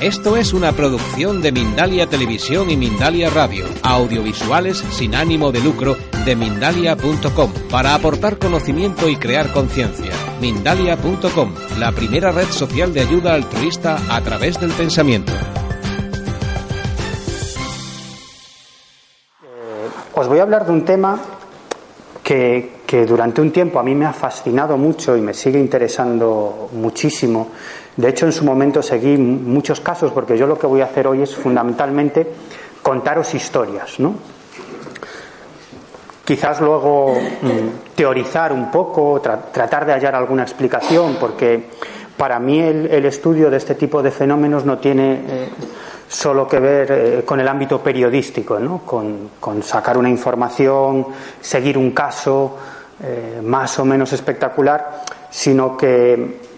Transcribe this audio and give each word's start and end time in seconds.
Esto 0.00 0.38
es 0.38 0.54
una 0.54 0.72
producción 0.72 1.42
de 1.42 1.52
Mindalia 1.52 2.06
Televisión 2.06 2.70
y 2.70 2.76
Mindalia 2.78 3.28
Radio, 3.28 3.66
audiovisuales 3.82 4.78
sin 4.78 5.14
ánimo 5.14 5.52
de 5.52 5.60
lucro 5.60 5.94
de 6.24 6.36
mindalia.com, 6.36 7.52
para 7.70 7.94
aportar 7.94 8.38
conocimiento 8.38 9.10
y 9.10 9.16
crear 9.16 9.52
conciencia. 9.52 10.12
Mindalia.com, 10.40 11.52
la 11.78 11.92
primera 11.92 12.32
red 12.32 12.46
social 12.46 12.94
de 12.94 13.02
ayuda 13.02 13.34
altruista 13.34 13.98
a 14.08 14.22
través 14.22 14.58
del 14.58 14.70
pensamiento. 14.70 15.32
Os 20.14 20.26
voy 20.26 20.38
a 20.38 20.42
hablar 20.42 20.64
de 20.64 20.72
un 20.72 20.86
tema 20.86 21.20
que, 22.22 22.80
que 22.86 23.04
durante 23.04 23.42
un 23.42 23.52
tiempo 23.52 23.78
a 23.78 23.82
mí 23.82 23.94
me 23.94 24.06
ha 24.06 24.14
fascinado 24.14 24.78
mucho 24.78 25.14
y 25.14 25.20
me 25.20 25.34
sigue 25.34 25.60
interesando 25.60 26.70
muchísimo 26.72 27.48
de 27.96 28.08
hecho, 28.08 28.26
en 28.26 28.32
su 28.32 28.44
momento 28.44 28.82
seguí 28.82 29.16
muchos 29.16 29.80
casos 29.80 30.12
porque 30.12 30.38
yo 30.38 30.46
lo 30.46 30.58
que 30.58 30.66
voy 30.66 30.80
a 30.80 30.84
hacer 30.84 31.06
hoy 31.06 31.22
es 31.22 31.34
fundamentalmente 31.34 32.26
contaros 32.82 33.34
historias, 33.34 33.98
¿no? 34.00 34.14
Quizás 36.24 36.60
luego 36.60 37.14
mm, 37.14 37.94
teorizar 37.96 38.52
un 38.52 38.70
poco, 38.70 39.20
tratar 39.20 39.84
de 39.84 39.92
hallar 39.92 40.14
alguna 40.14 40.42
explicación, 40.42 41.16
porque 41.18 41.70
para 42.16 42.38
mí 42.38 42.60
el, 42.60 43.04
estudio 43.04 43.50
de 43.50 43.56
este 43.56 43.74
tipo 43.74 44.02
de 44.02 44.10
fenómenos 44.10 44.64
no 44.64 44.78
tiene 44.78 45.24
eh, 45.26 45.48
solo 46.06 46.46
que 46.46 46.60
ver 46.60 46.92
eh, 46.92 47.22
con 47.24 47.40
el 47.40 47.48
ámbito 47.48 47.80
periodístico, 47.80 48.58
¿no? 48.58 48.82
con, 48.84 49.62
sacar 49.62 49.96
una 49.98 50.10
información, 50.10 51.06
seguir 51.40 51.76
un 51.76 51.90
caso 51.90 52.56
eh, 53.02 53.40
más 53.42 53.78
o 53.78 53.84
menos 53.84 54.12
espectacular, 54.12 55.02
sino 55.30 55.76
que 55.76 56.49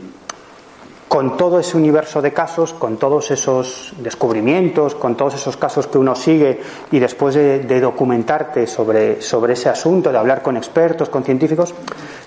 con 1.12 1.36
todo 1.36 1.58
ese 1.58 1.76
universo 1.76 2.22
de 2.22 2.32
casos, 2.32 2.72
con 2.72 2.96
todos 2.96 3.30
esos 3.30 3.92
descubrimientos, 3.98 4.94
con 4.94 5.14
todos 5.14 5.34
esos 5.34 5.58
casos 5.58 5.86
que 5.86 5.98
uno 5.98 6.14
sigue 6.14 6.58
y 6.90 6.98
después 6.98 7.34
de, 7.34 7.80
documentarte 7.82 8.66
sobre, 8.66 9.20
sobre, 9.20 9.52
ese 9.52 9.68
asunto, 9.68 10.10
de 10.10 10.16
hablar 10.16 10.40
con 10.40 10.56
expertos, 10.56 11.10
con 11.10 11.22
científicos, 11.22 11.74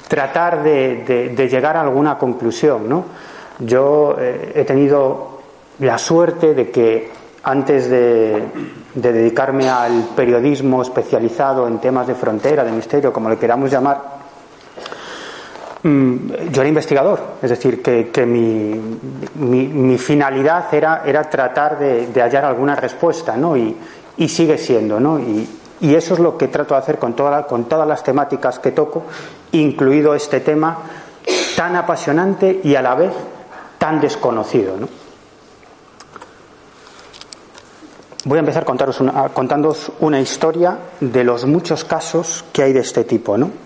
tratar 0.08 0.61
de, 0.61 1.33
llegar 1.50 1.77
a 1.77 1.81
alguna 1.81 2.19
conclusión. 2.19 2.88
¿no? 2.88 3.05
Yo 3.58 4.17
eh, 4.19 4.52
he 4.53 4.64
tenido 4.66 5.39
la 5.80 5.97
suerte 5.97 6.53
de 6.53 6.70
que 6.70 7.09
antes 7.42 7.89
de, 7.89 8.44
dedicarme 8.94 9.67
al 9.67 10.09
periodismo 10.16 10.83
especializado 10.83 11.67
en 11.67 11.80
temas 11.80 12.05
de 12.05 12.14
frontera, 12.14 12.64
de 12.64 12.72
misterio, 12.72 13.11
como 13.11 13.31
le 13.31 13.38
queramos 13.38 13.72
llamar, 13.72 14.14
yo 15.86 16.61
era 16.61 16.67
investigador, 16.67 17.19
es 17.44 17.50
decir, 17.52 17.83
que, 17.83 18.25
mi, 18.25 19.97
finalidad 20.00 20.73
era, 20.73 21.30
tratar 21.30 21.77
de, 21.77 22.09
hallar 22.19 22.44
alguna 22.44 22.75
respuesta, 22.75 23.38
¿no? 23.38 23.55
Y, 23.55 23.75
sigue 24.27 24.58
siendo, 24.58 25.00
¿no? 25.00 25.19
Y, 25.19 25.47
eso 25.81 26.16
es 26.16 26.19
lo 26.19 26.38
que 26.38 26.47
trato 26.47 26.73
de 26.73 26.80
hacer 26.80 26.97
con, 26.97 27.14
todas 27.14 27.88
las 27.88 28.03
temáticas 28.03 28.58
que 28.58 28.71
toco, 28.71 29.04
incluido 29.52 30.15
este 30.15 30.39
tema 30.39 30.80
tan 31.55 31.76
apasionante 31.76 32.61
y 32.64 32.73
a 32.73 32.82
la 32.82 32.95
vez 32.95 33.14
tan 33.77 34.02
desconocido, 34.02 34.77
¿no? 34.77 34.89
Voy 38.23 38.38
a 38.38 38.39
empezar 38.39 38.65
contaros 38.65 39.04
contándoos 39.36 39.92
una 39.99 40.20
historia 40.20 40.80
de 40.99 41.23
los 41.23 41.45
muchos 41.45 41.83
casos 41.83 42.43
que 42.52 42.64
hay 42.64 42.73
de 42.73 42.80
este 42.80 43.04
tipo, 43.04 43.38
¿no? 43.38 43.65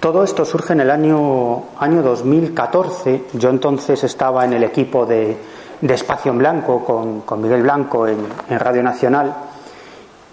Todo 0.00 0.22
esto 0.22 0.44
surge 0.44 0.74
en 0.74 0.80
el 0.80 0.92
año, 0.92 1.64
año 1.76 2.02
2014. 2.02 3.24
Yo 3.32 3.50
entonces 3.50 4.04
estaba 4.04 4.44
en 4.44 4.52
el 4.52 4.62
equipo 4.62 5.04
de, 5.04 5.36
Espacio 5.82 6.30
en 6.30 6.38
Blanco 6.38 6.84
con, 6.84 7.42
Miguel 7.42 7.62
Blanco 7.62 8.06
en, 8.06 8.28
Radio 8.48 8.80
Nacional 8.84 9.34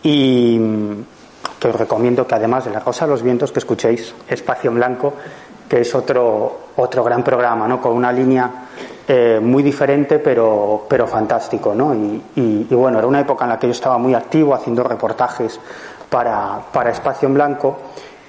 y 0.04 0.60
que 1.60 1.68
os 1.68 1.76
recomiendo 1.76 2.28
que 2.28 2.36
además 2.36 2.66
de 2.66 2.72
La 2.72 2.80
Rosa 2.80 3.06
de 3.06 3.12
los 3.12 3.24
Vientos 3.24 3.52
que 3.52 3.58
escuchéis 3.58 4.14
Espacio 4.28 4.70
en 4.70 4.76
Blanco, 4.76 5.14
que 5.68 5.82
es 5.82 5.96
otro, 5.96 6.60
otro 6.76 7.04
gran 7.04 7.24
programa, 7.24 7.68
¿no? 7.68 7.82
con 7.82 7.94
una 7.94 8.12
línea 8.12 8.68
eh, 9.08 9.40
muy 9.42 9.64
diferente 9.64 10.20
pero, 10.20 10.86
pero 10.88 11.08
fantástico. 11.08 11.74
¿no? 11.74 11.92
Y, 12.36 12.68
bueno, 12.70 13.00
era 13.00 13.08
una 13.08 13.22
época 13.22 13.46
en 13.46 13.50
la 13.50 13.58
que 13.58 13.66
yo 13.66 13.72
estaba 13.72 13.98
muy 13.98 14.14
activo 14.14 14.54
haciendo 14.54 14.84
reportajes 14.84 15.60
para, 16.08 16.60
para 16.72 16.92
Espacio 16.92 17.28
en 17.28 17.34
Blanco 17.34 17.78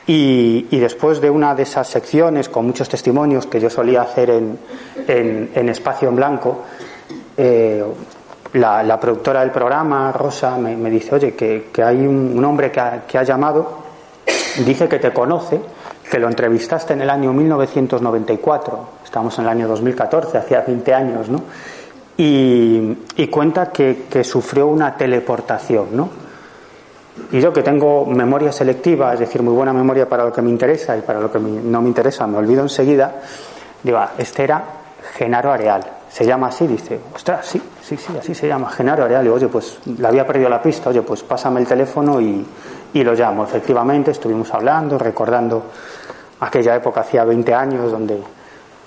y, 0.09 0.79
después 0.79 1.21
de 1.21 1.29
una 1.31 1.55
de 1.55 1.65
esas 1.65 1.89
secciones 1.89 2.49
con 2.49 2.67
muchos 2.67 2.89
testimonios 2.89 3.47
que 3.47 3.59
yo 3.59 3.69
solía 3.69 4.03
hacer 4.03 4.31
en, 4.31 4.59
en, 5.09 5.69
Espacio 5.69 6.09
en 6.09 6.17
Blanco, 6.17 6.63
eh, 7.37 7.85
la, 8.53 9.01
productora 9.01 9.41
del 9.41 9.51
programa, 9.51 10.13
Rosa, 10.13 10.57
me, 10.59 10.91
dice, 10.91 11.17
oye, 11.17 11.35
que, 11.35 11.83
hay 11.83 12.07
un, 12.07 12.43
hombre 12.45 12.71
que 12.71 12.81
ha, 12.81 13.03
que 13.07 13.19
ha, 13.19 13.25
llamado, 13.25 13.79
dice 14.65 14.89
que 14.89 15.01
te 15.01 15.13
conoce, 15.13 15.61
que 16.09 16.21
lo 16.21 16.29
entrevistaste 16.29 16.93
en 16.93 17.03
el 17.03 17.11
año 17.11 17.33
1994, 17.33 18.89
estamos 19.05 19.37
en 19.39 19.45
el 19.45 19.51
año 19.51 19.67
2014, 19.69 20.39
hacía 20.39 20.61
20 20.61 20.95
años, 20.95 21.29
¿no? 21.29 21.43
Y, 22.17 22.97
y 23.17 23.27
cuenta 23.27 23.73
que, 23.73 24.05
que 24.09 24.23
sufrió 24.23 24.69
una 24.69 24.97
teleportación, 24.97 25.89
¿no? 25.93 26.26
Y 27.33 27.41
yo 27.41 27.53
que 27.53 27.63
tengo 27.63 28.07
memoria 28.07 28.53
selectiva, 28.53 29.13
es 29.15 29.21
decir, 29.21 29.43
muy 29.43 29.55
buena 29.55 29.73
memoria 29.73 30.09
para 30.09 30.25
lo 30.25 30.33
que 30.33 30.43
me 30.43 30.51
interesa 30.51 30.97
y 30.97 31.01
para 31.01 31.21
lo 31.21 31.31
que 31.31 31.39
no 31.39 31.83
me 31.83 31.89
interesa, 31.89 32.27
me 32.27 32.39
olvido 32.39 32.63
enseguida, 32.63 33.21
digo, 33.83 33.99
ah, 33.99 34.13
este 34.19 34.45
era 34.45 34.65
Genaro 35.15 35.53
Areal. 35.53 35.83
Se 36.09 36.25
llama 36.25 36.49
así, 36.49 36.67
dice, 36.67 37.01
ostras, 37.15 37.45
sí, 37.47 37.61
sí, 37.83 37.97
sí, 37.97 38.17
así 38.19 38.35
se 38.35 38.47
llama, 38.47 38.71
Genaro 38.71 39.05
Areal. 39.05 39.27
Y 39.27 39.29
oye, 39.29 39.49
pues 39.49 39.79
le 39.87 40.07
había 40.07 40.27
perdido 40.27 40.49
la 40.49 40.63
pista, 40.63 40.91
oye, 40.91 41.03
pues 41.03 41.23
pásame 41.23 41.61
el 41.61 41.67
teléfono 41.67 42.21
y, 42.21 42.47
y 42.93 43.05
lo 43.05 43.13
llamo. 43.15 43.45
Efectivamente, 43.45 44.13
estuvimos 44.13 44.53
hablando, 44.55 44.99
recordando 44.99 45.65
aquella 46.41 46.77
época, 46.77 47.01
hacía 47.01 47.25
20 47.25 47.55
años, 47.55 47.91
donde 47.91 48.21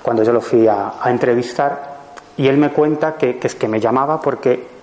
cuando 0.01 0.23
yo 0.23 0.31
lo 0.31 0.41
fui 0.41 0.67
a, 0.67 0.93
entrevistar, 1.05 1.97
y 2.37 2.47
él 2.47 2.57
me 2.57 2.71
cuenta 2.71 3.15
que, 3.15 3.37
que 3.37 3.47
es 3.47 3.55
que 3.55 3.67
me 3.67 3.79
llamaba 3.79 4.21
porque 4.21 4.78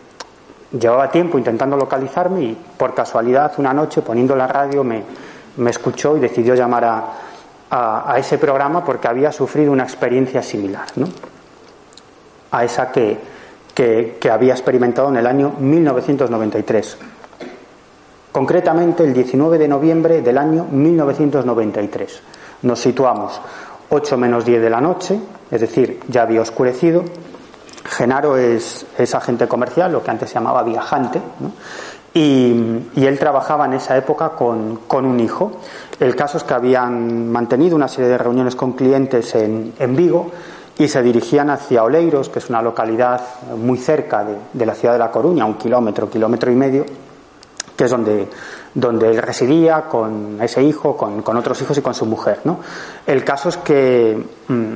Llevaba 0.79 1.11
tiempo 1.11 1.39
intentando 1.39 1.77
localizarme 1.77 2.43
y 2.43 2.59
por 2.77 2.95
casualidad 2.95 3.53
una 3.59 3.73
noche 3.73 4.03
poniendo 4.03 4.35
la 4.37 4.47
radio 4.47 4.85
me, 4.85 5.03
escuchó 5.69 6.17
y 6.17 6.21
decidió 6.21 6.55
llamar 6.55 6.85
a, 7.71 8.17
ese 8.19 8.39
programa 8.39 8.85
porque 8.85 9.09
había 9.09 9.33
sufrido 9.33 9.73
una 9.73 9.85
experiencia 9.85 10.43
similar, 10.43 10.87
a 12.51 12.65
esa 12.65 12.91
que, 12.93 14.19
había 14.31 14.53
experimentado 14.53 15.09
en 15.09 15.17
el 15.17 15.27
año 15.27 15.55
1993. 15.59 16.99
Concretamente 18.33 19.05
el 19.05 19.15
19 19.15 19.59
de 19.59 19.69
noviembre 19.69 20.21
del 20.21 20.37
año 20.37 20.67
1993. 20.71 22.21
Nos 22.63 22.81
situamos 22.81 23.41
8 23.89 24.17
menos 24.19 24.45
10 24.45 24.63
de 24.63 24.71
la 24.71 24.81
noche, 24.81 25.19
es 25.51 25.61
decir, 25.61 26.01
ya 26.09 26.23
había 26.23 26.43
oscurecido, 26.43 27.03
Genaro 27.89 28.37
es, 28.37 28.87
agente 29.15 29.47
comercial, 29.47 29.93
lo 29.93 30.03
que 30.03 30.11
antes 30.11 30.29
se 30.29 30.35
llamaba 30.35 30.63
viajante, 30.63 31.21
y, 32.15 32.53
él 32.97 33.19
trabajaba 33.19 33.67
en 33.67 33.75
esa 33.75 33.97
época 33.97 34.31
con, 34.31 34.81
un 34.91 35.21
hijo. 35.21 35.53
El 36.01 36.17
caso 36.17 36.39
es 36.39 36.45
que 36.45 36.55
habían 36.55 37.31
mantenido 37.31 37.77
una 37.77 37.89
serie 37.89 38.11
de 38.11 38.19
reuniones 38.19 38.57
con 38.57 38.73
clientes 38.73 39.35
en, 39.35 39.97
Vigo 39.97 40.31
y 40.79 40.89
se 40.89 41.03
dirigían 41.03 41.51
hacia 41.51 41.85
Oleiros, 41.85 42.29
que 42.29 42.39
es 42.39 42.51
una 42.51 42.63
localidad 42.63 43.21
muy 43.57 43.79
cerca 43.79 44.25
de, 44.53 44.67
la 44.67 44.75
ciudad 44.75 44.95
de 44.95 44.99
La 44.99 45.11
Coruña, 45.11 45.45
un 45.45 45.55
kilómetro, 45.55 46.09
kilómetro 46.09 46.51
y 46.51 46.55
medio, 46.55 46.85
que 47.77 47.85
es 47.85 47.91
donde, 47.91 48.29
donde 48.75 49.11
él 49.11 49.23
residía 49.23 49.83
con 49.83 50.39
ese 50.41 50.63
hijo, 50.63 50.97
con, 50.97 51.37
otros 51.37 51.61
hijos 51.63 51.77
y 51.79 51.83
con 51.83 51.95
su 51.95 52.07
mujer. 52.07 52.41
El 53.07 53.25
caso 53.25 53.51
es 53.51 53.59
que 53.59 54.23
mm, 54.49 54.75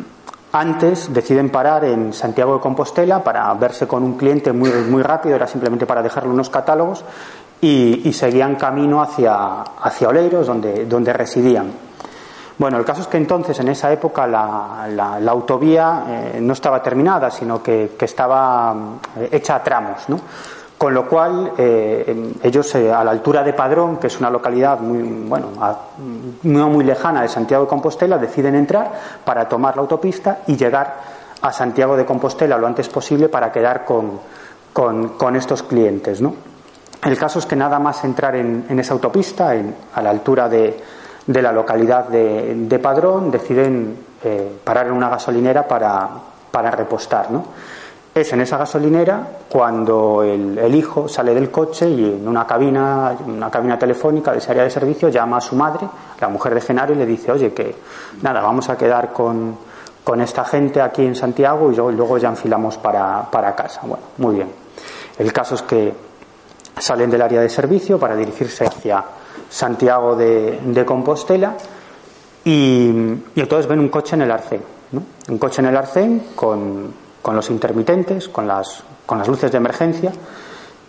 antes 0.53 1.13
deciden 1.13 1.51
parar 1.51 1.85
en 1.85 2.13
Santiago 2.13 2.55
de 2.55 2.61
Compostela 2.61 3.23
para 3.23 3.53
verse 3.55 3.87
con 3.87 4.03
un 4.03 4.17
cliente 4.17 4.53
muy, 4.53 4.71
muy 4.71 5.03
rápido, 5.03 5.37
era 5.37 5.47
simplemente 5.47 5.87
para 5.87 6.03
dejarle 6.03 6.31
unos 6.31 6.51
catálogos 6.51 7.05
y, 7.61 8.13
seguían 8.13 8.57
camino 8.57 9.03
hacia, 9.03 9.63
hacia 9.63 10.09
Oleiros, 10.09 10.47
donde, 10.47 10.87
donde 10.87 11.13
residían. 11.13 11.71
Bueno, 12.59 12.79
el 12.79 12.85
caso 12.85 13.03
es 13.03 13.07
que 13.07 13.17
entonces, 13.17 13.59
en 13.61 13.69
esa 13.69 13.91
época, 13.93 14.27
la, 14.27 14.87
la, 14.91 15.31
autovía 15.31 16.05
eh, 16.07 16.39
no 16.41 16.53
estaba 16.53 16.83
terminada, 16.83 17.31
sino 17.31 17.63
que, 17.63 17.93
que 17.99 18.05
estaba 18.05 18.75
eh, 19.17 19.29
hecha 19.33 19.57
a 19.57 19.63
tramos, 19.63 20.09
¿no? 20.09 20.21
Con 20.81 20.95
lo 20.95 21.07
cual, 21.07 21.53
eh, 21.59 22.33
ellos 22.43 22.75
a 22.75 23.05
la 23.05 23.11
altura 23.11 23.43
de 23.43 23.53
Padrón, 23.53 23.99
que 23.99 24.07
es 24.07 24.19
una 24.19 24.31
localidad 24.31 24.81
muy, 24.81 25.03
bueno, 25.29 25.49
no 26.45 26.69
muy 26.71 26.87
lejana 26.87 27.21
de 27.21 27.29
Santiago 27.29 27.65
de 27.65 27.69
Compostela, 27.69 28.17
deciden 28.17 28.55
entrar 28.55 28.91
para 29.23 29.47
tomar 29.47 29.77
la 29.77 29.83
autopista 29.83 30.39
y 30.47 30.57
llegar 30.57 30.97
a 31.43 31.53
Santiago 31.53 31.99
de 31.99 32.07
Compostela 32.07 32.57
lo 32.57 32.67
antes 32.67 32.89
posible 32.89 33.29
para 33.29 33.53
quedar 33.53 33.85
con, 33.85 34.21
con, 34.73 35.37
estos 35.37 35.63
clientes. 35.65 36.23
¿no? 36.23 36.35
El 37.05 37.19
caso 37.19 37.41
es 37.41 37.45
que 37.45 37.57
nada 37.57 37.79
más 37.79 38.03
entrar 38.05 38.35
en, 38.37 38.65
esa 38.79 38.95
autopista, 38.95 39.53
a 39.95 40.01
la 40.01 40.09
altura 40.09 40.49
de, 40.49 40.83
de 41.27 41.43
la 41.43 41.53
localidad 41.53 42.09
de, 42.09 42.81
Padrón, 42.83 43.31
deciden 43.31 43.99
eh, 44.25 44.51
parar 44.65 44.87
en 44.87 44.95
una 44.95 45.11
gasolinera 45.11 45.69
para, 45.69 46.09
para 46.51 46.71
repostar. 46.71 47.31
¿no? 47.31 47.45
Es 48.13 48.33
en 48.33 48.41
esa 48.41 48.59
gasolinera 48.59 49.25
cuando 49.49 50.23
el, 50.25 50.75
hijo 50.75 51.09
sale 51.09 51.33
del 51.33 51.51
coche 51.51 51.89
y 51.89 52.05
en 52.05 52.27
una 52.27 52.45
cabina, 52.47 53.17
una 53.25 53.51
cabina 53.51 53.79
telefónica 53.79 54.33
de 54.33 54.39
esa 54.39 54.51
área 54.51 54.65
de 54.65 54.71
servicio 54.71 55.09
llama 55.09 55.37
a 55.37 55.41
su 55.41 55.55
madre, 55.55 55.87
la 56.21 56.29
mujer 56.29 56.55
de 56.55 56.61
Genaro, 56.61 56.93
y 56.93 56.97
le 56.97 57.07
dice, 57.07 57.31
oye, 57.31 57.53
que 57.53 57.75
nada, 58.23 58.41
vamos 58.41 58.69
a 58.69 58.77
quedar 58.77 59.13
con, 59.13 59.57
con 60.03 60.21
esta 60.21 60.45
gente 60.45 60.81
aquí 60.81 61.05
en 61.05 61.15
Santiago 61.15 61.71
y 61.71 61.77
luego, 61.77 62.19
ya 62.19 62.31
enfilamos 62.31 62.79
para, 62.79 63.31
para 63.31 63.55
casa. 63.55 63.83
Bueno, 63.85 64.05
muy 64.19 64.35
bien. 64.35 64.49
El 65.19 65.33
caso 65.33 65.55
es 65.55 65.63
que 65.63 65.95
salen 66.79 67.11
del 67.11 67.23
área 67.23 67.41
de 67.41 67.49
servicio 67.49 67.99
para 67.99 68.17
dirigirse 68.17 68.65
hacia 68.65 69.05
Santiago 69.49 70.17
de, 70.17 70.85
Compostela 70.87 71.55
y, 72.45 72.89
entonces 73.37 73.67
ven 73.67 73.81
un 73.81 73.89
coche 73.89 74.17
en 74.17 74.23
el 74.23 74.31
arcén. 74.31 74.63
Un 75.29 75.39
coche 75.39 75.61
en 75.61 75.69
el 75.69 75.77
arcén 75.77 76.23
con, 76.35 76.93
los 77.25 77.51
intermitentes, 77.51 78.29
con 78.29 78.47
las, 78.47 78.83
con 79.07 79.19
las 79.19 79.29
luces 79.29 79.51
de 79.53 79.59
emergencia 79.59 80.13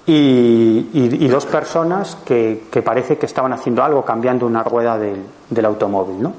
y, 0.06 1.28
dos 1.28 1.46
personas 1.46 2.18
que, 2.26 2.64
parece 2.84 3.18
que 3.18 3.26
estaban 3.26 3.54
haciendo 3.54 3.84
algo, 3.84 4.04
cambiando 4.04 4.46
una 4.46 4.64
rueda 4.64 4.98
del, 4.98 5.24
del 5.50 5.66
automóvil. 5.66 6.22
¿no? 6.22 6.34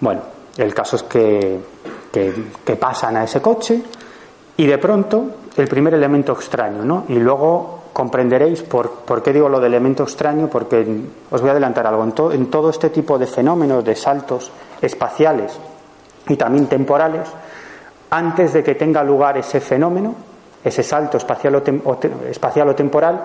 Bueno, 0.00 0.22
el 0.56 0.74
caso 0.74 0.96
es 0.96 1.02
que, 1.04 1.60
que, 2.12 2.76
pasan 2.76 3.16
a 3.16 3.24
ese 3.24 3.40
coche 3.40 3.82
y 4.56 4.66
de 4.66 4.78
pronto 4.78 5.24
el 5.56 5.68
primer 5.68 5.94
elemento 5.94 6.32
extraño, 6.32 6.84
¿no? 6.84 7.04
Y 7.08 7.14
luego 7.14 7.82
comprenderéis 7.92 8.62
por, 8.62 8.90
por, 8.90 9.22
qué 9.22 9.32
digo 9.32 9.48
lo 9.48 9.60
de 9.60 9.66
elemento 9.66 10.02
extraño, 10.02 10.48
porque 10.48 10.86
os 11.30 11.40
voy 11.40 11.48
a 11.48 11.52
adelantar 11.52 11.86
algo. 11.86 12.04
En, 12.04 12.14
en, 12.32 12.50
todo 12.50 12.70
este 12.70 12.90
tipo 12.90 13.18
de 13.18 13.26
fenómenos, 13.26 13.84
de 13.84 13.94
saltos 13.94 14.50
espaciales 14.80 15.58
y 16.28 16.36
también 16.36 16.66
temporales, 16.66 17.28
antes 18.12 18.52
de 18.52 18.62
que 18.62 18.74
tenga 18.74 19.02
lugar 19.02 19.38
ese 19.38 19.58
fenómeno, 19.58 20.14
ese 20.62 20.82
salto 20.82 21.16
espacial 21.16 21.54
o, 21.56 21.98
espacial 22.28 22.68
o 22.68 22.74
temporal, 22.74 23.20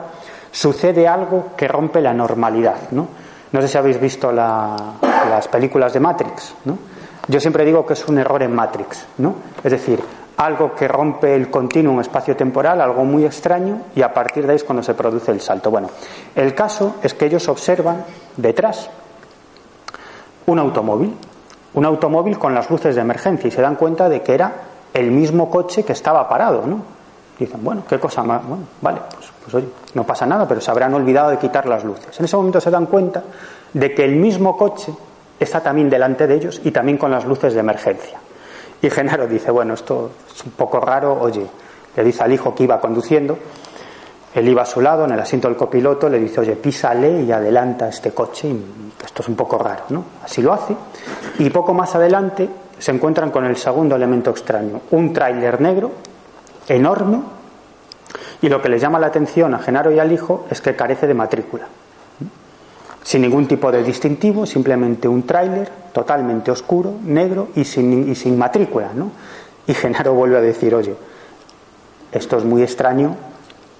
sucede 0.49 1.05
algo 1.05 1.47
que 1.57 1.67
rompe 1.67 1.99
la 1.99 2.13
normalidad. 2.13 2.89
¿no? 2.91 3.05
no 3.51 3.61
sé 3.61 3.67
si 3.67 3.77
habéis 3.77 3.99
visto 3.99 4.31
las 4.31 5.47
películas 5.51 5.91
de 5.91 5.99
Matrix. 5.99 6.55
¿no? 6.63 6.77
Yo 7.27 7.41
siempre 7.41 7.65
digo 7.65 7.85
que 7.85 7.93
es 7.93 8.07
un 8.07 8.17
error 8.17 8.41
en 8.41 8.55
Matrix, 8.55 9.05
¿no? 9.17 9.35
Es 9.61 9.73
decir, 9.73 10.01
algo 10.37 10.73
que 10.73 10.87
rompe 10.87 11.35
el 11.35 11.51
continuum 11.51 11.99
espacio-temporal, 11.99 12.79
algo 12.79 13.03
muy 13.03 13.25
extraño, 13.25 13.81
y 13.93 14.01
a 14.03 14.13
partir 14.13 14.45
de 14.45 14.53
ahí 14.53 14.55
es 14.55 14.63
cuando 14.63 14.83
se 14.83 14.93
produce 14.93 15.31
el 15.31 15.41
salto. 15.41 15.69
Bueno, 15.69 15.89
el 16.33 16.55
caso 16.55 16.95
es 17.03 17.13
que 17.13 17.25
ellos 17.25 17.49
observan 17.49 18.05
detrás 18.37 18.89
un 20.45 20.59
automóvil, 20.59 21.13
un 21.73 21.85
automóvil 21.85 22.39
con 22.39 22.53
las 22.53 22.69
luces 22.69 22.95
de 22.95 23.01
emergencia, 23.01 23.49
y 23.49 23.51
se 23.51 23.61
dan 23.61 23.75
cuenta 23.75 24.07
de 24.07 24.21
que 24.21 24.33
era 24.33 24.66
el 24.97 25.11
mismo 25.11 25.49
coche 25.49 25.83
que 25.83 25.93
estaba 25.93 26.27
parado, 26.27 26.65
¿no? 26.65 26.97
dicen, 27.39 27.63
bueno, 27.63 27.83
qué 27.87 27.99
cosa 27.99 28.23
más, 28.23 28.45
bueno, 28.45 28.63
vale, 28.81 28.99
pues, 29.13 29.31
pues 29.43 29.55
oye, 29.55 29.67
no 29.93 30.03
pasa 30.03 30.25
nada, 30.25 30.47
pero 30.47 30.59
se 30.59 30.71
habrán 30.71 30.93
olvidado 30.93 31.29
de 31.29 31.37
quitar 31.37 31.67
las 31.67 31.83
luces. 31.83 32.17
En 32.19 32.25
ese 32.25 32.35
momento 32.35 32.59
se 32.59 32.71
dan 32.71 32.87
cuenta 32.87 33.23
de 33.73 33.93
que 33.93 34.03
el 34.03 34.15
mismo 34.15 34.57
coche 34.57 34.91
está 35.39 35.61
también 35.61 35.89
delante 35.89 36.25
de 36.25 36.35
ellos 36.35 36.61
y 36.63 36.71
también 36.71 36.97
con 36.97 37.11
las 37.11 37.25
luces 37.25 37.53
de 37.53 37.59
emergencia. 37.59 38.19
Y 38.81 38.89
Genaro 38.89 39.27
dice, 39.27 39.51
bueno, 39.51 39.75
esto 39.75 40.11
es 40.33 40.43
un 40.43 40.51
poco 40.51 40.79
raro, 40.79 41.17
oye, 41.19 41.45
le 41.95 42.03
dice 42.03 42.23
al 42.23 42.33
hijo 42.33 42.53
que 42.55 42.63
iba 42.63 42.79
conduciendo, 42.79 43.37
él 44.33 44.47
iba 44.47 44.63
a 44.63 44.65
su 44.65 44.81
lado, 44.81 45.05
en 45.05 45.11
el 45.11 45.19
asiento 45.19 45.47
del 45.47 45.57
copiloto, 45.57 46.09
le 46.09 46.19
dice, 46.19 46.41
oye, 46.41 46.55
písale 46.55 47.21
y 47.21 47.31
adelanta 47.31 47.89
este 47.89 48.11
coche, 48.11 48.47
y 48.47 48.93
esto 49.03 49.21
es 49.21 49.29
un 49.29 49.35
poco 49.35 49.57
raro, 49.57 49.83
¿no? 49.89 50.03
Así 50.23 50.41
lo 50.41 50.53
hace, 50.53 50.75
y 51.39 51.49
poco 51.49 51.73
más 51.73 51.95
adelante 51.95 52.47
se 52.79 52.91
encuentran 52.91 53.31
con 53.31 53.45
el 53.45 53.57
segundo 53.57 53.95
elemento 53.95 54.31
extraño, 54.31 54.81
un 54.91 55.13
tráiler 55.13 55.61
negro, 55.61 55.91
enorme, 56.67 57.21
y 58.41 58.49
lo 58.49 58.61
que 58.61 58.69
les 58.69 58.81
llama 58.81 58.99
la 58.99 59.07
atención 59.07 59.53
a 59.53 59.59
Genaro 59.59 59.91
y 59.91 59.99
al 59.99 60.11
hijo 60.11 60.45
es 60.49 60.61
que 60.61 60.75
carece 60.75 61.07
de 61.07 61.13
matrícula 61.13 61.67
sin 63.07 63.21
ningún 63.21 63.47
tipo 63.47 63.71
de 63.71 63.85
distintivo, 63.85 64.45
simplemente 64.45 65.07
un 65.07 65.25
tráiler 65.25 65.69
totalmente 65.93 66.51
oscuro, 66.51 66.95
negro 67.05 67.47
y 67.55 67.63
sin, 67.63 68.11
y 68.11 68.15
sin 68.15 68.37
matrícula. 68.37 68.89
¿no? 68.93 69.11
Y 69.65 69.73
Genaro 69.73 70.13
vuelve 70.13 70.37
a 70.37 70.41
decir, 70.41 70.75
oye, 70.75 70.93
esto 72.11 72.37
es 72.37 72.43
muy 72.43 72.63
extraño, 72.63 73.15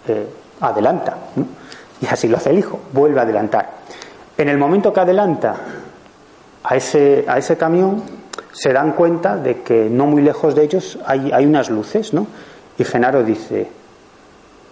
eh, 0.07 0.29
adelanta. 0.61 1.17
Y 1.99 2.05
así 2.05 2.29
lo 2.29 2.38
hace 2.38 2.51
el 2.51 2.59
hijo, 2.59 2.79
vuelve 2.94 3.19
a 3.19 3.23
adelantar. 3.23 3.69
En 4.38 4.47
el 4.47 4.57
momento 4.57 4.94
que 4.94 5.01
adelanta 5.01 5.57
a 6.63 6.75
ese, 6.77 7.25
a 7.27 7.38
ese 7.38 7.57
camión, 7.57 8.03
se 8.57 8.74
dan 8.74 8.94
cuenta 8.94 9.38
de 9.38 9.62
que 9.62 9.88
no 9.88 10.07
muy 10.07 10.24
lejos 10.24 10.56
de 10.56 10.63
ellos 10.63 10.98
hay, 11.06 11.31
hay 11.31 11.45
unas 11.45 11.69
luces, 11.69 12.12
¿no? 12.12 12.25
Y 12.75 12.83
Genaro 12.83 13.24
dice, 13.24 13.69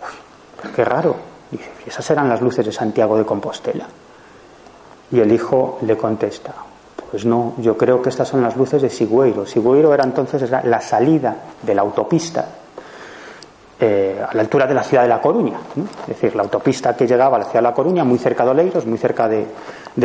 Uy, 0.02 0.70
qué 0.76 0.84
raro. 0.84 1.16
Dice, 1.52 1.70
esas 1.86 2.10
eran 2.10 2.28
las 2.28 2.42
luces 2.42 2.66
de 2.66 2.72
Santiago 2.72 3.16
de 3.16 3.26
Compostela. 3.26 3.86
Y 5.12 5.20
el 5.20 5.32
hijo 5.32 5.78
le 5.84 5.96
contesta, 5.96 6.52
pues 7.12 7.26
no, 7.26 7.54
yo 7.60 7.78
creo 7.78 8.02
que 8.02 8.10
estas 8.10 8.28
son 8.28 8.42
las 8.42 8.58
luces 8.58 8.82
de 8.82 8.90
Sigüeiro. 8.90 9.46
Sigüeiro 9.46 9.94
era 9.94 10.04
entonces 10.04 10.50
la 10.50 10.82
salida 10.82 11.36
de 11.62 11.76
la 11.76 11.84
autopista 11.84 12.48
eh, 13.78 14.24
a 14.26 14.34
la 14.34 14.42
altura 14.42 14.66
de 14.66 14.74
la 14.74 14.84
ciudad 14.84 15.04
de 15.04 15.10
La 15.10 15.20
Coruña. 15.20 15.60
Es 16.04 16.08
decir, 16.08 16.34
la 16.34 16.44
autopista 16.44 16.96
que 16.96 17.06
llegaba 17.06 17.36
a 17.36 17.40
la 17.40 17.46
ciudad 17.46 17.60
de 17.60 17.64
La 17.64 17.74
Coruña, 17.74 18.06
muy 18.06 18.18
cerca 18.18 18.46
de 18.46 18.52
Oleiros, 18.52 18.86
muy 18.86 18.98
cerca 18.98 19.28
de, 19.28 19.48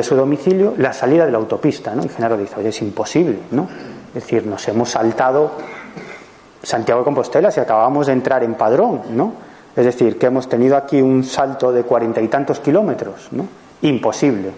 su 0.02 0.16
domicilio, 0.16 0.74
la 0.76 0.92
salida 0.92 1.24
de 1.24 1.30
la 1.30 1.38
autopista. 1.38 1.94
¿no? 1.94 2.04
Y 2.04 2.08
Genaro 2.08 2.36
dice, 2.36 2.56
oye, 2.58 2.70
es 2.70 2.82
imposible. 2.82 3.38
¿no? 3.52 3.68
Es 4.08 4.14
decir, 4.14 4.44
nos 4.44 4.66
hemos 4.66 4.90
saltado 4.90 5.52
Santiago 6.60 7.02
de 7.02 7.04
Compostela 7.04 7.52
si 7.52 7.60
acabamos 7.60 8.08
de 8.08 8.14
entrar 8.14 8.42
en 8.42 8.54
Padrón. 8.54 9.02
¿no? 9.10 9.34
Es 9.76 9.84
decir, 9.84 10.18
que 10.18 10.26
hemos 10.26 10.48
tenido 10.48 10.76
aquí 10.76 11.00
un 11.00 11.22
salto 11.22 11.70
de 11.70 11.84
cuarenta 11.84 12.20
y 12.20 12.26
tantos 12.26 12.58
kilómetros. 12.58 13.28
¿no? 13.30 13.46
Imposible. 13.82 14.50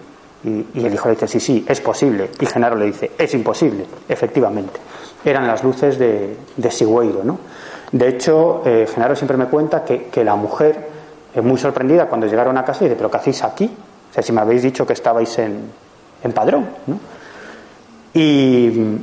Y, 0.43 0.65
el 0.73 0.91
hijo 0.91 1.07
le 1.07 1.13
dice, 1.13 1.27
sí, 1.27 1.39
sí, 1.39 1.65
es 1.67 1.81
posible. 1.81 2.31
Y 2.39 2.47
Genaro 2.47 2.75
le 2.75 2.87
dice, 2.87 3.11
es 3.15 3.31
imposible, 3.35 3.85
efectivamente. 4.09 4.79
Eran 5.23 5.45
las 5.45 5.63
luces 5.63 5.99
de, 5.99 6.35
de 6.57 6.71
Sigüeiro, 6.71 7.23
¿no? 7.23 7.37
De 7.93 8.07
hecho, 8.07 8.63
eh, 8.65 8.87
Genaro 8.91 9.15
siempre 9.15 9.37
me 9.37 9.45
cuenta 9.45 9.85
que, 9.85 10.23
la 10.23 10.35
mujer, 10.35 10.89
es 11.33 11.43
muy 11.43 11.59
sorprendida 11.59 12.07
cuando 12.07 12.25
llegaron 12.25 12.57
a 12.57 12.65
casa, 12.65 12.83
dice, 12.83 12.95
¿pero 12.95 13.09
qué 13.11 13.17
hacéis 13.17 13.43
aquí? 13.43 13.71
O 14.09 14.13
sea, 14.13 14.23
si 14.23 14.33
me 14.33 14.41
habéis 14.41 14.63
dicho 14.63 14.85
que 14.85 14.93
estabais 14.93 15.37
en, 15.37 15.71
en 16.23 16.31
padrón, 16.31 16.67
¿no? 16.87 16.99
Y, 18.15 18.99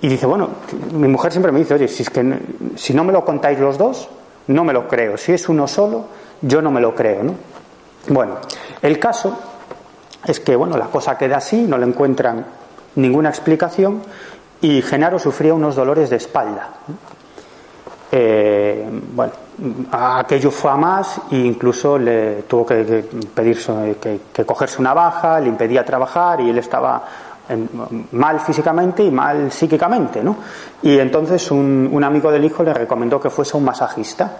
y, 0.00 0.08
dice, 0.08 0.24
bueno, 0.24 0.48
mi 0.92 1.06
mujer 1.06 1.32
siempre 1.32 1.52
me 1.52 1.58
dice, 1.58 1.74
oye, 1.74 1.86
si, 1.86 2.02
es 2.02 2.08
que, 2.08 2.38
si 2.76 2.94
no 2.94 3.04
me 3.04 3.12
lo 3.12 3.26
contáis 3.26 3.58
los 3.58 3.76
dos, 3.76 4.08
no 4.46 4.64
me 4.64 4.72
lo 4.72 4.88
creo. 4.88 5.18
Si 5.18 5.32
es 5.32 5.46
uno 5.50 5.68
solo, 5.68 6.06
yo 6.40 6.62
no 6.62 6.70
me 6.70 6.80
lo 6.80 6.94
creo, 6.94 7.22
¿no? 7.22 7.34
Bueno, 8.08 8.36
el 8.80 8.98
caso 8.98 9.36
es 10.26 10.40
que 10.40 10.56
bueno, 10.56 10.78
la 10.78 10.86
cosa 10.86 11.18
queda 11.18 11.38
así, 11.38 11.62
no 11.62 11.76
le 11.76 11.86
encuentran 11.86 12.46
ninguna 12.96 13.28
explicación 13.28 14.02
y 14.62 14.80
Genaro 14.80 15.18
sufría 15.18 15.52
unos 15.52 15.76
dolores 15.76 16.08
de 16.08 16.16
espalda. 16.16 16.70
Eh, 18.10 18.86
bueno, 19.12 19.32
aquello 19.90 20.50
fue 20.50 20.70
a 20.70 20.76
más 20.76 21.20
e 21.30 21.36
incluso 21.36 21.98
le 21.98 22.42
tuvo 22.42 22.66
que, 22.66 23.04
pedir 23.34 23.58
que, 24.32 24.44
cogerse 24.44 24.80
una 24.80 24.94
baja, 24.94 25.40
le 25.40 25.48
impedía 25.48 25.84
trabajar 25.84 26.40
y 26.40 26.50
él 26.50 26.58
estaba 26.58 27.02
mal 28.12 28.40
físicamente 28.40 29.04
y 29.04 29.10
mal 29.10 29.52
psíquicamente, 29.52 30.22
¿no? 30.22 30.36
Y 30.82 30.98
entonces 30.98 31.50
un, 31.50 32.02
amigo 32.02 32.30
del 32.30 32.44
hijo 32.44 32.62
le 32.62 32.72
recomendó 32.72 33.20
que 33.20 33.30
fuese 33.30 33.56
un 33.56 33.64
masajista, 33.64 34.38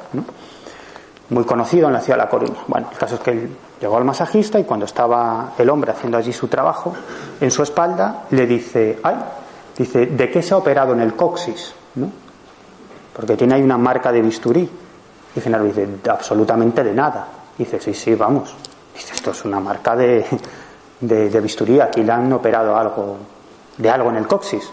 muy 1.30 1.44
conocido 1.44 1.88
en 1.88 1.94
la 1.94 2.00
ciudad 2.00 2.18
de 2.18 2.24
La 2.24 2.30
Coruña. 2.30 2.60
Bueno, 2.66 2.88
el 2.92 2.98
caso 2.98 3.16
es 3.16 3.20
que 3.20 3.30
él 3.30 3.56
llegó 3.80 3.96
al 3.96 4.04
masajista 4.04 4.58
y 4.58 4.64
cuando 4.64 4.86
estaba 4.86 5.52
el 5.58 5.68
hombre 5.68 5.92
haciendo 5.92 6.16
allí 6.18 6.32
su 6.32 6.48
trabajo, 6.48 6.94
en 7.40 7.50
su 7.50 7.62
espalda 7.62 8.24
le 8.30 8.46
dice, 8.46 8.98
ay, 9.02 9.16
dice, 9.76 10.06
¿de 10.06 10.30
qué 10.30 10.42
se 10.42 10.54
ha 10.54 10.58
operado 10.58 10.92
en 10.92 11.00
el 11.00 11.14
coxis? 11.14 11.74
¿No? 11.96 12.23
Porque 13.14 13.36
tiene 13.36 13.54
ahí 13.54 13.62
una 13.62 13.78
marca 13.78 14.10
de 14.10 14.20
bisturí. 14.20 14.68
Y 15.36 15.40
Genaro 15.40 15.64
dice, 15.64 15.86
absolutamente 16.08 16.82
de 16.82 16.92
nada. 16.92 17.26
Dice, 17.56 17.80
sí, 17.80 17.94
sí, 17.94 18.14
vamos. 18.14 18.54
Dice, 18.94 19.14
esto 19.14 19.30
es 19.30 19.44
una 19.44 19.60
marca 19.60 19.96
de, 19.96 20.24
de, 21.00 21.40
bisturí, 21.40 21.80
aquí 21.80 22.02
le 22.02 22.12
han 22.12 22.32
operado 22.32 22.76
algo 22.76 23.16
de 23.76 23.90
algo 23.90 24.10
en 24.10 24.16
el 24.16 24.26
coxis. 24.26 24.70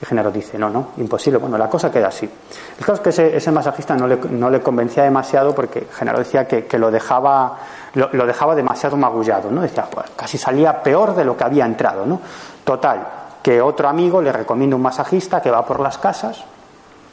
Y 0.00 0.06
Genaro 0.06 0.30
dice, 0.30 0.58
no, 0.58 0.70
no, 0.70 0.88
imposible. 0.96 1.38
Bueno, 1.38 1.56
la 1.56 1.68
cosa 1.68 1.90
queda 1.90 2.08
así. 2.08 2.28
El 2.78 2.84
caso 2.84 2.94
es 2.94 3.00
que 3.00 3.10
ese, 3.10 3.36
ese 3.36 3.50
masajista 3.52 3.96
no 3.96 4.06
le, 4.06 4.16
no 4.16 4.50
le, 4.50 4.60
convencía 4.60 5.04
demasiado 5.04 5.54
porque 5.54 5.86
Genaro 5.92 6.18
decía 6.18 6.46
que, 6.46 6.66
que 6.66 6.78
lo, 6.78 6.90
dejaba, 6.90 7.58
lo, 7.94 8.10
lo, 8.12 8.26
dejaba 8.26 8.54
demasiado 8.54 8.96
magullado, 8.96 9.50
¿no? 9.50 9.62
Decía, 9.62 9.86
pues 9.90 10.06
casi 10.16 10.38
salía 10.38 10.82
peor 10.82 11.14
de 11.14 11.24
lo 11.24 11.36
que 11.36 11.44
había 11.44 11.64
entrado, 11.64 12.06
¿no? 12.06 12.20
Total, 12.64 13.06
que 13.42 13.60
otro 13.60 13.88
amigo 13.88 14.20
le 14.20 14.32
recomienda 14.32 14.74
un 14.74 14.82
masajista 14.82 15.40
que 15.40 15.50
va 15.50 15.64
por 15.64 15.78
las 15.78 15.98
casas, 15.98 16.44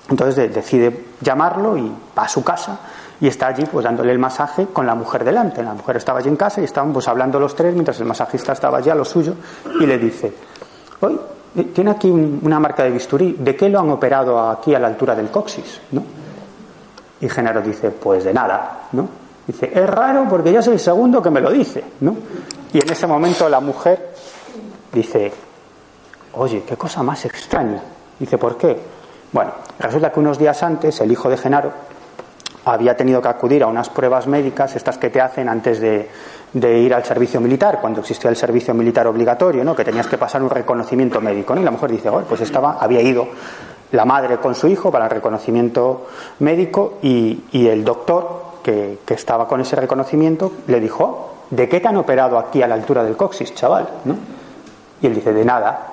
entonces 0.09 0.53
decide 0.53 1.05
llamarlo 1.21 1.77
y 1.77 1.91
va 2.17 2.23
a 2.23 2.27
su 2.27 2.43
casa 2.43 2.79
y 3.21 3.27
está 3.27 3.47
allí 3.47 3.65
pues 3.71 3.85
dándole 3.85 4.11
el 4.11 4.19
masaje 4.19 4.67
con 4.73 4.85
la 4.85 4.95
mujer 4.95 5.23
delante. 5.23 5.63
La 5.63 5.73
mujer 5.73 5.97
estaba 5.97 6.19
allí 6.19 6.29
en 6.29 6.35
casa 6.35 6.59
y 6.59 6.63
estaban 6.63 6.91
pues 6.91 7.07
hablando 7.07 7.39
los 7.39 7.55
tres 7.55 7.73
mientras 7.73 7.99
el 7.99 8.05
masajista 8.05 8.53
estaba 8.53 8.79
allí 8.79 8.89
a 8.89 8.95
lo 8.95 9.05
suyo 9.05 9.35
y 9.79 9.85
le 9.85 9.97
dice, 9.97 10.33
hoy 11.01 11.19
tiene 11.73 11.91
aquí 11.91 12.09
una 12.09 12.59
marca 12.59 12.83
de 12.83 12.91
bisturí, 12.91 13.35
¿de 13.39 13.55
qué 13.55 13.69
lo 13.69 13.79
han 13.79 13.89
operado 13.89 14.49
aquí 14.49 14.73
a 14.73 14.79
la 14.79 14.87
altura 14.87 15.15
del 15.15 15.29
coxis? 15.29 15.81
Y 17.19 17.29
Genaro 17.29 17.61
dice, 17.61 17.91
pues 17.91 18.23
de 18.23 18.33
nada, 18.33 18.87
¿no? 18.93 19.07
Dice, 19.45 19.71
es 19.73 19.89
raro 19.89 20.25
porque 20.29 20.51
ya 20.51 20.61
soy 20.61 20.73
el 20.73 20.79
segundo 20.79 21.21
que 21.21 21.29
me 21.29 21.41
lo 21.41 21.51
dice, 21.51 21.83
¿no? 22.01 22.15
Y 22.73 22.81
en 22.81 22.89
ese 22.89 23.05
momento 23.05 23.47
la 23.49 23.59
mujer 23.59 24.13
dice, 24.91 25.31
oye, 26.33 26.63
qué 26.65 26.77
cosa 26.77 27.03
más 27.03 27.25
extraña. 27.25 27.81
Dice, 28.17 28.37
¿por 28.37 28.57
qué? 28.57 28.79
Bueno, 29.31 29.51
resulta 29.79 30.11
que 30.11 30.19
unos 30.19 30.37
días 30.37 30.61
antes 30.61 30.99
el 30.99 31.11
hijo 31.11 31.29
de 31.29 31.37
Genaro 31.37 31.71
había 32.65 32.95
tenido 32.95 33.21
que 33.21 33.29
acudir 33.29 33.63
a 33.63 33.67
unas 33.67 33.89
pruebas 33.89 34.27
médicas, 34.27 34.75
estas 34.75 34.97
que 34.97 35.09
te 35.09 35.21
hacen 35.21 35.47
antes 35.49 35.79
de, 35.79 36.09
ir 36.53 36.93
al 36.93 37.03
servicio 37.05 37.39
militar, 37.39 37.79
cuando 37.79 38.01
existía 38.01 38.29
el 38.29 38.35
servicio 38.35 38.73
militar 38.73 39.07
obligatorio, 39.07 39.63
¿no? 39.63 39.75
que 39.75 39.85
tenías 39.85 40.07
que 40.07 40.17
pasar 40.17 40.43
un 40.43 40.49
reconocimiento 40.49 41.21
médico. 41.21 41.55
¿no? 41.55 41.61
Y 41.61 41.63
la 41.63 41.71
mujer 41.71 41.91
dice, 41.91 42.09
oh, 42.09 42.21
pues 42.21 42.41
estaba, 42.41 42.77
había 42.79 43.01
ido 43.01 43.27
la 43.93 44.05
madre 44.05 44.37
con 44.37 44.53
su 44.53 44.67
hijo 44.67 44.91
para 44.91 45.05
el 45.05 45.11
reconocimiento 45.11 46.07
médico 46.39 46.99
y, 47.01 47.41
el 47.53 47.83
doctor 47.83 48.51
que, 48.63 48.99
estaba 49.07 49.47
con 49.47 49.61
ese 49.61 49.75
reconocimiento 49.77 50.51
le 50.67 50.79
dijo, 50.79 51.35
¿de 51.49 51.67
qué 51.67 51.79
te 51.79 51.87
han 51.87 51.97
operado 51.97 52.37
aquí 52.37 52.61
a 52.61 52.67
la 52.67 52.75
altura 52.75 53.03
del 53.03 53.15
coxis, 53.17 53.55
chaval? 53.55 53.87
¿no? 54.05 54.15
Y 55.01 55.07
él 55.07 55.15
dice, 55.15 55.33
de 55.33 55.45
nada. 55.45 55.90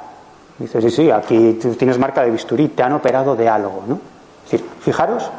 Dice, 0.58 0.82
sí, 0.82 0.90
sí, 0.90 1.10
aquí 1.10 1.58
tú 1.60 1.74
tienes 1.74 1.98
marca 1.98 2.22
de 2.22 2.30
bisturí, 2.30 2.68
te 2.68 2.82
han 2.82 2.92
operado 2.92 3.36
de 3.36 3.48
algo, 3.48 3.84
¿no? 3.86 4.00
Es 4.44 4.50
decir, 4.50 4.66
fijaros 4.80 5.30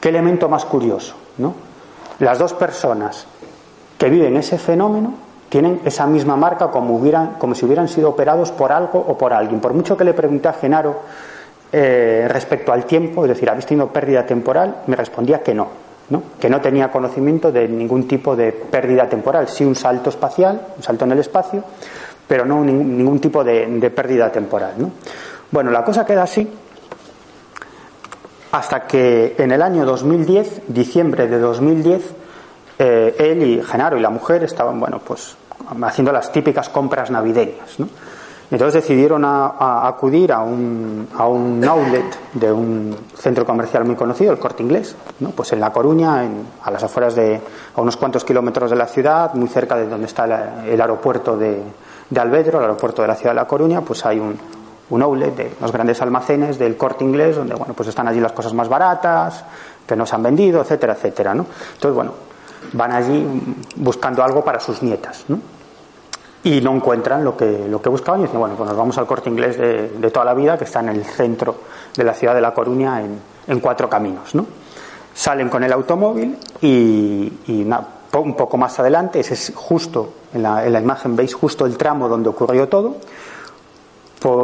qué 0.00 0.08
elemento 0.08 0.48
más 0.48 0.64
curioso, 0.64 1.14
¿no? 1.38 1.54
Las 2.18 2.38
dos 2.38 2.52
personas 2.54 3.26
que 3.98 4.08
viven 4.08 4.36
ese 4.36 4.58
fenómeno 4.58 5.14
tienen 5.48 5.80
esa 5.84 6.06
misma 6.06 6.36
marca 6.36 6.68
como, 6.68 6.96
hubieran, 6.96 7.34
como 7.38 7.54
si 7.54 7.64
hubieran 7.64 7.88
sido 7.88 8.10
operados 8.10 8.50
por 8.50 8.72
algo 8.72 8.98
o 8.98 9.16
por 9.16 9.32
alguien. 9.32 9.60
Por 9.60 9.72
mucho 9.72 9.96
que 9.96 10.04
le 10.04 10.14
pregunté 10.14 10.48
a 10.48 10.52
Genaro 10.54 11.00
eh, 11.72 12.26
respecto 12.28 12.72
al 12.72 12.84
tiempo, 12.84 13.24
es 13.24 13.28
decir, 13.28 13.48
¿habéis 13.48 13.66
tenido 13.66 13.88
pérdida 13.88 14.26
temporal? 14.26 14.82
Me 14.86 14.96
respondía 14.96 15.42
que 15.42 15.54
no, 15.54 15.68
¿no? 16.10 16.22
que 16.40 16.50
no 16.50 16.60
tenía 16.60 16.90
conocimiento 16.90 17.52
de 17.52 17.68
ningún 17.68 18.08
tipo 18.08 18.34
de 18.34 18.52
pérdida 18.52 19.08
temporal, 19.08 19.48
sí 19.48 19.64
un 19.64 19.74
salto 19.76 20.10
espacial, 20.10 20.60
un 20.76 20.82
salto 20.82 21.04
en 21.04 21.12
el 21.12 21.18
espacio, 21.20 21.62
pero 22.26 22.44
no 22.44 22.64
ningún, 22.64 23.20
tipo 23.20 23.44
de, 23.44 23.90
pérdida 23.94 24.30
temporal. 24.30 24.74
¿no? 24.78 24.90
Bueno, 25.50 25.70
la 25.70 25.84
cosa 25.84 26.04
queda 26.04 26.24
así 26.24 26.48
hasta 28.52 28.86
que 28.86 29.34
en 29.38 29.52
el 29.52 29.60
año 29.60 29.84
2010, 29.84 30.62
diciembre 30.68 31.28
de 31.28 31.38
2010, 31.38 32.14
eh, 32.78 33.14
él 33.18 33.42
y 33.42 33.62
Genaro 33.62 33.98
y 33.98 34.00
la 34.00 34.10
mujer 34.10 34.44
estaban, 34.44 34.80
bueno, 34.80 35.00
pues 35.04 35.36
haciendo 35.82 36.12
las 36.12 36.32
típicas 36.32 36.68
compras 36.68 37.10
navideñas. 37.10 37.76
Entonces 38.50 38.82
decidieron 38.82 39.24
acudir 39.24 40.32
a 40.32 40.40
un, 40.40 41.08
a 41.16 41.26
un 41.26 41.64
outlet 41.64 42.16
de 42.32 42.52
un 42.52 42.96
centro 43.16 43.44
comercial 43.44 43.84
muy 43.84 43.96
conocido, 43.96 44.32
el 44.32 44.38
Corte 44.38 44.62
Inglés, 44.62 44.94
pues 45.34 45.52
en 45.52 45.60
La 45.60 45.72
Coruña, 45.72 46.22
a 46.62 46.70
las 46.70 46.84
afueras 46.84 47.16
de, 47.16 47.40
a 47.74 47.80
unos 47.80 47.96
cuantos 47.96 48.24
kilómetros 48.24 48.70
de 48.70 48.76
la 48.76 48.86
ciudad, 48.86 49.34
muy 49.34 49.48
cerca 49.48 49.76
de 49.76 49.88
donde 49.88 50.06
está 50.06 50.62
el 50.64 50.80
aeropuerto 50.80 51.36
de, 51.36 51.60
de 52.08 52.20
Albedro, 52.20 52.58
el 52.58 52.64
aeropuerto 52.64 53.02
de 53.02 53.08
la 53.08 53.14
ciudad 53.14 53.32
de 53.32 53.36
La 53.36 53.46
Coruña, 53.46 53.80
pues 53.80 54.04
hay 54.06 54.18
un, 54.18 54.38
un 54.90 55.02
outlet 55.02 55.34
de 55.34 55.52
los 55.60 55.72
grandes 55.72 56.00
almacenes 56.02 56.58
del 56.58 56.76
corte 56.76 57.04
inglés, 57.04 57.36
donde 57.36 57.54
bueno, 57.54 57.74
pues 57.74 57.88
están 57.88 58.06
allí 58.08 58.20
las 58.20 58.32
cosas 58.32 58.54
más 58.54 58.68
baratas, 58.68 59.44
que 59.86 59.96
no 59.96 60.06
se 60.06 60.14
han 60.14 60.22
vendido, 60.22 60.60
etcétera, 60.60 60.94
etcétera. 60.94 61.34
¿no? 61.34 61.46
Entonces, 61.74 61.94
bueno, 61.94 62.12
van 62.72 62.92
allí 62.92 63.26
buscando 63.76 64.22
algo 64.22 64.44
para 64.44 64.60
sus 64.60 64.82
nietas. 64.82 65.24
¿no? 65.28 65.38
Y 66.44 66.60
no 66.60 66.72
encuentran 66.74 67.24
lo 67.24 67.36
que, 67.36 67.66
lo 67.68 67.82
que 67.82 67.88
buscaban 67.88 68.20
y 68.20 68.24
dicen, 68.24 68.38
bueno, 68.38 68.54
pues 68.56 68.68
nos 68.68 68.78
vamos 68.78 68.96
al 68.98 69.06
corte 69.06 69.28
inglés 69.28 69.58
de, 69.58 69.88
de 69.90 70.10
toda 70.10 70.24
la 70.24 70.34
vida, 70.34 70.56
que 70.56 70.64
está 70.64 70.80
en 70.80 70.90
el 70.90 71.04
centro 71.04 71.56
de 71.96 72.04
la 72.04 72.14
ciudad 72.14 72.34
de 72.34 72.40
La 72.40 72.54
Coruña, 72.54 73.00
en, 73.00 73.18
en 73.46 73.60
cuatro 73.60 73.88
caminos. 73.88 74.34
¿no? 74.34 74.46
Salen 75.12 75.48
con 75.48 75.64
el 75.64 75.72
automóvil 75.72 76.38
y, 76.60 77.32
y 77.46 77.64
na, 77.64 77.80
un 78.12 78.34
poco 78.34 78.56
más 78.56 78.78
adelante, 78.78 79.20
ese 79.20 79.34
es 79.34 79.52
justo, 79.54 80.12
en 80.32 80.42
la, 80.42 80.64
en 80.64 80.72
la 80.72 80.80
imagen 80.80 81.16
veis 81.16 81.34
justo 81.34 81.66
el 81.66 81.76
tramo 81.76 82.08
donde 82.08 82.28
ocurrió 82.28 82.68
todo, 82.68 82.96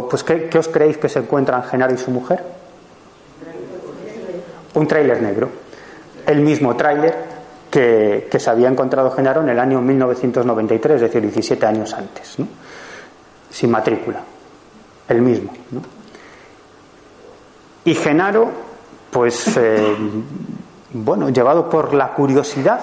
pues 0.09 0.23
¿qué, 0.23 0.49
¿qué, 0.49 0.59
os 0.59 0.69
creéis 0.69 0.99
que 0.99 1.09
se 1.09 1.19
encuentran 1.19 1.62
Genaro 1.64 1.95
y 1.95 1.99
su 1.99 2.11
mujer? 2.11 2.42
Un 4.75 4.87
tráiler 4.87 5.21
negro. 5.21 5.49
El 6.26 6.40
mismo 6.40 6.76
tráiler 6.76 7.33
que, 7.73 8.28
se 8.38 8.50
había 8.50 8.69
encontrado 8.69 9.11
Genaro 9.11 9.40
en 9.40 9.49
el 9.49 9.59
año 9.59 9.81
1993, 9.81 10.97
es 10.97 11.00
decir, 11.00 11.23
17 11.23 11.66
años 11.66 11.92
antes, 11.95 12.37
sin 13.50 13.71
matrícula. 13.71 14.21
El 15.09 15.23
mismo. 15.23 15.52
Y 17.85 17.95
Genaro, 17.95 18.50
pues, 19.11 19.57
eh, 19.57 19.97
bueno, 20.92 21.31
llevado 21.31 21.69
por 21.69 21.95
la 21.95 22.12
curiosidad, 22.12 22.81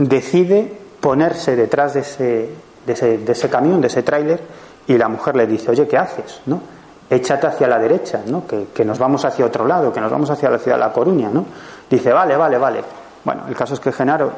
decide 0.00 0.72
ponerse 1.00 1.56
detrás 1.56 1.94
de 1.94 2.00
ese, 2.00 2.50
de 2.86 2.92
ese, 2.92 3.18
de 3.18 3.32
ese 3.32 3.48
camión, 3.50 3.80
de 3.80 3.88
ese 3.88 4.02
tráiler, 4.02 4.40
y 4.86 4.96
la 4.96 5.08
mujer 5.08 5.36
le 5.36 5.46
dice, 5.46 5.70
oye, 5.70 5.86
¿qué 5.86 5.96
haces? 5.96 6.40
¿No? 6.46 6.60
Échate 7.08 7.46
hacia 7.46 7.66
la 7.68 7.78
derecha, 7.78 8.22
¿no? 8.26 8.46
Que, 8.46 8.68
que, 8.72 8.84
nos 8.84 8.98
vamos 8.98 9.24
hacia 9.24 9.44
otro 9.44 9.66
lado, 9.66 9.92
que 9.92 10.00
nos 10.00 10.10
vamos 10.10 10.30
hacia 10.30 10.48
la 10.48 10.58
ciudad 10.58 10.76
de 10.76 10.80
La 10.80 10.92
Coruña, 10.92 11.28
¿no? 11.32 11.44
Dice, 11.88 12.12
vale, 12.12 12.36
vale, 12.36 12.56
vale. 12.56 12.84
Bueno, 13.24 13.42
el 13.48 13.54
caso 13.54 13.74
es 13.74 13.80
que 13.80 13.92
Genaro 13.92 14.32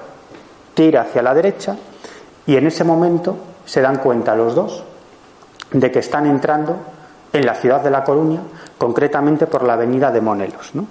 tira 0.75 1.03
hacia 1.03 1.23
la 1.23 1.35
derecha 1.35 1.77
y 2.47 2.57
en 2.57 2.67
ese 2.67 2.83
momento 2.83 3.37
se 3.65 3.81
dan 3.81 3.97
cuenta 3.99 4.35
los 4.35 4.55
dos 4.55 4.83
de 5.71 5.91
que 5.91 6.01
están 6.01 6.27
entrando 6.27 6.77
en 7.33 7.47
la 7.47 7.55
ciudad 7.55 7.83
de 7.83 7.91
La 7.91 8.03
Coruña, 8.03 8.41
concretamente 8.77 9.47
por 9.47 9.63
la 9.63 9.75
avenida 9.75 10.11
de 10.11 10.21
Monelos, 10.21 10.75
¿no? 10.75 10.87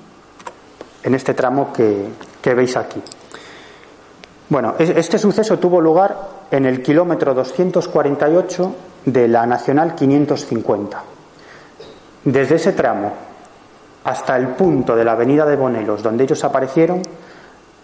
En 1.04 1.16
este 1.16 1.34
tramo 1.34 1.74
que, 1.74 2.08
que 2.42 2.54
veis 2.54 2.78
aquí. 2.78 3.02
Bueno, 4.52 4.76
este 4.78 5.18
suceso 5.18 5.58
tuvo 5.60 5.80
lugar 5.80 6.14
en 6.52 6.66
el 6.66 6.84
kilómetro 6.84 7.34
248 7.34 8.76
de 9.06 9.30
la 9.30 9.46
Nacional 9.46 9.96
550. 9.96 11.04
Desde 12.26 12.56
ese 12.56 12.74
tramo 12.74 13.14
hasta 14.04 14.36
el 14.36 14.50
punto 14.50 14.94
de 14.94 15.06
la 15.06 15.14
avenida 15.14 15.46
de 15.46 15.56
Bonelos 15.56 16.04
donde 16.04 16.26
ellos 16.26 16.44
aparecieron 16.44 17.02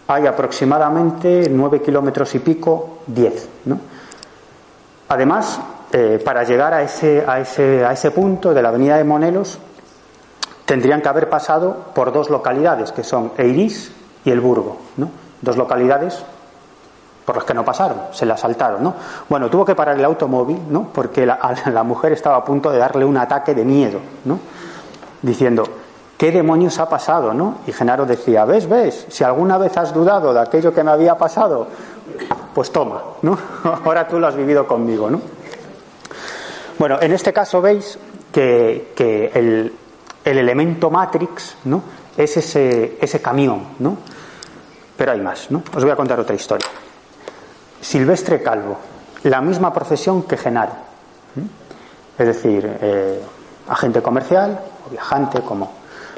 hay 0.08 0.28
aproximadamente 0.28 1.48
nueve 1.50 1.82
kilómetros 1.82 2.36
y 2.36 2.40
pico, 2.40 3.00
diez. 3.08 3.48
¿no? 3.64 3.80
Además, 5.08 5.62
eh, 5.94 6.22
para 6.22 6.44
llegar 6.44 6.74
a 6.74 6.82
ese, 6.82 7.24
a, 7.26 7.40
ese, 7.40 7.86
a 7.86 7.94
ese 7.94 8.12
punto 8.12 8.54
de 8.54 8.62
la 8.62 8.68
avenida 8.68 8.98
de 8.98 9.06
Monelos 9.06 9.58
tendrían 10.66 11.02
que 11.02 11.08
haber 11.08 11.30
pasado 11.30 11.86
por 11.96 12.12
dos 12.12 12.30
localidades, 12.30 12.92
que 12.92 13.06
son 13.06 13.32
Eirís 13.38 13.94
y 14.26 14.32
El 14.32 14.42
Burgo. 14.42 14.80
¿no? 14.98 15.10
Dos 15.42 15.56
localidades 15.56 16.26
por 17.28 17.36
las 17.36 17.44
que 17.44 17.54
no 17.54 17.66
pasaron, 17.66 18.04
se 18.14 18.26
la 18.26 18.38
saltaron, 18.38 18.82
¿no? 18.82 18.94
Bueno, 19.28 19.50
tuvo 19.50 19.66
que 19.66 19.76
parar 19.76 19.98
el 20.00 20.06
automóvil, 20.06 20.62
¿no? 20.70 20.88
Porque 20.94 21.26
la, 21.26 21.84
mujer 21.84 22.14
estaba 22.14 22.38
a 22.38 22.46
punto 22.46 22.72
de 22.72 22.78
darle 22.78 23.04
un 23.04 23.18
ataque 23.18 23.54
de 23.54 23.66
miedo, 23.66 24.00
¿no? 24.24 24.40
Diciendo, 25.22 25.68
¿qué 26.18 26.32
demonios 26.32 26.80
ha 26.80 26.88
pasado, 26.88 27.34
no? 27.34 27.58
Y 27.68 27.74
Genaro 27.74 28.06
decía, 28.06 28.46
¿ves, 28.46 28.70
ves? 28.70 29.08
Si 29.10 29.26
alguna 29.26 29.58
vez 29.58 29.76
has 29.76 29.94
dudado 29.94 30.34
de 30.34 30.40
aquello 30.40 30.74
que 30.74 30.86
me 30.86 30.92
había 30.92 31.18
pasado, 31.18 31.68
pues 32.56 32.72
toma, 32.72 33.02
¿no? 33.24 33.38
Ahora 33.84 34.08
tú 34.08 34.22
lo 34.22 34.28
has 34.28 34.36
vivido 34.38 34.66
conmigo, 34.66 35.10
¿no? 35.10 35.20
Bueno, 36.80 36.98
en 37.02 37.12
este 37.12 37.34
caso 37.34 37.62
veis 37.62 38.00
que, 38.32 38.94
el, 39.34 39.74
elemento 40.24 40.90
Matrix, 40.90 41.58
¿no? 41.66 41.84
Es 42.16 42.38
ese, 42.38 42.98
ese 43.02 43.22
camión, 43.22 43.68
¿no? 43.80 43.98
Pero 44.96 45.12
hay 45.12 45.20
más, 45.20 45.52
¿no? 45.52 45.62
Os 45.76 45.84
voy 45.84 45.92
a 45.92 45.98
contar 45.98 46.22
otra 46.22 46.34
historia. 46.34 46.68
Silvestre 47.82 48.42
Calvo, 48.42 48.78
la 49.24 49.42
misma 49.42 49.74
profesión 49.74 50.24
que 50.24 50.38
Genaro, 50.38 50.74
es 52.18 52.26
decir, 52.26 52.78
eh, 52.82 53.22
agente 53.68 54.02
comercial 54.02 54.60
o 54.86 54.90
viajante, 54.90 55.42
como, 55.42 55.72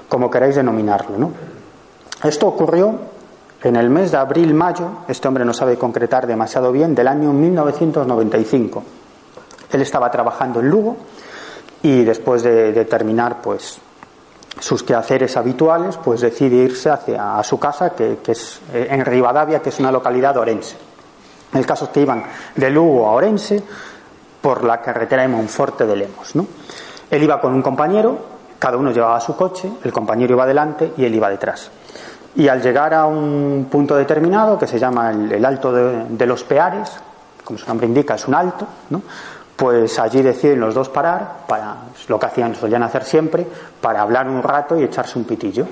como 0.08 0.30
queráis 0.30 0.56
denominarlo. 0.56 1.18
¿no? 1.18 1.32
Esto 2.24 2.48
ocurrió 2.48 2.96
en 3.62 3.76
el 3.76 3.90
mes 3.90 4.12
de 4.12 4.18
abril-mayo, 4.18 4.90
este 5.08 5.28
hombre 5.28 5.44
no 5.44 5.54
sabe 5.54 5.78
concretar 5.78 6.26
demasiado 6.28 6.72
bien, 6.72 6.96
del 6.96 7.08
año 7.08 7.34
1995. 7.34 8.84
Él 9.72 9.82
estaba 9.82 10.10
trabajando 10.10 10.62
en 10.62 10.70
Lugo 10.70 10.98
y 11.84 12.04
después 12.04 12.44
de, 12.44 12.86
terminar 12.86 13.42
pues 13.42 13.80
sus 14.60 14.84
quehaceres 14.84 15.36
habituales, 15.38 15.98
pues 15.98 16.22
decide 16.22 16.56
irse 16.56 16.90
hacia 16.90 17.38
a 17.38 17.44
su 17.44 17.60
casa, 17.60 17.92
que, 17.92 18.20
es 18.28 18.62
eh, 18.74 18.88
en 18.90 19.06
Rivadavia, 19.06 19.62
que 19.62 19.70
es 19.70 19.80
una 19.80 19.92
localidad 19.92 20.38
orense. 20.38 20.89
El 21.54 21.66
caso 21.66 21.86
es 21.86 21.92
que 21.92 22.02
iban 22.02 22.24
de 22.56 22.70
Lugo 22.70 23.08
a 23.08 23.12
Orense 23.12 23.62
por 24.42 24.64
la 24.64 24.82
carretera 24.82 25.24
de 25.24 25.28
Monforte 25.28 25.86
de 25.86 25.96
Lemos. 25.96 26.34
Él 27.10 27.24
iba 27.24 27.42
con 27.42 27.54
un 27.54 27.62
compañero, 27.62 28.18
cada 28.60 28.78
uno 28.78 28.92
llevaba 28.92 29.20
su 29.20 29.36
coche, 29.36 29.72
el 29.84 29.92
compañero 29.92 30.34
iba 30.34 30.46
delante 30.46 30.94
y 30.98 31.06
él 31.06 31.16
iba 31.16 31.30
detrás. 31.30 31.72
Y 32.36 32.48
al 32.48 32.62
llegar 32.62 32.94
a 32.94 33.06
un 33.06 33.68
punto 33.72 33.96
determinado, 33.96 34.58
que 34.60 34.68
se 34.68 34.78
llama 34.78 35.12
el, 35.12 35.44
Alto 35.44 35.72
de, 35.74 36.26
los 36.26 36.44
Peares, 36.44 36.92
como 37.44 37.58
su 37.58 37.68
nombre 37.68 37.88
indica, 37.88 38.16
es 38.16 38.28
un 38.28 38.36
alto, 38.36 38.68
pues 39.56 39.98
allí 40.00 40.22
deciden 40.22 40.60
los 40.60 40.74
dos 40.74 40.90
parar, 40.90 41.46
para 41.48 41.76
lo 42.08 42.20
que 42.20 42.26
hacían, 42.28 42.56
solían 42.56 42.84
hacer 42.84 43.04
siempre, 43.04 43.46
para 43.82 44.02
hablar 44.02 44.30
un 44.30 44.44
rato 44.44 44.80
y 44.80 44.84
echarse 44.84 45.18
un 45.18 45.26
pitillo. 45.26 45.68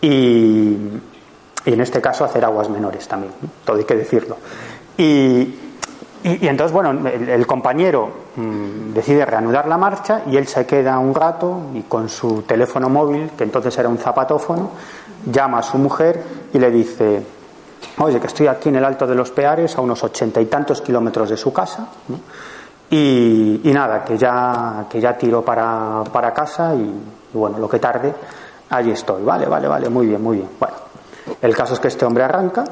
Y, 0.00 0.76
en 1.66 1.80
este 1.80 2.00
caso 2.00 2.24
hacer 2.24 2.44
aguas 2.44 2.70
menores 2.70 3.06
también, 3.06 3.32
todo 3.64 3.76
hay 3.76 3.84
que 3.84 3.94
decirlo. 3.94 4.38
Y, 5.00 5.58
y, 6.24 6.46
entonces, 6.46 6.72
bueno, 6.74 7.08
el, 7.08 7.46
compañero 7.46 8.10
mm, 8.36 8.92
decide 8.92 9.24
reanudar 9.24 9.66
la 9.66 9.78
marcha 9.78 10.24
y 10.26 10.36
él 10.36 10.46
se 10.46 10.66
queda 10.66 10.98
un 10.98 11.14
rato 11.14 11.70
y 11.72 11.82
con 11.84 12.10
su 12.10 12.42
teléfono 12.42 12.90
móvil, 12.90 13.30
que 13.30 13.44
entonces 13.44 13.78
era 13.78 13.88
un 13.88 13.96
zapatófono, 13.96 14.72
llama 15.24 15.60
a 15.60 15.62
su 15.62 15.78
mujer 15.78 16.22
y 16.52 16.58
le 16.58 16.70
dice, 16.70 17.22
oye, 17.96 18.20
que 18.20 18.26
estoy 18.26 18.48
aquí 18.48 18.68
en 18.68 18.76
el 18.76 18.84
Alto 18.84 19.06
de 19.06 19.14
los 19.14 19.30
Peares, 19.30 19.74
a 19.78 19.80
unos 19.80 20.04
ochenta 20.04 20.38
y 20.38 20.44
tantos 20.44 20.82
kilómetros 20.82 21.30
de 21.30 21.38
su 21.38 21.50
casa, 21.50 21.88
y, 22.90 23.62
nada, 23.64 24.04
que 24.04 24.18
ya, 24.18 24.84
que 24.90 25.00
ya 25.00 25.16
tiro 25.16 25.42
para, 25.42 26.02
para 26.12 26.34
casa 26.34 26.74
y, 26.74 26.92
bueno, 27.32 27.58
lo 27.58 27.70
que 27.70 27.78
tarde, 27.78 28.12
allí 28.68 28.90
estoy. 28.90 29.22
Vale, 29.22 29.46
vale, 29.46 29.66
vale, 29.66 29.88
muy 29.88 30.08
bien, 30.08 30.22
muy 30.22 30.36
bien. 30.36 30.50
Bueno, 30.58 30.74
el 31.40 31.56
caso 31.56 31.72
es 31.72 31.80
que 31.80 31.88
este 31.88 32.04
hombre 32.04 32.24
arranca 32.24 32.64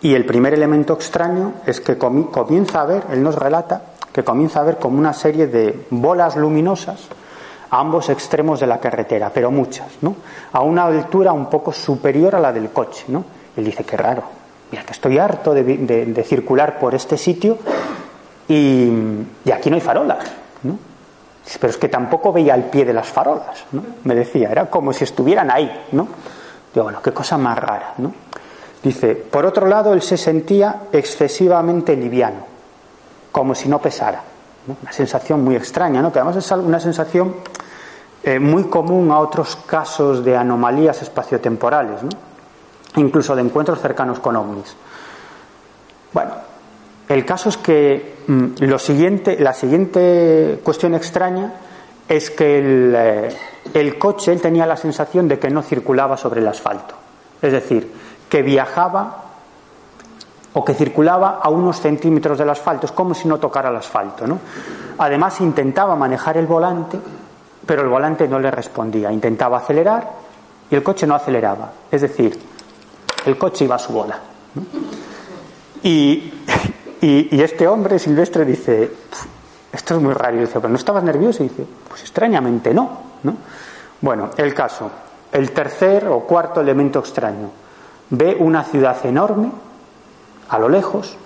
y 0.00 0.14
el 0.14 0.24
primer 0.24 0.54
elemento 0.54 0.92
extraño 0.92 1.54
es 1.66 1.80
que 1.80 1.98
comienza 1.98 2.82
a 2.82 2.86
ver, 2.86 3.04
él 3.10 3.22
nos 3.22 3.34
relata, 3.34 3.82
que 4.12 4.22
comienza 4.22 4.60
a 4.60 4.64
ver 4.64 4.78
como 4.78 4.98
una 4.98 5.12
serie 5.12 5.46
de 5.46 5.86
bolas 5.90 6.36
luminosas 6.36 7.08
a 7.70 7.80
ambos 7.80 8.08
extremos 8.08 8.60
de 8.60 8.66
la 8.66 8.78
carretera, 8.78 9.30
pero 9.32 9.50
muchas, 9.50 9.86
¿no? 10.00 10.16
A 10.52 10.62
una 10.62 10.84
altura 10.84 11.32
un 11.32 11.46
poco 11.46 11.72
superior 11.72 12.34
a 12.34 12.40
la 12.40 12.52
del 12.52 12.70
coche, 12.70 13.04
¿no? 13.08 13.24
Él 13.56 13.64
dice, 13.64 13.84
qué 13.84 13.96
raro, 13.96 14.22
mira 14.70 14.84
que 14.84 14.92
estoy 14.92 15.18
harto 15.18 15.52
de, 15.52 16.24
circular 16.26 16.78
por 16.78 16.94
este 16.94 17.18
sitio 17.18 17.58
y, 18.48 18.90
y, 19.44 19.50
aquí 19.52 19.68
no 19.68 19.76
hay 19.76 19.82
farolas, 19.82 20.24
¿no? 20.62 20.78
Pero 21.60 21.70
es 21.70 21.76
que 21.76 21.88
tampoco 21.88 22.32
veía 22.32 22.54
el 22.54 22.64
pie 22.64 22.84
de 22.84 22.92
las 22.92 23.08
farolas, 23.08 23.64
¿no? 23.72 23.82
Me 24.04 24.14
decía, 24.14 24.50
era 24.50 24.66
como 24.66 24.92
si 24.92 25.04
estuvieran 25.04 25.50
ahí, 25.50 25.86
¿no? 25.92 26.08
Digo, 26.72 26.84
bueno, 26.84 27.02
qué 27.02 27.12
cosa 27.12 27.36
más 27.36 27.58
rara, 27.58 27.94
¿no? 27.98 28.12
Dice, 28.82 29.14
por 29.14 29.44
otro 29.44 29.66
lado, 29.66 29.92
él 29.92 30.02
se 30.02 30.16
sentía 30.16 30.82
excesivamente 30.92 31.96
liviano, 31.96 32.46
como 33.32 33.54
si 33.54 33.68
no 33.68 33.80
pesara. 33.80 34.22
Una 34.82 34.92
sensación 34.92 35.42
muy 35.42 35.56
extraña, 35.56 36.00
¿no? 36.00 36.12
que 36.12 36.20
además 36.20 36.36
es 36.36 36.50
una 36.52 36.78
sensación 36.78 37.34
eh, 38.22 38.38
muy 38.38 38.64
común 38.64 39.10
a 39.10 39.18
otros 39.18 39.56
casos 39.56 40.24
de 40.24 40.36
anomalías 40.36 41.02
espaciotemporales, 41.02 42.02
¿no? 42.02 42.10
incluso 42.96 43.34
de 43.34 43.42
encuentros 43.42 43.80
cercanos 43.80 44.20
con 44.20 44.36
ovnis. 44.36 44.76
Bueno, 46.12 46.32
el 47.08 47.24
caso 47.24 47.48
es 47.48 47.56
que 47.56 48.16
mm, 48.26 48.46
lo 48.60 48.78
siguiente, 48.78 49.38
la 49.40 49.54
siguiente 49.54 50.60
cuestión 50.62 50.94
extraña 50.94 51.54
es 52.08 52.30
que 52.30 52.58
el, 52.58 52.94
eh, 52.96 53.28
el 53.74 53.98
coche, 53.98 54.32
él 54.32 54.40
tenía 54.40 54.66
la 54.66 54.76
sensación 54.76 55.26
de 55.26 55.38
que 55.38 55.50
no 55.50 55.62
circulaba 55.62 56.16
sobre 56.16 56.40
el 56.40 56.48
asfalto. 56.48 56.94
Es 57.40 57.52
decir, 57.52 57.90
que 58.28 58.42
viajaba 58.42 59.24
o 60.52 60.64
que 60.64 60.74
circulaba 60.74 61.40
a 61.42 61.48
unos 61.50 61.80
centímetros 61.80 62.38
del 62.38 62.50
asfalto, 62.50 62.86
es 62.86 62.92
como 62.92 63.14
si 63.14 63.28
no 63.28 63.38
tocara 63.38 63.70
el 63.70 63.76
asfalto. 63.76 64.26
¿no? 64.26 64.38
Además 64.98 65.40
intentaba 65.40 65.94
manejar 65.96 66.36
el 66.36 66.46
volante, 66.46 66.98
pero 67.66 67.82
el 67.82 67.88
volante 67.88 68.26
no 68.26 68.38
le 68.38 68.50
respondía. 68.50 69.12
Intentaba 69.12 69.58
acelerar 69.58 70.10
y 70.70 70.74
el 70.74 70.82
coche 70.82 71.06
no 71.06 71.14
aceleraba. 71.14 71.70
Es 71.90 72.02
decir, 72.02 72.38
el 73.24 73.38
coche 73.38 73.64
iba 73.64 73.76
a 73.76 73.78
su 73.78 73.92
bola. 73.92 74.18
Y, 75.82 76.34
este 77.00 77.68
hombre 77.68 77.98
silvestre 78.00 78.44
dice, 78.44 78.90
esto 79.72 79.94
es 79.94 80.02
muy 80.02 80.12
raro. 80.12 80.38
Dice, 80.38 80.54
pero 80.54 80.68
¿no 80.68 80.76
estabas 80.76 81.04
nervioso? 81.04 81.44
Y 81.44 81.48
dice, 81.48 81.64
pues 81.86 82.02
extrañamente 82.02 82.74
no. 82.74 82.98
¿no? 83.22 83.36
Bueno, 84.00 84.30
el 84.36 84.52
caso. 84.54 84.90
El 85.30 85.52
tercer 85.52 86.08
o 86.08 86.20
cuarto 86.20 86.60
elemento 86.60 86.98
extraño 86.98 87.50
ve 88.10 88.36
una 88.38 88.64
ciudad 88.64 88.96
enorme, 89.04 89.50
a 90.48 90.58
lo 90.58 90.68
lejos, 90.68 91.16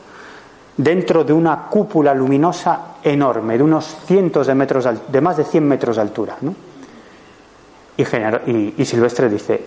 dentro 0.76 1.24
de 1.24 1.32
una 1.32 1.68
cúpula 1.68 2.14
luminosa 2.14 2.96
enorme, 3.02 3.56
de 3.56 3.62
unos 3.62 3.96
cientos 4.06 4.46
de 4.46 4.54
metros, 4.54 4.88
de 5.08 5.20
más 5.20 5.36
de 5.36 5.44
100 5.44 5.68
metros 5.68 5.96
de 5.96 6.02
altura. 6.02 6.36
Y, 7.96 8.84
Silvestre 8.84 9.28
dice, 9.28 9.64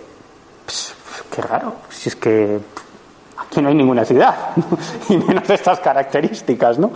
qué 1.34 1.42
raro, 1.42 1.76
si 1.90 2.10
es 2.10 2.16
que 2.16 2.60
aquí 3.38 3.62
no 3.62 3.70
hay 3.70 3.76
ninguna 3.76 4.04
ciudad, 4.04 4.36
y 5.10 5.18
menos 5.18 5.48
de 5.48 5.56
estas 5.56 5.80
características. 5.80 6.80
¿no? 6.80 6.92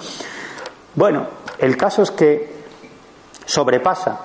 Bueno, 0.95 1.25
el 1.59 1.77
caso 1.77 2.01
es 2.01 2.11
que 2.11 2.59
sobrepasa 3.45 4.19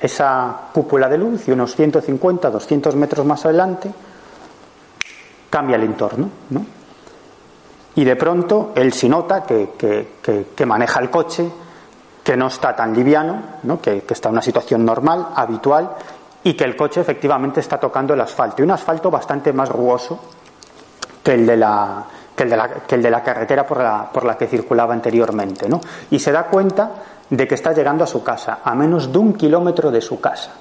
esa 0.00 0.56
cúpula 0.72 1.08
de 1.08 1.18
luz 1.18 1.46
y 1.48 1.52
unos 1.52 1.76
150, 1.76 2.50
200 2.50 2.96
metros 2.96 3.26
más 3.26 3.44
adelante, 3.44 3.90
cambia 5.50 5.76
el 5.76 5.82
entorno, 5.82 6.30
¿no? 6.50 6.64
Y 7.96 8.04
de 8.04 8.16
pronto 8.16 8.72
él 8.76 8.92
sí 8.92 9.08
nota 9.08 9.42
que, 9.42 9.70
que, 9.76 10.66
maneja 10.66 11.00
el 11.00 11.10
coche, 11.10 11.50
que 12.22 12.36
no 12.36 12.46
está 12.46 12.74
tan 12.74 12.94
liviano, 12.94 13.42
¿no? 13.64 13.80
que, 13.80 14.04
está 14.08 14.28
en 14.28 14.34
una 14.34 14.42
situación 14.42 14.84
normal, 14.84 15.28
habitual, 15.34 15.90
y 16.44 16.54
que 16.54 16.64
el 16.64 16.76
coche 16.76 17.00
efectivamente 17.00 17.60
está 17.60 17.78
tocando 17.78 18.14
el 18.14 18.20
asfalto. 18.20 18.62
Y 18.62 18.64
un 18.64 18.70
asfalto 18.70 19.10
bastante 19.10 19.52
más 19.52 19.68
rugoso 19.68 20.20
que 21.22 21.34
el 21.34 21.44
de 21.44 21.56
la, 21.56 22.04
que 22.34 22.44
el 22.44 22.50
de 22.50 22.56
la, 22.56 22.68
que 22.68 22.94
el 22.94 23.02
de 23.02 23.10
la 23.10 23.22
carretera 23.22 23.66
por 23.66 23.82
la, 23.82 24.08
por 24.10 24.24
la 24.24 24.38
que 24.38 24.46
circulaba 24.46 24.94
anteriormente. 24.94 25.68
¿no? 25.68 25.80
Y 26.10 26.20
se 26.20 26.30
da 26.30 26.44
cuenta 26.44 26.90
de 27.28 27.46
que 27.46 27.56
está 27.56 27.72
llegando 27.72 28.04
a 28.04 28.06
su 28.06 28.22
casa, 28.22 28.60
a 28.64 28.74
menos 28.74 29.12
de 29.12 29.18
un 29.18 29.34
kilómetro 29.34 29.90
de 29.90 30.00
su 30.00 30.20
casa. 30.20 30.52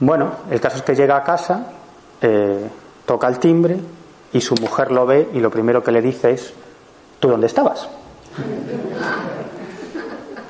Bueno, 0.00 0.30
el 0.50 0.60
caso 0.60 0.78
es 0.78 0.82
que 0.82 0.94
llega 0.94 1.16
a 1.16 1.24
casa 1.24 1.66
eh, 2.20 2.68
toca 3.06 3.28
el 3.28 3.38
timbre 3.38 3.76
y 4.32 4.40
su 4.40 4.54
mujer 4.56 4.90
lo 4.90 5.06
ve 5.06 5.28
y 5.32 5.40
lo 5.40 5.50
primero 5.50 5.82
que 5.82 5.92
le 5.92 6.02
dice 6.02 6.32
es, 6.32 6.52
¿tú 7.20 7.28
dónde 7.28 7.46
estabas? 7.46 7.88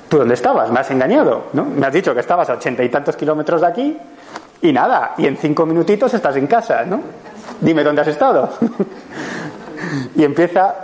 ¿Tú 0.09 0.19
dónde 0.19 0.35
estabas? 0.35 0.71
Me 0.71 0.81
has 0.81 0.91
engañado, 0.91 1.45
¿no? 1.53 1.65
Me 1.65 1.87
has 1.87 1.93
dicho 1.93 2.15
que 2.15 2.21
estabas 2.21 2.49
a 2.49 2.55
ochenta 2.55 2.83
y 2.83 2.89
tantos 2.89 3.17
kilómetros 3.17 3.61
de 3.61 3.67
aquí 3.67 3.99
y 4.63 4.73
nada, 4.73 5.15
y 5.19 5.27
en 5.27 5.37
cinco 5.37 5.67
minutitos 5.67 6.15
estás 6.15 6.37
en 6.37 6.47
casa, 6.47 6.85
¿no? 6.85 7.01
Dime 7.61 7.85
dónde 7.85 8.01
has 8.01 8.09
estado. 8.09 8.49
y 10.17 10.25
empieza 10.25 10.75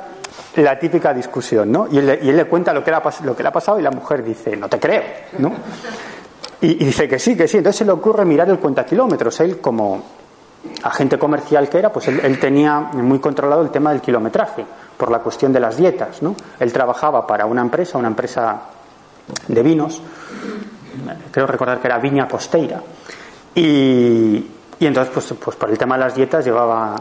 la 0.56 0.78
típica 0.78 1.14
discusión, 1.14 1.72
¿no? 1.72 1.86
Y 1.90 1.98
él, 1.98 2.36
le 2.36 2.44
cuenta 2.44 2.74
lo 2.74 2.84
que, 2.84 2.90
lo 3.22 3.34
que 3.36 3.42
le 3.42 3.48
ha 3.48 3.52
pasado 3.52 3.78
y 3.78 3.82
la 3.82 3.90
mujer 3.90 4.22
dice, 4.22 4.56
no 4.56 4.68
te 4.68 4.78
creo, 4.78 5.02
¿no? 5.38 5.52
Y, 6.60 6.72
y, 6.72 6.84
dice 6.86 7.08
que 7.08 7.18
sí, 7.18 7.36
que 7.36 7.48
sí. 7.48 7.56
Entonces 7.56 7.78
se 7.78 7.84
le 7.86 7.92
ocurre 7.92 8.26
mirar 8.26 8.50
el 8.50 8.58
cuenta 8.58 8.84
kilómetros. 8.84 9.40
Él, 9.40 9.60
como 9.60 10.02
agente 10.82 11.18
comercial 11.18 11.68
que 11.68 11.78
era, 11.78 11.92
pues 11.92 12.08
él, 12.08 12.38
tenía 12.38 12.80
muy 12.80 13.18
controlado 13.18 13.62
el 13.62 13.70
tema 13.70 13.90
del 13.90 14.00
kilometraje, 14.00 14.64
por 14.96 15.10
la 15.10 15.20
cuestión 15.20 15.52
de 15.52 15.60
las 15.60 15.76
dietas. 15.76 16.22
¿no? 16.22 16.34
Él 16.58 16.72
trabajaba 16.72 17.26
para 17.26 17.46
una 17.46 17.62
empresa, 17.62 17.98
una 17.98 18.08
empresa 18.08 18.60
de 19.48 19.62
vinos, 19.62 20.02
creo 21.30 21.46
recordar 21.46 21.80
que 21.80 21.86
era 21.86 21.98
Viña 21.98 22.28
Costeira, 22.28 22.82
y, 23.54 24.46
entonces, 24.80 25.12
pues, 25.12 25.34
pues 25.42 25.56
por 25.56 25.70
el 25.70 25.78
tema 25.78 25.96
de 25.96 26.04
las 26.04 26.14
dietas 26.14 26.44
llevaba 26.44 26.94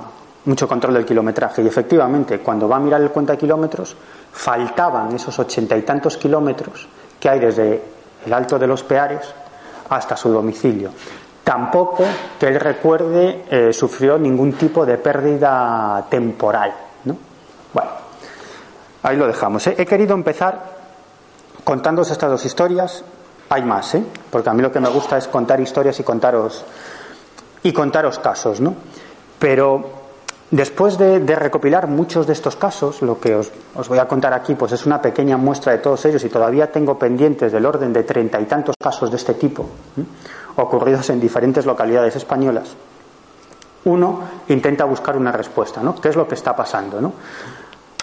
mucho 0.45 0.67
control 0.67 0.95
del 0.95 1.05
kilometraje. 1.05 1.61
Y 1.61 1.67
efectivamente, 1.67 2.39
cuando 2.39 2.67
va 2.67 2.77
a 2.77 2.79
mirar 2.79 3.01
el 3.01 3.11
cuenta 3.11 3.33
de 3.33 3.37
kilómetros, 3.37 3.95
faltaban 4.31 5.13
esos 5.15 5.37
ochenta 5.39 5.77
y 5.77 5.83
tantos 5.83 6.17
kilómetros 6.17 6.87
que 7.19 7.29
hay 7.29 7.39
desde 7.39 7.83
el 8.25 8.33
Alto 8.33 8.57
de 8.57 8.67
los 8.67 8.83
Peares 8.83 9.33
hasta 9.89 10.15
su 10.15 10.29
domicilio. 10.29 10.91
Tampoco 11.49 12.03
que 12.39 12.45
él 12.45 12.59
recuerde 12.59 13.43
eh, 13.49 13.73
sufrió 13.73 14.19
ningún 14.19 14.53
tipo 14.53 14.85
de 14.85 14.99
pérdida 14.99 16.05
temporal. 16.07 16.71
¿no? 17.05 17.17
Bueno, 17.73 17.89
ahí 19.01 19.17
lo 19.17 19.25
dejamos. 19.25 19.65
¿eh? 19.65 19.73
He 19.75 19.83
querido 19.83 20.13
empezar 20.13 20.61
contándoos 21.63 22.11
estas 22.11 22.29
dos 22.29 22.45
historias. 22.45 23.03
Hay 23.49 23.63
más, 23.63 23.95
¿eh? 23.95 24.03
porque 24.29 24.47
a 24.47 24.53
mí 24.53 24.61
lo 24.61 24.71
que 24.71 24.79
me 24.79 24.89
gusta 24.89 25.17
es 25.17 25.27
contar 25.27 25.59
historias 25.59 25.99
y 25.99 26.03
contaros 26.03 26.63
y 27.63 27.73
contaros 27.73 28.19
casos, 28.19 28.61
¿no? 28.61 28.75
Pero 29.39 29.97
Después 30.51 30.97
de, 30.97 31.19
recopilar 31.35 31.85
muchos 31.85 32.25
de 32.25 32.33
estos 32.33 32.55
casos, 32.55 33.03
lo 33.03 33.19
que 33.19 33.35
os, 33.35 33.51
voy 33.87 33.99
a 33.99 34.07
contar 34.07 34.33
aquí 34.33 34.55
pues 34.55 34.71
es 34.71 34.83
una 34.87 34.99
pequeña 34.99 35.37
muestra 35.37 35.73
de 35.73 35.77
todos 35.77 36.03
ellos 36.05 36.23
y 36.23 36.29
todavía 36.29 36.71
tengo 36.71 36.97
pendientes 36.97 37.51
del 37.51 37.67
orden 37.67 37.93
de 37.93 38.01
treinta 38.01 38.41
y 38.41 38.45
tantos 38.45 38.75
casos 38.81 39.11
de 39.11 39.17
este 39.17 39.35
tipo 39.35 39.69
ocurridos 40.63 41.09
en 41.09 41.19
diferentes 41.19 41.65
localidades 41.65 42.15
españolas. 42.15 42.75
Uno 43.85 44.21
intenta 44.49 44.85
buscar 44.85 45.15
una 45.15 45.31
respuesta, 45.31 45.81
¿no? 45.81 45.95
¿Qué 45.95 46.09
es 46.09 46.15
lo 46.15 46.27
que 46.27 46.35
está 46.35 46.55
pasando? 46.55 47.13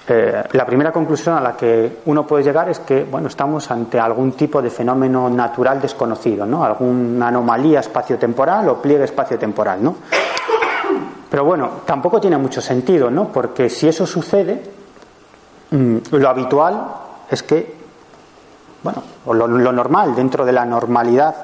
Eh, 0.09 0.45
la 0.53 0.65
primera 0.65 0.93
conclusión 0.93 1.37
a 1.37 1.41
la 1.41 1.57
que 1.57 1.99
uno 2.05 2.25
puede 2.25 2.45
llegar 2.45 2.69
es 2.69 2.79
que 2.79 3.03
bueno, 3.05 3.27
estamos 3.27 3.69
ante 3.73 3.99
algún 3.99 4.33
tipo 4.33 4.63
de 4.63 4.71
fenómeno 4.71 5.29
natural 5.29 5.81
desconocido, 5.81 6.47
¿no? 6.47 6.65
alguna 6.65 7.27
anomalía 7.27 7.81
espaciotemporal 7.81 8.69
o 8.69 8.81
pliegue 8.81 9.03
espaciotemporal. 9.05 9.83
¿no? 9.83 9.97
Pero 11.29 11.45
bueno, 11.45 11.71
tampoco 11.85 12.21
tiene 12.21 12.39
mucho 12.39 12.61
sentido, 12.61 13.11
¿no? 13.11 13.29
porque 13.33 13.69
si 13.69 13.89
eso 13.89 14.07
sucede, 14.07 14.63
mm, 15.73 15.97
lo 16.13 16.29
habitual 16.29 16.87
es 17.29 17.43
que, 17.43 17.75
bueno, 18.85 19.03
lo, 19.27 19.49
lo 19.49 19.73
normal, 19.73 20.15
dentro 20.15 20.45
de 20.45 20.53
la 20.53 20.65
normalidad 20.65 21.35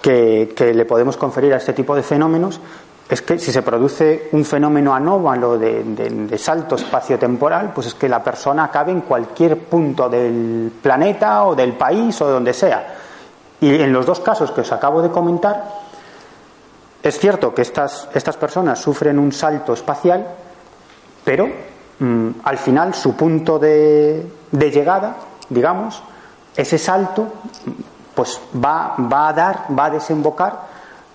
que, 0.00 0.72
le 0.74 0.84
podemos 0.84 1.16
conferir 1.16 1.52
a 1.54 1.56
este 1.56 1.72
tipo 1.72 1.94
de 1.94 2.02
fenómenos, 2.02 2.60
es 3.08 3.22
que 3.22 3.38
si 3.38 3.50
se 3.52 3.62
produce 3.62 4.28
un 4.32 4.44
fenómeno 4.44 4.94
anómalo 4.94 5.58
de, 5.58 5.82
de, 5.82 6.38
salto 6.38 6.76
espaciotemporal, 6.76 7.72
pues 7.74 7.88
es 7.88 7.94
que 7.94 8.08
la 8.08 8.22
persona 8.22 8.64
acabe 8.64 8.92
en 8.92 9.00
cualquier 9.00 9.58
punto 9.58 10.08
del 10.08 10.72
planeta 10.80 11.44
o 11.44 11.56
del 11.56 11.72
país 11.72 12.20
o 12.20 12.26
de 12.26 12.32
donde 12.32 12.52
sea. 12.52 12.94
Y 13.60 13.74
en 13.74 13.92
los 13.92 14.06
dos 14.06 14.20
casos 14.20 14.52
que 14.52 14.60
os 14.60 14.72
acabo 14.72 15.02
de 15.02 15.10
comentar, 15.10 15.64
es 17.02 17.18
cierto 17.18 17.52
que 17.52 17.62
estas, 17.62 18.08
estas 18.14 18.36
personas 18.36 18.78
sufren 18.78 19.18
un 19.18 19.32
salto 19.32 19.72
espacial, 19.72 20.26
pero 21.24 21.48
mm, 21.98 22.28
al 22.44 22.58
final 22.58 22.94
su 22.94 23.16
punto 23.16 23.58
de, 23.58 24.24
de 24.52 24.70
llegada, 24.70 25.16
digamos, 25.48 26.00
ese 26.56 26.78
salto, 26.78 27.26
pues 28.20 28.38
va, 28.54 28.96
va 29.10 29.28
a 29.28 29.32
dar, 29.32 29.66
va 29.72 29.86
a 29.86 29.90
desembocar 29.90 30.60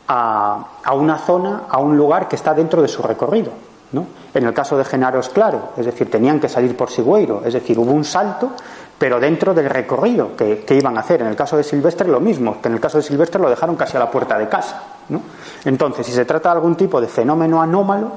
a, 0.07 0.91
una 0.95 1.19
zona, 1.19 1.65
a 1.69 1.77
un 1.77 1.95
lugar 1.95 2.27
que 2.27 2.35
está 2.35 2.51
dentro 2.55 2.81
de 2.81 2.87
su 2.87 3.03
recorrido. 3.03 3.51
¿no? 3.91 4.07
En 4.33 4.43
el 4.43 4.55
caso 4.55 4.75
de 4.75 4.83
Genaros, 4.83 5.29
claro, 5.29 5.69
es 5.77 5.85
decir, 5.85 6.09
tenían 6.09 6.39
que 6.39 6.49
salir 6.49 6.75
por 6.75 6.89
Sigüeiro, 6.89 7.43
es 7.45 7.53
decir, 7.53 7.77
hubo 7.77 7.91
un 7.91 8.03
salto, 8.03 8.53
pero 8.97 9.19
dentro 9.19 9.53
del 9.53 9.69
recorrido 9.69 10.35
que, 10.35 10.65
iban 10.69 10.97
a 10.97 11.01
hacer. 11.01 11.21
En 11.21 11.27
el 11.27 11.35
caso 11.35 11.55
de 11.57 11.63
Silvestre, 11.63 12.07
lo 12.07 12.19
mismo, 12.19 12.59
que 12.59 12.69
en 12.69 12.73
el 12.73 12.79
caso 12.79 12.97
de 12.97 13.03
Silvestre 13.03 13.39
lo 13.39 13.51
dejaron 13.51 13.75
casi 13.75 13.97
a 13.97 13.99
la 13.99 14.09
puerta 14.09 14.39
de 14.39 14.49
casa. 14.49 14.81
¿no? 15.09 15.21
Entonces, 15.63 16.07
si 16.07 16.11
se 16.11 16.25
trata 16.25 16.49
de 16.49 16.55
algún 16.55 16.75
tipo 16.75 16.99
de 16.99 17.07
fenómeno 17.07 17.61
anómalo, 17.61 18.13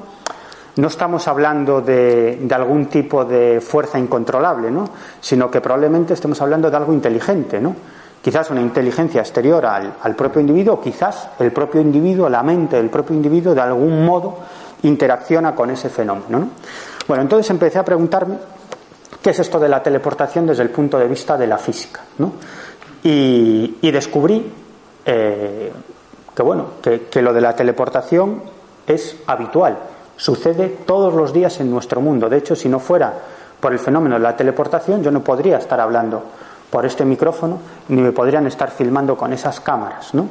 no 0.77 0.87
estamos 0.87 1.27
hablando 1.27 1.79
de, 1.79 2.39
de, 2.41 2.55
algún 2.55 2.87
tipo 2.87 3.23
de 3.23 3.61
fuerza 3.61 3.99
incontrolable, 3.99 4.71
¿no? 4.71 4.89
sino 5.21 5.51
que 5.51 5.61
probablemente 5.61 6.15
estemos 6.15 6.41
hablando 6.41 6.71
de 6.71 6.77
algo 6.77 6.91
inteligente. 6.91 7.61
¿no? 7.61 7.75
Quizás 8.21 8.49
una 8.49 8.61
inteligencia 8.61 9.21
exterior 9.21 9.65
al, 9.65 10.15
propio 10.15 10.41
individuo, 10.41 10.81
quizás 10.81 11.29
el 11.39 11.51
propio 11.51 11.81
individuo, 11.81 12.29
la 12.29 12.43
mente 12.43 12.75
del 12.75 12.89
propio 12.89 13.15
individuo, 13.15 13.53
de 13.53 13.61
algún 13.61 14.05
modo 14.05 14.37
interacciona 14.83 15.55
con 15.55 15.69
ese 15.69 15.89
fenómeno. 15.89 16.49
Bueno, 17.07 17.23
entonces 17.23 17.49
empecé 17.49 17.79
a 17.79 17.85
preguntarme 17.85 18.37
qué 19.21 19.31
es 19.31 19.39
esto 19.39 19.59
de 19.59 19.69
la 19.69 19.81
teleportación 19.81 20.45
desde 20.47 20.63
el 20.63 20.69
punto 20.69 20.97
de 20.97 21.07
vista 21.07 21.37
de 21.37 21.47
la 21.47 21.57
física. 21.57 22.01
Y, 23.03 23.91
descubrí 23.91 24.51
eh, 25.05 25.71
que, 26.35 26.43
bueno, 26.43 26.65
que 26.81 27.21
lo 27.21 27.33
de 27.33 27.41
la 27.41 27.55
teleportación 27.55 28.41
es 28.85 29.17
habitual, 29.27 29.77
sucede 30.17 30.67
todos 30.85 31.13
los 31.13 31.31
días 31.31 31.59
en 31.61 31.71
nuestro 31.71 32.01
mundo. 32.01 32.27
De 32.27 32.37
hecho, 32.37 32.55
si 32.55 32.67
no 32.67 32.79
fuera 32.79 33.13
por 33.59 33.71
el 33.71 33.79
fenómeno 33.79 34.15
de 34.15 34.21
la 34.21 34.35
teleportación, 34.35 35.01
yo 35.01 35.11
no 35.11 35.23
podría 35.23 35.57
estar 35.57 35.79
hablando 35.79 36.23
por 36.69 36.85
este 36.85 37.05
micrófono, 37.05 37.59
ni 37.87 38.01
me 38.01 38.11
podrían 38.11 38.45
estar 38.47 38.71
filmando 38.71 39.17
con 39.17 39.33
esas 39.33 39.59
cámaras, 39.59 40.13
¿no? 40.13 40.27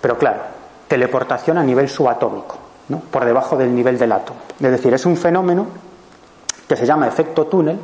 Pero 0.00 0.18
claro, 0.18 0.40
teleportación 0.88 1.58
a 1.58 1.62
nivel 1.62 1.88
subatómico, 1.88 2.56
¿no? 2.88 2.98
por 2.98 3.24
debajo 3.24 3.56
del 3.56 3.74
nivel 3.74 3.98
del 3.98 4.12
átomo. 4.12 4.40
Es 4.60 4.70
decir, 4.70 4.92
es 4.94 5.06
un 5.06 5.16
fenómeno 5.16 5.66
que 6.66 6.76
se 6.76 6.86
llama 6.86 7.06
efecto 7.06 7.46
túnel 7.46 7.78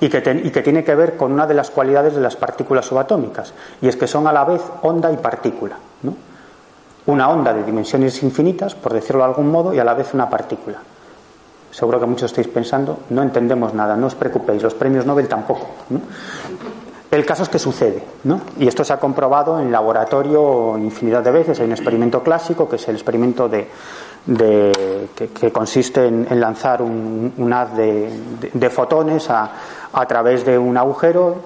y 0.00 0.08
que, 0.08 0.20
tiene 0.20 0.84
que 0.84 0.94
ver 0.94 1.16
con 1.16 1.32
una 1.32 1.46
de 1.46 1.54
las 1.54 1.70
cualidades 1.70 2.14
de 2.14 2.20
las 2.20 2.36
partículas 2.36 2.84
subatómicas, 2.86 3.54
y 3.80 3.88
es 3.88 3.96
que 3.96 4.06
son 4.06 4.26
a 4.26 4.32
la 4.32 4.44
vez 4.44 4.62
onda 4.82 5.10
y 5.10 5.16
partícula. 5.16 5.76
¿no? 6.02 6.14
Una 7.06 7.30
onda 7.30 7.52
de 7.54 7.62
dimensiones 7.62 8.22
infinitas, 8.22 8.74
por 8.74 8.92
decirlo 8.92 9.22
de 9.22 9.28
algún 9.28 9.50
modo, 9.50 9.72
y 9.72 9.78
a 9.78 9.84
la 9.84 9.94
vez 9.94 10.12
una 10.12 10.28
partícula. 10.28 10.78
Seguro 11.70 11.98
que 12.00 12.06
muchos 12.06 12.30
estáis 12.30 12.48
pensando, 12.48 13.00
no 13.10 13.22
entendemos 13.22 13.74
nada, 13.74 13.96
no 13.96 14.06
os 14.06 14.14
preocupéis, 14.14 14.62
los 14.62 14.74
premios 14.74 15.06
Nobel 15.06 15.28
tampoco. 15.28 15.66
¿no? 15.88 16.00
El 17.10 17.24
caso 17.24 17.44
es 17.44 17.48
que 17.48 17.58
sucede, 17.58 18.02
¿no? 18.24 18.40
Y 18.58 18.66
esto 18.66 18.82
se 18.82 18.92
ha 18.92 18.98
comprobado 18.98 19.60
en 19.60 19.70
laboratorio 19.70 20.76
infinidad 20.76 21.22
de 21.22 21.30
veces. 21.30 21.60
Hay 21.60 21.66
un 21.66 21.72
experimento 21.72 22.22
clásico, 22.22 22.68
que 22.68 22.76
es 22.76 22.88
el 22.88 22.96
experimento 22.96 23.48
de, 23.48 23.68
que, 25.14 25.52
consiste 25.52 26.06
en, 26.06 26.40
lanzar 26.40 26.82
un, 26.82 27.52
haz 27.52 27.76
de, 27.76 28.70
fotones 28.70 29.30
a, 29.30 29.50
través 30.08 30.44
de 30.44 30.58
un 30.58 30.76
agujero, 30.76 31.36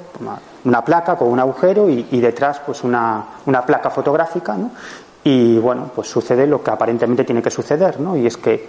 una, 0.64 0.83
placa 0.83 1.16
con 1.16 1.29
un 1.29 1.38
agujero 1.38 1.90
y, 1.90 2.20
detrás 2.20 2.61
pues 2.64 2.83
una, 2.83 3.27
placa 3.66 3.90
fotográfica, 3.90 4.55
¿no? 4.55 4.70
Y 5.23 5.59
bueno, 5.59 5.90
pues 5.94 6.09
sucede 6.09 6.46
lo 6.46 6.62
que 6.62 6.70
aparentemente 6.70 7.25
tiene 7.25 7.42
que 7.42 7.51
suceder, 7.51 8.01
¿no? 8.01 8.16
Y 8.16 8.27
es 8.27 8.38
que 8.38 8.66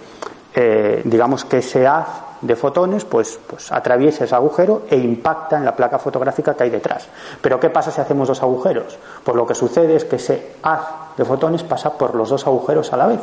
eh, 0.54 1.00
digamos 1.06 1.46
que 1.46 1.58
ese 1.58 1.86
haz 1.86 2.31
de 2.42 2.56
fotones 2.56 3.04
pues, 3.04 3.38
pues 3.46 3.72
atraviesa 3.72 4.24
ese 4.24 4.34
agujero 4.34 4.82
e 4.90 4.96
impacta 4.96 5.56
en 5.56 5.64
la 5.64 5.74
placa 5.74 5.98
fotográfica 5.98 6.54
que 6.54 6.64
hay 6.64 6.70
detrás. 6.70 7.08
Pero 7.40 7.58
¿qué 7.58 7.70
pasa 7.70 7.90
si 7.90 8.00
hacemos 8.00 8.28
dos 8.28 8.42
agujeros? 8.42 8.98
Pues 9.24 9.36
lo 9.36 9.46
que 9.46 9.54
sucede 9.54 9.96
es 9.96 10.04
que 10.04 10.16
ese 10.16 10.56
haz 10.62 11.16
de 11.16 11.24
fotones 11.24 11.62
pasa 11.62 11.96
por 11.96 12.14
los 12.14 12.28
dos 12.28 12.46
agujeros 12.46 12.92
a 12.92 12.96
la 12.96 13.06
vez. 13.06 13.20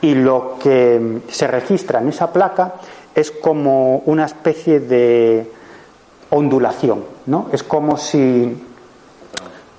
Y 0.00 0.14
lo 0.14 0.56
que 0.60 1.22
se 1.28 1.46
registra 1.46 2.00
en 2.00 2.08
esa 2.08 2.32
placa 2.32 2.74
es 3.14 3.30
como 3.30 4.02
una 4.06 4.26
especie 4.26 4.80
de 4.80 5.50
ondulación, 6.30 7.04
¿no? 7.26 7.46
Es 7.52 7.62
como 7.62 7.96
si 7.96 8.67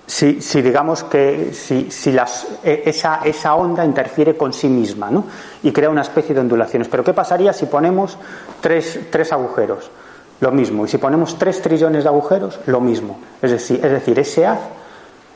si, 0.10 0.42
si 0.42 0.64
digamos 0.64 1.04
que 1.04 1.54
si, 1.54 1.92
si 1.92 2.12
las, 2.12 2.48
e, 2.64 2.82
esa, 2.88 3.20
esa, 3.24 3.54
onda 3.54 3.86
interfiere 3.86 4.36
con 4.36 4.52
sí 4.54 4.68
misma 4.68 5.12
¿no? 5.12 5.26
y 5.62 5.72
crea 5.72 5.88
una 5.88 6.02
especie 6.02 6.34
de 6.34 6.42
ondulaciones. 6.42 6.88
Pero 6.88 7.04
¿qué 7.04 7.14
pasaría 7.14 7.54
si 7.54 7.68
ponemos 7.68 8.18
tres, 8.60 9.02
tres 9.12 9.32
agujeros? 9.32 9.92
Lo 10.40 10.52
mismo. 10.52 10.86
Y 10.86 10.88
si 10.88 10.98
ponemos 10.98 11.38
tres 11.38 11.62
trillones 11.62 12.06
de 12.06 12.10
agujeros, 12.10 12.60
lo 12.66 12.82
mismo. 12.82 13.20
Es 13.40 13.52
decir, 13.52 13.86
es 13.86 13.92
decir 13.92 14.18
ese 14.18 14.48
haz 14.48 14.60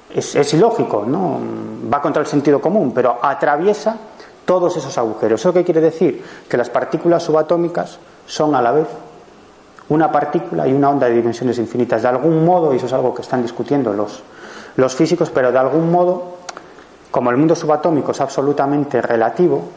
es, 0.10 0.34
es 0.34 0.54
ilógico, 0.56 1.06
¿no? 1.06 1.40
va 1.94 2.02
contra 2.02 2.24
el 2.24 2.28
sentido 2.28 2.60
común, 2.60 2.94
pero 2.96 3.20
atraviesa 3.22 3.96
todos 4.44 4.76
esos 4.76 4.98
agujeros. 4.98 5.40
¿Eso 5.40 5.54
qué 5.54 5.64
quiere 5.64 5.82
decir? 5.82 6.26
Que 6.50 6.58
las 6.58 6.72
partículas 6.72 7.22
subatómicas 7.22 8.00
son 8.26 8.56
a 8.56 8.62
la 8.62 8.72
vez 8.72 8.88
una 9.90 10.12
partícula 10.12 10.68
y 10.68 10.74
una 10.74 10.90
onda 10.90 11.08
de 11.08 11.14
dimensiones 11.14 11.60
infinitas. 11.60 12.02
De 12.02 12.08
algún 12.08 12.44
modo, 12.44 12.74
y 12.74 12.78
eso 12.78 12.88
es 12.88 12.94
algo 12.94 13.14
que 13.14 13.22
están 13.22 13.44
discutiendo 13.44 13.94
los, 13.94 14.24
los 14.76 14.96
físicos, 14.96 15.30
pero 15.30 15.52
de 15.52 15.60
algún 15.60 15.92
modo, 15.92 16.38
como 17.12 17.30
el 17.30 17.38
mundo 17.38 17.56
subatómico 17.56 18.12
es 18.12 18.22
absolutamente 18.22 19.02
relativo, 19.02 19.70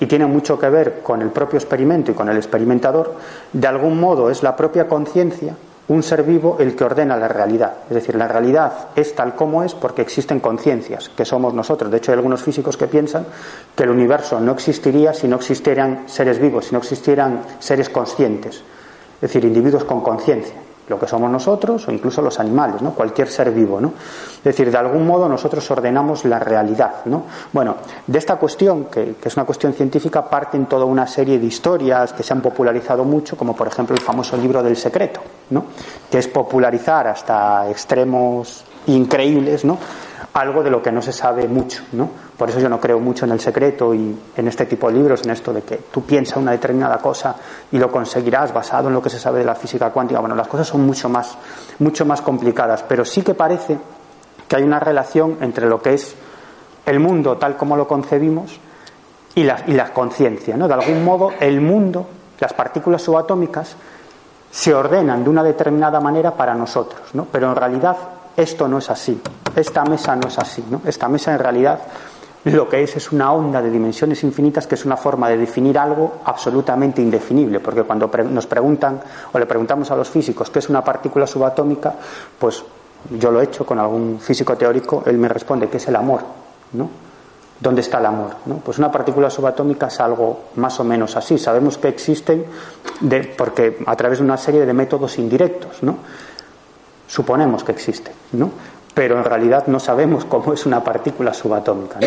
y 0.00 0.06
tiene 0.06 0.26
mucho 0.26 0.58
que 0.58 0.68
ver 0.68 1.00
con 1.02 1.22
el 1.22 1.30
propio 1.30 1.58
experimento 1.58 2.12
y 2.12 2.14
con 2.14 2.28
el 2.28 2.36
experimentador, 2.36 3.14
de 3.52 3.66
algún 3.66 3.98
modo 3.98 4.30
es 4.30 4.42
la 4.42 4.54
propia 4.54 4.86
conciencia, 4.86 5.56
un 5.88 6.02
ser 6.02 6.22
vivo, 6.22 6.56
el 6.60 6.76
que 6.76 6.84
ordena 6.84 7.16
la 7.16 7.28
realidad. 7.28 7.72
Es 7.88 7.94
decir, 7.94 8.14
la 8.14 8.28
realidad 8.28 8.88
es 8.94 9.14
tal 9.14 9.34
como 9.34 9.64
es 9.64 9.74
porque 9.74 10.02
existen 10.02 10.38
conciencias, 10.38 11.08
que 11.08 11.24
somos 11.24 11.54
nosotros. 11.54 11.90
De 11.90 11.96
hecho, 11.96 12.12
hay 12.12 12.18
algunos 12.18 12.42
físicos 12.42 12.76
que 12.76 12.86
piensan 12.86 13.26
que 13.74 13.84
el 13.84 13.90
universo 13.90 14.38
no 14.38 14.52
existiría 14.52 15.14
si 15.14 15.26
no 15.26 15.36
existieran 15.36 16.02
seres 16.06 16.38
vivos, 16.38 16.66
si 16.66 16.72
no 16.72 16.78
existieran 16.78 17.40
seres 17.58 17.88
conscientes, 17.88 18.56
es 18.56 19.20
decir, 19.20 19.44
individuos 19.44 19.84
con 19.84 20.02
conciencia 20.02 20.67
lo 20.88 20.98
que 20.98 21.06
somos 21.06 21.30
nosotros 21.30 21.86
o 21.88 21.92
incluso 21.92 22.22
los 22.22 22.38
animales, 22.40 22.82
¿no? 22.82 22.92
cualquier 22.92 23.28
ser 23.28 23.50
vivo. 23.50 23.80
¿no? 23.80 23.92
Es 24.38 24.44
decir, 24.44 24.70
de 24.70 24.76
algún 24.78 25.06
modo 25.06 25.28
nosotros 25.28 25.70
ordenamos 25.70 26.24
la 26.24 26.38
realidad. 26.38 27.04
¿no? 27.06 27.24
Bueno, 27.52 27.76
de 28.06 28.18
esta 28.18 28.36
cuestión, 28.36 28.86
que, 28.86 29.16
es 29.22 29.36
una 29.36 29.44
cuestión 29.44 29.72
científica, 29.72 30.28
parten 30.28 30.66
toda 30.66 30.84
una 30.84 31.06
serie 31.06 31.38
de 31.38 31.46
historias 31.46 32.12
que 32.12 32.22
se 32.22 32.32
han 32.32 32.40
popularizado 32.40 33.04
mucho, 33.04 33.36
como 33.36 33.54
por 33.54 33.66
ejemplo 33.68 33.94
el 33.94 34.02
famoso 34.02 34.36
libro 34.36 34.62
del 34.62 34.76
secreto, 34.76 35.20
¿no? 35.50 35.64
que 36.10 36.18
es 36.18 36.28
popularizar 36.28 37.06
hasta 37.06 37.68
extremos 37.70 38.64
increíbles 38.86 39.64
¿no? 39.64 39.78
Algo 40.40 40.62
de 40.62 40.70
lo 40.70 40.82
que 40.82 40.92
no 40.92 41.02
se 41.02 41.12
sabe 41.12 41.46
mucho. 41.48 41.82
¿no? 41.92 42.08
Por 42.36 42.48
eso 42.50 42.60
yo 42.60 42.68
no 42.68 42.80
creo 42.80 42.98
mucho 43.00 43.24
en 43.24 43.32
el 43.32 43.40
secreto 43.40 43.94
y 43.94 44.16
en 44.36 44.48
este 44.48 44.66
tipo 44.66 44.88
de 44.88 44.94
libros, 44.94 45.24
en 45.24 45.30
esto 45.30 45.52
de 45.52 45.62
que 45.62 45.76
tú 45.90 46.02
piensas 46.02 46.36
una 46.38 46.52
determinada 46.52 46.98
cosa 46.98 47.34
y 47.72 47.78
lo 47.78 47.90
conseguirás 47.90 48.52
basado 48.52 48.88
en 48.88 48.94
lo 48.94 49.02
que 49.02 49.10
se 49.10 49.18
sabe 49.18 49.40
de 49.40 49.44
la 49.44 49.54
física 49.54 49.90
cuántica. 49.90 50.20
Bueno, 50.20 50.34
las 50.34 50.48
cosas 50.48 50.66
son 50.66 50.86
mucho 50.86 51.08
más, 51.08 51.36
mucho 51.78 52.04
más 52.04 52.20
complicadas, 52.22 52.84
pero 52.88 53.04
sí 53.04 53.22
que 53.22 53.34
parece 53.34 53.78
que 54.46 54.56
hay 54.56 54.62
una 54.62 54.80
relación 54.80 55.38
entre 55.40 55.66
lo 55.66 55.80
que 55.82 55.94
es 55.94 56.14
el 56.86 57.00
mundo 57.00 57.36
tal 57.36 57.56
como 57.56 57.76
lo 57.76 57.86
concebimos 57.86 58.58
y 59.34 59.44
la, 59.44 59.62
y 59.66 59.72
la 59.72 59.92
conciencia. 59.92 60.56
¿no? 60.56 60.68
De 60.68 60.74
algún 60.74 61.04
modo, 61.04 61.32
el 61.40 61.60
mundo 61.60 62.06
las 62.40 62.52
partículas 62.52 63.02
subatómicas 63.02 63.76
se 64.50 64.74
ordenan 64.74 65.24
de 65.24 65.30
una 65.30 65.42
determinada 65.42 66.00
manera 66.00 66.32
para 66.32 66.54
nosotros, 66.54 67.14
¿no? 67.14 67.26
pero 67.30 67.48
en 67.48 67.56
realidad 67.56 67.96
esto 68.38 68.68
no 68.68 68.78
es 68.78 68.88
así, 68.88 69.20
esta 69.54 69.84
mesa 69.84 70.14
no 70.16 70.28
es 70.28 70.38
así, 70.38 70.64
¿no? 70.70 70.80
esta 70.86 71.08
mesa 71.08 71.32
en 71.32 71.40
realidad 71.40 71.80
lo 72.44 72.68
que 72.68 72.82
es 72.82 72.96
es 72.96 73.12
una 73.12 73.32
onda 73.32 73.60
de 73.60 73.70
dimensiones 73.70 74.22
infinitas 74.22 74.66
que 74.66 74.76
es 74.76 74.84
una 74.84 74.96
forma 74.96 75.28
de 75.28 75.36
definir 75.36 75.76
algo 75.76 76.20
absolutamente 76.24 77.02
indefinible, 77.02 77.60
porque 77.60 77.82
cuando 77.82 78.08
nos 78.30 78.46
preguntan 78.46 79.00
o 79.32 79.38
le 79.38 79.46
preguntamos 79.46 79.90
a 79.90 79.96
los 79.96 80.08
físicos 80.08 80.48
qué 80.50 80.60
es 80.60 80.68
una 80.68 80.82
partícula 80.82 81.26
subatómica, 81.26 81.94
pues 82.38 82.64
yo 83.18 83.30
lo 83.30 83.40
he 83.40 83.44
hecho 83.44 83.66
con 83.66 83.78
algún 83.78 84.20
físico 84.20 84.56
teórico, 84.56 85.02
él 85.06 85.18
me 85.18 85.28
responde 85.28 85.68
que 85.68 85.78
es 85.78 85.88
el 85.88 85.96
amor, 85.96 86.20
¿no? 86.72 86.88
¿Dónde 87.60 87.80
está 87.80 87.98
el 87.98 88.06
amor? 88.06 88.36
Pues 88.64 88.78
una 88.78 88.90
partícula 88.90 89.28
subatómica 89.30 89.88
es 89.88 89.98
algo 89.98 90.42
más 90.54 90.78
o 90.78 90.84
menos 90.84 91.16
así. 91.16 91.38
Sabemos 91.38 91.76
que 91.76 91.88
existen 91.88 92.44
porque 93.36 93.78
a 93.84 93.96
través 93.96 94.18
de 94.18 94.24
una 94.24 94.36
serie 94.36 94.64
de 94.64 94.72
métodos 94.72 95.18
indirectos, 95.18 95.82
¿no? 95.82 95.96
Suponemos 97.08 97.64
que 97.64 97.72
existen, 97.72 98.12
¿no? 98.32 98.50
Pero 98.94 99.18
en 99.18 99.24
realidad 99.24 99.66
no 99.66 99.80
sabemos 99.80 100.24
cómo 100.26 100.52
es 100.52 100.66
una 100.66 100.84
partícula 100.84 101.34
subatómica. 101.34 101.98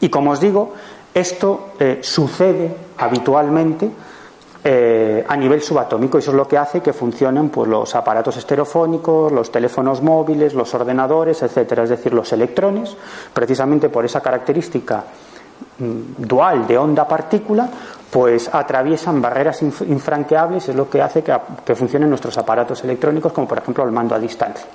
Y 0.00 0.08
como 0.08 0.32
os 0.32 0.40
digo, 0.40 0.74
esto 1.14 1.70
eh, 1.80 1.98
sucede 2.02 2.74
habitualmente 2.98 3.90
eh, 4.64 5.24
a 5.26 5.36
nivel 5.36 5.60
subatómico. 5.60 6.18
Eso 6.18 6.30
es 6.30 6.36
lo 6.36 6.46
que 6.46 6.56
hace 6.56 6.80
que 6.80 6.92
funcionen 6.92 7.48
pues, 7.48 7.68
los 7.68 7.94
aparatos 7.94 8.36
estereofónicos, 8.36 9.32
los 9.32 9.50
teléfonos 9.50 10.02
móviles, 10.02 10.54
los 10.54 10.72
ordenadores, 10.74 11.42
etcétera. 11.42 11.82
Es 11.82 11.90
decir, 11.90 12.14
los 12.14 12.32
electrones, 12.32 12.96
precisamente 13.34 13.88
por 13.88 14.04
esa 14.04 14.20
característica 14.20 15.04
mm, 15.78 16.22
dual 16.22 16.66
de 16.66 16.78
onda-partícula, 16.78 17.68
pues 18.12 18.50
atraviesan 18.52 19.22
barreras 19.22 19.62
infranqueables, 19.62 20.68
es 20.68 20.76
lo 20.76 20.90
que 20.90 21.00
hace 21.00 21.22
que, 21.22 21.74
funcionen 21.74 22.10
nuestros 22.10 22.36
aparatos 22.36 22.84
electrónicos, 22.84 23.32
como 23.32 23.48
por 23.48 23.56
ejemplo 23.56 23.84
el 23.84 23.90
mando 23.90 24.14
a 24.14 24.18
distancia. 24.18 24.66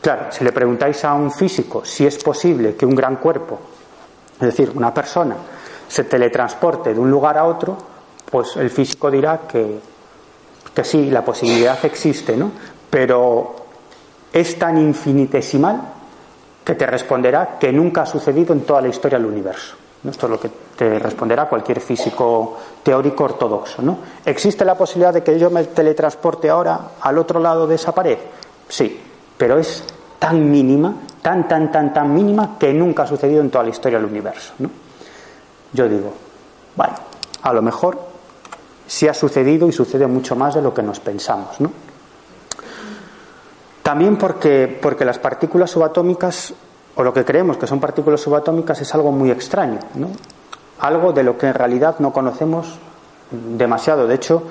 Claro, 0.00 0.32
si 0.32 0.42
le 0.42 0.50
preguntáis 0.50 1.04
a 1.04 1.12
un 1.12 1.30
físico 1.30 1.84
si 1.84 2.06
es 2.06 2.16
posible 2.24 2.74
que 2.74 2.86
un 2.86 2.94
gran 2.94 3.16
cuerpo, 3.16 3.58
es 4.40 4.46
decir, 4.46 4.72
una 4.74 4.94
persona, 4.94 5.36
se 5.86 6.04
teletransporte 6.04 6.94
de 6.94 7.00
un 7.00 7.10
lugar 7.10 7.36
a 7.36 7.44
otro, 7.44 7.76
pues 8.30 8.56
el 8.56 8.70
físico 8.70 9.10
dirá 9.10 9.40
que, 9.46 9.78
que 10.74 10.84
sí, 10.84 11.10
la 11.10 11.22
posibilidad 11.22 11.84
existe, 11.84 12.34
¿no? 12.34 12.50
Pero 12.88 13.56
es 14.32 14.58
tan 14.58 14.78
infinitesimal 14.78 15.82
que 16.64 16.76
te 16.76 16.86
responderá 16.86 17.58
que 17.60 17.70
nunca 17.70 18.02
ha 18.02 18.06
sucedido 18.06 18.54
en 18.54 18.62
toda 18.62 18.80
la 18.80 18.88
historia 18.88 19.18
del 19.18 19.26
universo. 19.26 19.81
Esto 20.08 20.26
es 20.26 20.30
lo 20.30 20.40
que 20.40 20.50
te 20.76 20.98
responderá 20.98 21.48
cualquier 21.48 21.80
físico 21.80 22.58
teórico 22.82 23.24
ortodoxo. 23.24 23.82
¿no? 23.82 23.98
¿Existe 24.24 24.64
la 24.64 24.74
posibilidad 24.74 25.14
de 25.14 25.22
que 25.22 25.38
yo 25.38 25.48
me 25.48 25.62
teletransporte 25.64 26.50
ahora 26.50 26.80
al 27.00 27.18
otro 27.18 27.38
lado 27.38 27.66
de 27.66 27.76
esa 27.76 27.94
pared? 27.94 28.18
Sí, 28.68 29.00
pero 29.36 29.58
es 29.58 29.84
tan 30.18 30.50
mínima, 30.50 30.94
tan, 31.20 31.46
tan, 31.46 31.70
tan, 31.70 31.92
tan 31.92 32.12
mínima 32.12 32.58
que 32.58 32.72
nunca 32.72 33.04
ha 33.04 33.06
sucedido 33.06 33.40
en 33.40 33.50
toda 33.50 33.64
la 33.64 33.70
historia 33.70 33.98
del 33.98 34.08
universo. 34.08 34.54
¿no? 34.58 34.70
Yo 35.72 35.88
digo, 35.88 36.12
bueno, 36.74 36.94
a 37.42 37.52
lo 37.52 37.62
mejor 37.62 37.98
si 38.86 39.06
ha 39.06 39.14
sucedido 39.14 39.68
y 39.68 39.72
sucede 39.72 40.06
mucho 40.06 40.34
más 40.34 40.54
de 40.54 40.62
lo 40.62 40.74
que 40.74 40.82
nos 40.82 40.98
pensamos. 40.98 41.60
¿no? 41.60 41.70
También 43.82 44.16
porque, 44.16 44.78
porque 44.80 45.04
las 45.04 45.18
partículas 45.18 45.70
subatómicas, 45.70 46.54
o 46.94 47.02
lo 47.02 47.12
que 47.12 47.24
creemos 47.24 47.56
que 47.56 47.66
son 47.66 47.80
partículas 47.80 48.20
subatómicas, 48.20 48.80
es 48.80 48.94
algo 48.94 49.12
muy 49.12 49.30
extraño, 49.30 49.78
¿no? 49.94 50.08
algo 50.80 51.12
de 51.12 51.22
lo 51.22 51.38
que 51.38 51.46
en 51.46 51.54
realidad 51.54 51.96
no 52.00 52.12
conocemos 52.12 52.78
demasiado. 53.30 54.06
De 54.06 54.14
hecho, 54.14 54.42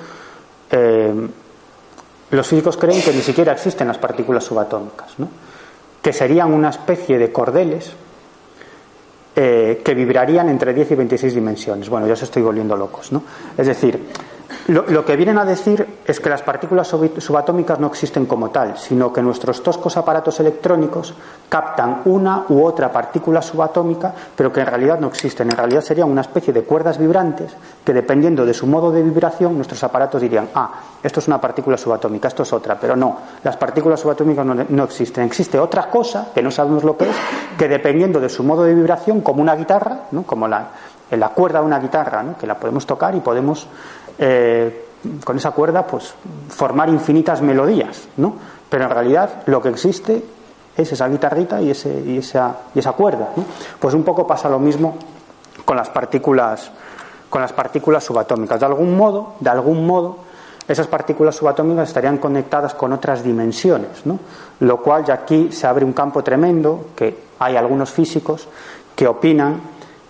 eh, 0.70 1.28
los 2.30 2.46
físicos 2.46 2.76
creen 2.76 3.02
que 3.02 3.12
ni 3.12 3.20
siquiera 3.20 3.52
existen 3.52 3.86
las 3.88 3.98
partículas 3.98 4.44
subatómicas, 4.44 5.18
¿no? 5.18 5.28
que 6.00 6.12
serían 6.12 6.52
una 6.52 6.70
especie 6.70 7.18
de 7.18 7.30
cordeles 7.30 7.92
eh, 9.36 9.80
que 9.84 9.94
vibrarían 9.94 10.48
entre 10.48 10.74
10 10.74 10.90
y 10.90 10.94
26 10.94 11.34
dimensiones. 11.34 11.88
Bueno, 11.88 12.06
ya 12.06 12.16
se 12.16 12.24
estoy 12.24 12.42
volviendo 12.42 12.76
locos, 12.76 13.12
¿no? 13.12 13.22
Es 13.56 13.66
decir, 13.66 14.08
lo, 14.68 15.04
que 15.04 15.16
vienen 15.16 15.38
a 15.38 15.44
decir 15.44 15.86
es 16.06 16.20
que 16.20 16.28
las 16.28 16.42
partículas 16.42 16.88
subatómicas 17.18 17.78
no 17.78 17.88
existen 17.88 18.26
como 18.26 18.50
tal, 18.50 18.78
sino 18.78 19.12
que 19.12 19.22
nuestros 19.22 19.62
toscos 19.62 19.96
aparatos 19.96 20.38
electrónicos 20.40 21.14
captan 21.48 22.02
una 22.04 22.44
u 22.48 22.62
otra 22.64 22.90
partícula 22.90 23.42
subatómica, 23.42 24.12
pero 24.36 24.52
que 24.52 24.60
en 24.60 24.66
realidad 24.66 24.98
no 24.98 25.08
existen. 25.08 25.50
En 25.50 25.56
realidad 25.56 25.82
serían 25.82 26.10
una 26.10 26.22
especie 26.22 26.52
de 26.52 26.62
cuerdas 26.62 26.98
vibrantes 26.98 27.52
que, 27.84 27.92
dependiendo 27.92 28.46
de 28.46 28.54
su 28.54 28.66
modo 28.66 28.90
de 28.90 29.02
vibración, 29.02 29.56
nuestros 29.56 29.82
aparatos 29.84 30.22
dirían, 30.22 30.48
ah, 30.54 30.70
esto 31.02 31.20
es 31.20 31.26
una 31.28 31.40
partícula 31.40 31.76
subatómica, 31.76 32.28
esto 32.28 32.42
es 32.42 32.52
otra, 32.52 32.78
pero 32.80 32.96
no, 32.96 33.18
las 33.42 33.56
partículas 33.56 34.00
subatómicas 34.00 34.46
no, 34.46 34.84
existen. 34.84 35.24
Existe 35.24 35.58
otra 35.58 35.88
cosa, 35.90 36.28
que 36.34 36.42
no 36.42 36.50
sabemos 36.50 36.84
lo 36.84 36.96
que 36.96 37.10
es, 37.10 37.16
que 37.58 37.68
dependiendo 37.68 38.20
de 38.20 38.28
su 38.28 38.44
modo 38.44 38.64
de 38.64 38.74
vibración, 38.74 39.20
como 39.20 39.42
una 39.42 39.56
guitarra, 39.56 40.02
¿no? 40.12 40.22
como 40.22 40.48
la, 40.48 40.68
la 41.10 41.28
cuerda 41.30 41.60
de 41.60 41.66
una 41.66 41.78
guitarra, 41.78 42.22
¿no? 42.22 42.36
que 42.36 42.46
la 42.46 42.54
podemos 42.58 42.86
tocar 42.86 43.14
y 43.14 43.20
podemos 43.20 43.66
eh, 44.18 44.86
con 45.24 45.36
esa 45.36 45.50
cuerda, 45.50 45.86
pues 45.86 46.14
formar 46.48 46.88
infinitas 46.88 47.42
melodías, 47.42 48.08
¿no? 48.16 48.36
Pero 48.68 48.84
en 48.84 48.90
realidad 48.90 49.42
lo 49.46 49.60
que 49.60 49.68
existe 49.68 50.24
es 50.76 50.92
esa 50.92 51.08
guitarrita 51.08 51.60
y, 51.60 51.70
ese, 51.70 52.02
y, 52.06 52.18
esa, 52.18 52.56
y 52.74 52.78
esa 52.78 52.92
cuerda. 52.92 53.28
Pues 53.78 53.94
un 53.94 54.04
poco 54.04 54.26
pasa 54.26 54.48
lo 54.48 54.58
mismo 54.58 54.96
con 55.64 55.76
las 55.76 55.90
partículas 55.90 56.70
con 57.32 57.40
las 57.40 57.54
partículas 57.54 58.04
subatómicas. 58.04 58.60
De 58.60 58.66
algún 58.66 58.94
modo, 58.94 59.36
de 59.40 59.48
algún 59.48 59.86
modo, 59.86 60.18
esas 60.68 60.86
partículas 60.86 61.34
subatómicas 61.34 61.88
estarían 61.88 62.18
conectadas 62.18 62.74
con 62.74 62.92
otras 62.92 63.24
dimensiones, 63.24 64.04
¿no? 64.04 64.18
Lo 64.60 64.82
cual 64.82 65.06
ya 65.06 65.14
aquí 65.14 65.50
se 65.50 65.66
abre 65.66 65.82
un 65.82 65.94
campo 65.94 66.22
tremendo 66.22 66.88
que 66.94 67.16
hay 67.38 67.56
algunos 67.56 67.90
físicos 67.90 68.46
que 68.94 69.06
opinan 69.06 69.62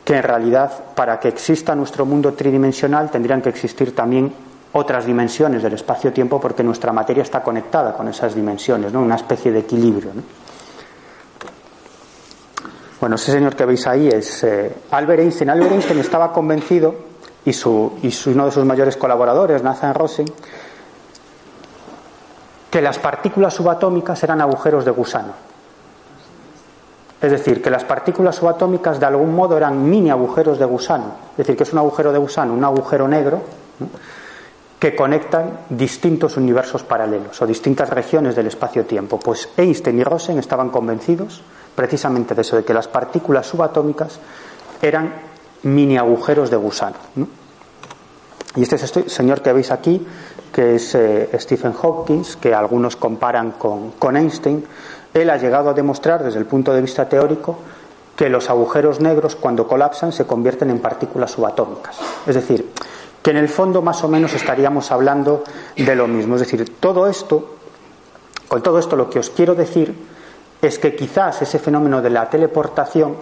que 0.05 0.17
en 0.17 0.23
realidad 0.23 0.73
para 0.95 1.21
que 1.21 1.29
exista 1.29 1.75
nuestro 1.75 2.05
mundo 2.05 2.33
tridimensional 2.33 3.11
tendrían 3.11 3.41
que 3.41 3.51
existir 3.51 3.95
también 3.95 4.33
otras 4.73 5.07
dimensiones 5.07 5.63
del 5.63 5.75
espacio-tiempo 5.75 6.41
porque 6.41 6.63
nuestra 6.63 6.93
materia 6.93 7.23
está 7.23 7.43
conectada 7.43 7.93
con 7.93 8.09
esas 8.09 8.35
dimensiones, 8.35 8.93
¿no? 8.93 9.01
una 9.01 9.17
especie 9.17 9.53
de 9.53 9.61
equilibrio. 9.61 10.11
Bueno, 13.01 13.17
ese 13.17 13.33
señor 13.33 13.55
que 13.55 13.65
veis 13.65 13.87
ahí 13.87 14.09
es 14.09 14.45
eh, 14.45 14.73
Albert 14.93 15.23
Einstein. 15.23 15.51
Albert 15.51 15.73
Einstein 15.73 15.99
estaba 15.99 16.33
convencido, 16.33 16.95
y, 17.45 17.53
su, 17.53 17.99
y 18.03 18.13
uno 18.31 18.47
de 18.47 18.53
sus 18.53 18.65
mayores 18.65 18.97
colaboradores, 18.97 19.63
Nathan 19.63 19.95
Rosen, 19.95 20.27
que 22.71 22.81
las 22.81 22.99
partículas 22.99 23.55
subatómicas 23.55 24.23
eran 24.23 24.41
agujeros 24.41 24.85
de 24.85 24.93
gusano. 24.93 25.52
Es 27.23 27.31
decir, 27.31 27.63
que 27.63 27.71
las 27.71 27.85
partículas 27.85 28.35
subatómicas 28.35 28.99
de 28.99 29.07
algún 29.07 29.33
modo 29.33 29.57
eran 29.57 29.89
mini 29.89 30.11
agujeros 30.11 30.59
de 30.59 30.65
gusano. 30.65 31.15
Es 31.31 31.39
decir, 31.39 31.57
que 31.57 31.63
es 31.63 31.73
un 31.73 31.79
agujero 31.79 32.13
de 32.13 32.19
gusano, 32.19 32.53
un 32.53 32.65
agujero 32.65 33.07
negro, 33.07 33.41
que 34.81 34.97
conectan 34.97 35.61
distintos 35.71 36.37
universos 36.37 36.83
paralelos 36.83 37.41
o 37.41 37.47
distintas 37.47 37.89
regiones 37.91 38.35
del 38.35 38.49
espacio-tiempo. 38.49 39.21
Pues 39.21 39.49
Einstein 39.57 40.01
y 40.01 40.03
Rosen 40.03 40.41
estaban 40.41 40.71
convencidos 40.71 41.43
precisamente 41.77 42.35
de 42.35 42.43
eso, 42.43 42.57
de 42.57 42.65
que 42.65 42.75
las 42.75 42.89
partículas 42.89 43.47
subatómicas 43.47 44.19
eran 44.83 45.15
mini 45.63 45.97
agujeros 45.97 46.51
de 46.51 46.57
gusano. 46.57 46.97
Y 48.57 48.63
este 48.63 48.75
es 48.75 48.83
este 48.83 49.09
señor 49.09 49.41
que 49.41 49.53
veis 49.53 49.71
aquí, 49.71 50.05
que 50.53 50.75
es 50.75 50.95
eh, 50.97 51.31
Stephen 51.39 51.73
Hawking, 51.73 52.25
que 52.41 52.53
algunos 52.53 52.97
comparan 52.97 53.53
con, 53.53 53.93
con 53.93 54.17
Einstein, 54.17 54.65
él 55.15 55.31
ha 55.31 55.37
llegado 55.37 55.71
a 55.71 55.75
demostrar 55.75 56.23
desde 56.23 56.39
el 56.39 56.47
punto 56.47 56.73
de 56.73 56.81
vista 56.81 57.09
teórico 57.09 57.59
que 58.17 58.29
los 58.29 58.51
agujeros 58.51 59.01
negros 59.01 59.37
cuando 59.37 59.67
colapsan 59.67 60.13
se 60.13 60.27
convierten 60.27 60.71
en 60.71 60.81
partículas 60.81 61.33
subatómicas. 61.33 61.99
Es 62.27 62.35
decir, 62.35 62.71
que 63.23 63.31
en 63.31 63.37
el 63.37 63.49
fondo 63.49 63.83
más 63.83 64.03
o 64.05 64.09
menos 64.09 64.35
estaríamos 64.35 64.91
hablando 64.91 65.45
de 65.77 65.95
lo 65.95 66.09
mismo. 66.09 66.35
Es 66.35 66.41
decir, 66.41 66.79
todo 66.79 67.07
esto, 67.07 67.57
con 68.49 68.63
todo 68.63 68.79
esto 68.79 68.97
lo 68.97 69.09
que 69.09 69.19
os 69.19 69.31
quiero 69.31 69.55
decir 69.55 69.95
es 70.61 70.79
que 70.79 70.95
quizás 70.95 71.43
ese 71.43 71.59
fenómeno 71.59 72.03
de 72.03 72.11
la 72.11 72.29
teleportación 72.29 73.17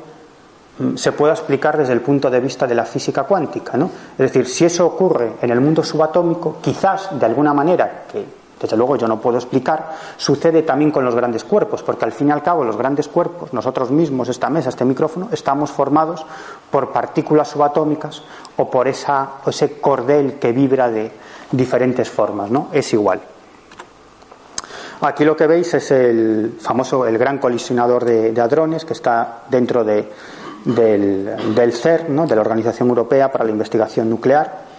mm, 0.79 0.97
se 0.97 1.13
pueda 1.13 1.35
explicar 1.35 1.77
desde 1.77 1.93
el 1.93 2.01
punto 2.01 2.31
de 2.31 2.41
vista 2.41 2.67
de 2.67 2.75
la 2.75 2.85
física 2.85 3.25
cuántica, 3.25 3.77
¿no? 3.77 3.91
Es 4.13 4.33
decir, 4.33 4.47
si 4.47 4.65
eso 4.65 4.87
ocurre 4.87 5.35
en 5.41 5.51
el 5.51 5.61
mundo 5.61 5.83
subatómico, 5.83 6.59
quizás 6.61 7.19
de 7.19 7.27
alguna 7.27 7.55
manera 7.55 8.05
que 8.11 8.40
desde 8.61 8.77
luego 8.77 8.97
yo 8.97 9.09
no 9.09 9.21
puedo 9.21 9.39
explicar, 9.39 9.97
sucede 10.17 10.63
también 10.63 10.91
con 10.91 11.05
los 11.05 11.15
grandes 11.15 11.45
cuerpos, 11.45 11.83
porque 11.83 12.05
al 12.05 12.13
fin 12.13 12.29
y 12.29 12.31
al 12.33 12.43
cabo 12.43 12.65
los 12.65 12.77
grandes 12.77 13.09
cuerpos, 13.09 13.53
nosotros 13.53 13.91
mismos, 13.91 14.29
esta 14.29 14.51
mesa, 14.51 14.69
este 14.69 14.85
micrófono, 14.85 15.29
estamos 15.33 15.71
formados 15.71 16.25
por 16.71 16.93
partículas 16.93 17.49
subatómicas 17.49 18.23
o 18.57 18.71
por 18.71 18.89
esa, 18.89 19.29
ese 19.47 19.81
cordel 19.81 20.35
que 20.35 20.53
vibra 20.53 20.91
de 20.91 21.11
diferentes 21.51 22.11
formas, 22.11 22.51
¿no? 22.51 22.69
Es 22.73 22.93
igual. 22.93 23.21
Aquí 25.03 25.25
lo 25.25 25.35
que 25.35 25.47
veis 25.47 25.73
es 25.73 25.91
el 25.93 26.59
famoso, 26.61 27.07
el 27.07 27.17
gran 27.17 27.39
colisionador 27.39 28.05
de, 28.05 28.39
hadrones 28.39 28.85
que 28.85 28.93
está 28.93 29.45
dentro 29.49 29.83
del, 29.83 30.07
del 30.65 31.73
CERN, 31.73 32.15
¿no? 32.15 32.27
de 32.27 32.35
la 32.35 32.43
Organización 32.43 32.91
Europea 32.91 33.33
para 33.33 33.45
la 33.45 33.51
Investigación 33.51 34.11
Nuclear 34.11 34.71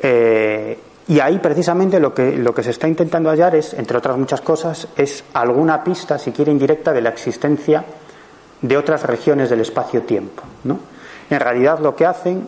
Eh, 0.00 0.78
y 1.08 1.20
ahí 1.20 1.38
precisamente 1.38 1.98
lo 1.98 2.12
que, 2.12 2.36
lo 2.36 2.54
que 2.54 2.62
se 2.62 2.70
está 2.70 2.86
intentando 2.86 3.30
hallar 3.30 3.54
es, 3.54 3.72
entre 3.72 3.96
otras 3.96 4.18
muchas 4.18 4.42
cosas, 4.42 4.88
es 4.94 5.24
alguna 5.32 5.82
pista, 5.82 6.18
si 6.18 6.32
quiere 6.32 6.52
indirecta, 6.52 6.92
de 6.92 7.00
la 7.00 7.08
existencia 7.08 7.82
de 8.60 8.76
otras 8.76 9.04
regiones 9.04 9.48
del 9.48 9.60
espacio-tiempo. 9.60 10.42
¿no? 10.64 10.78
En 11.30 11.40
realidad 11.40 11.78
lo 11.78 11.96
que 11.96 12.04
hacen, 12.04 12.46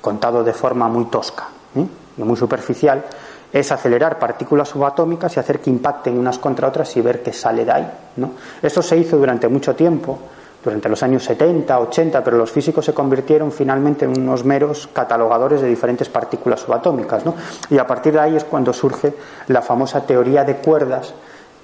contado 0.00 0.44
de 0.44 0.52
forma 0.52 0.88
muy 0.88 1.06
tosca 1.06 1.48
¿eh? 1.74 1.86
y 2.18 2.22
muy 2.22 2.36
superficial, 2.36 3.04
es 3.52 3.72
acelerar 3.72 4.20
partículas 4.20 4.68
subatómicas 4.68 5.36
y 5.36 5.40
hacer 5.40 5.58
que 5.58 5.70
impacten 5.70 6.16
unas 6.16 6.38
contra 6.38 6.68
otras 6.68 6.96
y 6.96 7.00
ver 7.00 7.20
qué 7.20 7.32
sale 7.32 7.64
de 7.64 7.72
ahí. 7.72 7.90
¿no? 8.16 8.32
Esto 8.62 8.80
se 8.80 8.96
hizo 8.96 9.16
durante 9.16 9.48
mucho 9.48 9.74
tiempo 9.74 10.20
durante 10.62 10.88
los 10.88 11.02
años 11.02 11.24
70, 11.24 11.78
80, 11.78 12.22
pero 12.22 12.36
los 12.36 12.50
físicos 12.50 12.84
se 12.84 12.92
convirtieron 12.92 13.50
finalmente 13.50 14.04
en 14.04 14.20
unos 14.20 14.44
meros 14.44 14.88
catalogadores 14.92 15.60
de 15.60 15.68
diferentes 15.68 16.08
partículas 16.08 16.60
subatómicas. 16.60 17.24
¿no? 17.24 17.34
Y 17.70 17.78
a 17.78 17.86
partir 17.86 18.12
de 18.12 18.20
ahí 18.20 18.36
es 18.36 18.44
cuando 18.44 18.72
surge 18.72 19.14
la 19.48 19.62
famosa 19.62 20.04
teoría 20.06 20.44
de 20.44 20.56
cuerdas 20.56 21.14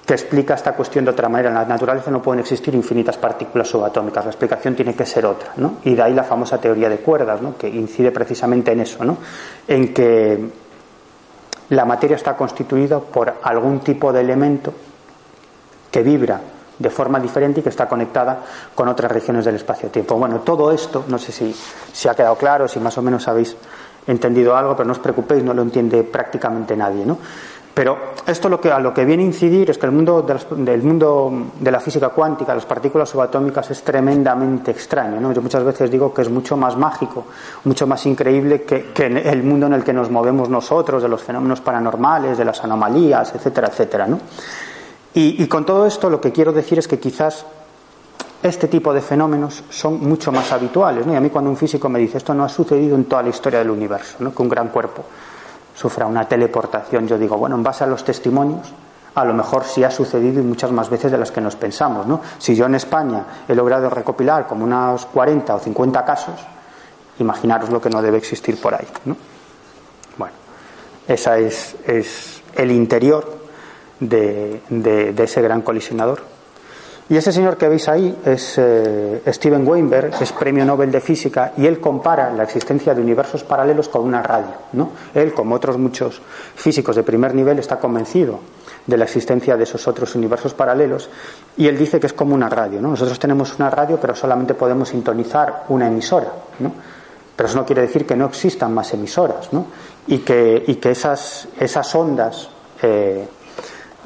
que 0.05 0.13
explica 0.13 0.53
esta 0.53 0.73
cuestión 0.73 1.05
de 1.05 1.11
otra 1.11 1.29
manera. 1.29 1.49
En 1.49 1.55
la 1.55 1.65
naturaleza 1.65 2.09
no 2.09 2.21
pueden 2.21 2.39
existir 2.39 2.73
infinitas 2.73 3.17
partículas 3.17 3.67
subatómicas, 3.67 4.23
la 4.23 4.31
explicación 4.31 4.73
tiene 4.73 4.95
que 4.95 5.05
ser 5.05 5.25
otra. 5.25 5.51
¿no? 5.57 5.75
Y 5.83 5.93
de 5.93 6.01
ahí 6.01 6.13
la 6.13 6.23
famosa 6.23 6.57
teoría 6.59 6.89
de 6.89 6.97
cuerdas, 6.97 7.41
¿no? 7.41 7.57
que 7.57 7.67
incide 7.67 8.11
precisamente 8.11 8.71
en 8.71 8.79
eso, 8.79 9.03
¿no? 9.03 9.17
en 9.67 9.93
que 9.93 10.49
la 11.69 11.85
materia 11.85 12.15
está 12.15 12.35
constituida 12.35 12.99
por 12.99 13.33
algún 13.43 13.81
tipo 13.81 14.13
de 14.13 14.21
elemento 14.21 14.73
que 15.91 16.01
vibra 16.01 16.39
de 16.79 16.89
forma 16.89 17.19
diferente 17.19 17.59
y 17.59 17.63
que 17.63 17.69
está 17.69 17.87
conectada 17.87 18.39
con 18.75 18.87
otras 18.87 19.11
regiones 19.11 19.45
del 19.45 19.55
espacio-tiempo. 19.55 20.15
Bueno, 20.15 20.39
todo 20.39 20.71
esto, 20.71 21.05
no 21.07 21.17
sé 21.17 21.31
si, 21.31 22.07
ha 22.07 22.15
quedado 22.15 22.35
claro, 22.35 22.67
si 22.67 22.79
más 22.79 22.97
o 22.97 23.01
menos 23.01 23.27
habéis 23.27 23.55
entendido 24.05 24.55
algo, 24.55 24.75
pero 24.75 24.85
no 24.85 24.93
os 24.93 24.99
preocupéis, 24.99 25.43
no 25.43 25.53
lo 25.53 25.61
entiende 25.61 26.03
prácticamente 26.03 26.75
nadie, 26.75 27.05
¿no? 27.05 27.17
Pero 27.73 27.95
esto 28.25 28.49
lo 28.49 28.59
que, 28.59 28.71
a 28.71 28.79
lo 28.79 28.91
que 28.91 29.05
viene 29.05 29.21
a 29.21 29.25
incidir 29.27 29.69
es 29.69 29.77
que 29.77 29.85
el 29.85 29.91
mundo, 29.91 30.23
del 30.23 30.81
mundo 30.81 31.51
de 31.59 31.69
la 31.69 31.79
física 31.79 32.09
cuántica, 32.09 32.55
las 32.55 32.65
partículas 32.65 33.07
subatómicas, 33.07 33.69
es 33.69 33.83
tremendamente 33.83 34.71
extraño. 34.71 35.31
Yo 35.31 35.43
muchas 35.43 35.63
veces 35.63 35.91
digo 35.91 36.11
que 36.11 36.23
es 36.23 36.29
mucho 36.31 36.57
más 36.57 36.75
mágico, 36.75 37.25
mucho 37.65 37.85
más 37.85 38.03
increíble 38.07 38.63
que, 38.63 38.85
que 38.85 39.05
el 39.05 39.43
mundo 39.43 39.67
en 39.67 39.73
el 39.73 39.83
que 39.83 39.93
nos 39.93 40.09
movemos 40.09 40.49
nosotros, 40.49 41.03
de 41.03 41.09
los 41.09 41.21
fenómenos 41.21 41.61
paranormales, 41.61 42.39
de 42.39 42.45
las 42.45 42.63
anomalías, 42.63 43.35
etcétera, 43.35 43.67
etcétera. 43.67 44.07
¿no? 44.07 44.21
Y, 45.13 45.47
con 45.47 45.65
todo 45.65 45.87
esto 45.87 46.09
lo 46.09 46.21
que 46.21 46.31
quiero 46.31 46.53
decir 46.53 46.77
es 46.77 46.87
que 46.87 46.99
quizás 46.99 47.45
este 48.43 48.67
tipo 48.67 48.93
de 48.93 49.01
fenómenos 49.01 49.63
son 49.69 49.99
mucho 50.07 50.31
más 50.31 50.51
habituales. 50.51 51.07
¿no? 51.07 51.13
Y 51.13 51.15
a 51.15 51.19
mí 51.19 51.29
cuando 51.29 51.49
un 51.49 51.57
físico 51.57 51.89
me 51.89 51.99
dice 51.99 52.19
esto 52.19 52.33
no 52.35 52.43
ha 52.43 52.49
sucedido 52.49 52.95
en 52.95 53.05
toda 53.05 53.23
la 53.23 53.29
historia 53.29 53.59
del 53.59 53.71
universo, 53.71 54.17
¿no? 54.19 54.33
que 54.33 54.41
un 54.41 54.49
gran 54.49 54.69
cuerpo 54.69 55.03
sufra 55.73 56.05
una 56.05 56.27
teleportación, 56.27 57.07
yo 57.07 57.17
digo, 57.17 57.37
bueno, 57.37 57.55
en 57.55 57.63
base 57.63 57.83
a 57.83 57.87
los 57.87 58.03
testimonios, 58.03 58.73
a 59.13 59.25
lo 59.25 59.33
mejor 59.33 59.63
sí 59.63 59.83
ha 59.83 59.91
sucedido 59.91 60.39
y 60.39 60.43
muchas 60.43 60.71
más 60.71 60.89
veces 60.89 61.11
de 61.11 61.17
las 61.17 61.31
que 61.31 61.41
nos 61.41 61.55
pensamos. 61.55 62.05
¿no? 62.05 62.21
Si 62.37 62.55
yo 62.55 62.65
en 62.65 62.75
España 62.75 63.25
he 63.47 63.55
logrado 63.55 63.89
recopilar 63.89 64.45
como 64.45 64.63
unos 64.63 65.05
40 65.07 65.55
o 65.55 65.59
50 65.59 66.05
casos, 66.05 66.35
imaginaros 67.19 67.69
lo 67.69 67.81
que 67.81 67.89
no 67.89 68.01
debe 68.01 68.17
existir 68.17 68.59
por 68.61 68.75
ahí. 68.75 68.87
¿no? 69.05 69.17
Bueno, 70.17 70.35
esa 71.07 71.37
es, 71.37 71.75
es 71.85 72.43
el 72.55 72.71
interior 72.71 73.36
de, 73.99 75.13
ese 75.17 75.41
gran 75.41 75.61
colisionador. 75.61 76.21
Y 77.09 77.15
ese 77.15 77.31
señor 77.31 77.55
que 77.55 77.69
veis 77.69 77.87
ahí 77.87 78.17
es 78.25 78.55
eh, 78.57 79.21
Steven 79.27 79.65
Weinberg, 79.65 80.11
es 80.19 80.33
premio 80.33 80.65
Nobel 80.65 80.91
de 80.91 80.99
Física, 80.99 81.53
y 81.55 81.65
él 81.65 81.79
compara 81.79 82.33
la 82.33 82.43
existencia 82.43 82.93
de 82.93 83.01
universos 83.01 83.45
paralelos 83.45 83.87
con 83.87 84.01
una 84.01 84.21
radio. 84.21 84.51
¿no? 84.73 84.91
Él, 85.13 85.33
como 85.33 85.55
otros 85.55 85.77
muchos 85.77 86.21
físicos 86.55 86.97
de 86.97 87.03
primer 87.03 87.33
nivel, 87.33 87.59
está 87.59 87.79
convencido 87.79 88.39
de 88.85 88.97
la 88.97 89.05
existencia 89.05 89.55
de 89.55 89.63
esos 89.63 89.87
otros 89.87 90.15
universos 90.15 90.53
paralelos, 90.53 91.09
y 91.55 91.67
él 91.67 91.77
dice 91.77 91.97
que 91.97 92.07
es 92.07 92.13
como 92.13 92.35
una 92.35 92.49
radio. 92.49 92.81
¿no? 92.81 92.89
Nosotros 92.89 93.17
tenemos 93.19 93.55
una 93.57 93.69
radio, 93.69 93.97
pero 94.01 94.13
solamente 94.13 94.53
podemos 94.53 94.89
sintonizar 94.89 95.63
una 95.69 95.87
emisora. 95.87 96.31
¿no? 96.59 96.73
Pero 97.37 97.47
eso 97.47 97.57
no 97.57 97.65
quiere 97.65 97.83
decir 97.83 98.05
que 98.05 98.17
no 98.17 98.25
existan 98.25 98.73
más 98.73 98.93
emisoras, 98.93 99.53
¿no? 99.53 99.67
y 100.07 100.17
que, 100.19 100.61
y 100.67 100.75
que 100.75 100.91
esas, 100.91 101.47
esas 101.57 101.95
ondas 101.95 102.49
eh, 102.81 103.27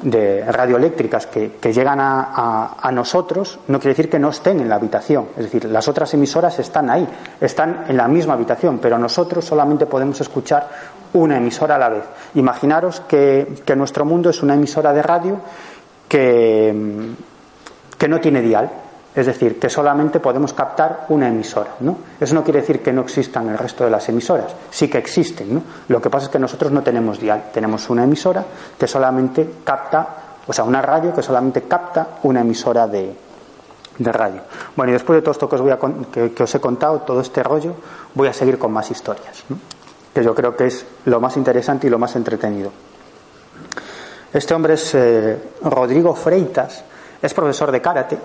de 0.02 0.44
radioeléctricas 0.50 1.26
que, 1.26 1.72
llegan 1.72 1.98
a, 2.00 2.90
nosotros 2.92 3.58
no 3.68 3.78
quiere 3.78 3.94
decir 3.94 4.10
que 4.10 4.18
no 4.18 4.30
estén 4.30 4.60
en 4.60 4.68
la 4.68 4.76
habitación. 4.76 5.28
Es 5.36 5.44
decir, 5.44 5.64
las 5.66 5.88
otras 5.88 6.12
emisoras 6.14 6.58
están 6.58 6.90
ahí, 6.90 7.06
están 7.40 7.84
en 7.88 7.96
la 7.96 8.08
misma 8.08 8.34
habitación, 8.34 8.78
pero 8.78 8.98
nosotros 8.98 9.44
solamente 9.44 9.86
podemos 9.86 10.20
escuchar 10.20 10.68
una 11.14 11.36
emisora 11.36 11.76
a 11.76 11.78
la 11.78 11.88
vez. 11.88 12.04
Imaginaros 12.34 13.00
que, 13.00 13.62
que 13.64 13.76
nuestro 13.76 14.04
mundo 14.04 14.30
es 14.30 14.42
una 14.42 14.54
emisora 14.54 14.92
de 14.92 15.02
radio 15.02 15.40
que, 16.08 16.74
que 17.96 18.08
no 18.08 18.20
tiene 18.20 18.42
dial. 18.42 18.70
Es 19.14 19.26
decir, 19.26 19.58
que 19.58 19.68
solamente 19.68 20.20
podemos 20.20 20.54
captar 20.54 21.06
una 21.10 21.28
emisora. 21.28 21.74
¿no? 21.80 21.98
Eso 22.18 22.34
no 22.34 22.42
quiere 22.42 22.60
decir 22.60 22.82
que 22.82 22.92
no 22.92 23.02
existan 23.02 23.48
el 23.50 23.58
resto 23.58 23.84
de 23.84 23.90
las 23.90 24.08
emisoras, 24.08 24.54
sí 24.70 24.88
que 24.88 24.98
existen. 24.98 25.62
Lo 25.88 26.00
que 26.00 26.08
pasa 26.08 26.26
es 26.26 26.32
que 26.32 26.38
nosotros 26.38 26.72
no 26.72 26.82
tenemos 26.82 27.20
dial, 27.20 27.50
tenemos 27.52 27.90
una 27.90 28.04
emisora 28.04 28.44
que 28.78 28.88
solamente 28.88 29.56
capta, 29.64 30.08
o 30.46 30.52
sea, 30.52 30.64
una 30.64 30.80
radio 30.80 31.12
que 31.12 31.22
solamente 31.22 31.62
capta 31.62 32.18
una 32.22 32.40
emisora 32.40 32.86
de, 32.86 33.14
radio. 33.98 34.40
Bueno, 34.74 34.90
y 34.90 34.94
después 34.94 35.18
de 35.18 35.20
todo 35.20 35.32
esto 35.32 35.48
que 35.48 35.56
os, 35.56 35.60
voy 35.60 35.70
a, 35.72 35.78
que, 36.10 36.42
os 36.42 36.54
he 36.54 36.60
contado, 36.60 37.00
todo 37.00 37.20
este 37.20 37.42
rollo, 37.42 37.74
voy 38.14 38.28
a 38.28 38.32
seguir 38.32 38.58
con 38.58 38.72
más 38.72 38.90
historias, 38.90 39.44
que 40.14 40.24
yo 40.24 40.34
creo 40.34 40.56
que 40.56 40.68
es 40.68 40.86
lo 41.04 41.20
más 41.20 41.36
interesante 41.36 41.86
y 41.86 41.90
lo 41.90 41.98
más 41.98 42.16
entretenido. 42.16 42.72
Este 44.32 44.54
hombre 44.54 44.74
es 44.74 44.94
eh, 44.94 45.38
Rodrigo 45.62 46.14
Freitas, 46.14 46.82
es 47.20 47.34
profesor 47.34 47.70
de 47.70 47.82
karate 47.82 48.18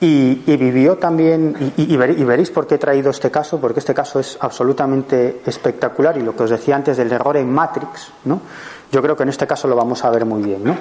y, 0.00 0.56
vivió 0.56 0.96
también, 0.96 1.72
y, 1.76 1.96
veréis 1.96 2.50
por 2.50 2.66
qué 2.66 2.76
he 2.76 2.78
traído 2.78 3.10
este 3.10 3.30
caso, 3.30 3.58
porque 3.60 3.80
este 3.80 3.94
caso 3.94 4.20
es 4.20 4.38
absolutamente 4.40 5.42
espectacular 5.44 6.16
y 6.16 6.22
lo 6.22 6.36
que 6.36 6.44
os 6.44 6.50
decía 6.50 6.76
antes 6.76 6.96
del 6.96 7.10
error 7.10 7.36
en 7.36 7.50
Matrix, 7.52 8.12
¿no? 8.24 8.40
yo 8.92 9.02
creo 9.02 9.16
que 9.16 9.24
en 9.24 9.30
este 9.30 9.46
caso 9.46 9.66
lo 9.66 9.74
vamos 9.74 10.04
a 10.04 10.10
ver 10.10 10.24
muy 10.24 10.42
bien. 10.42 10.62
¿no? 10.62 10.76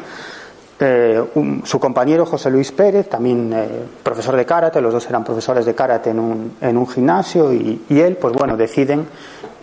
Eh, 0.80 1.62
su 1.64 1.80
compañero 1.80 2.28
José 2.28 2.52
Luis 2.52 2.72
Pérez, 2.72 3.10
también 3.10 3.52
eh, 3.54 3.86
profesor 4.04 4.36
de 4.36 4.46
karate, 4.46 4.80
los 4.80 4.94
dos 4.94 5.10
eran 5.10 5.24
profesores 5.24 5.66
de 5.66 5.74
karate 5.74 6.12
en 6.12 6.20
un, 6.20 6.58
en 6.62 6.78
un 6.78 6.88
gimnasio 6.88 7.52
y, 7.52 7.82
él, 7.90 8.18
pues 8.18 8.34
bueno, 8.34 8.56
deciden 8.56 9.08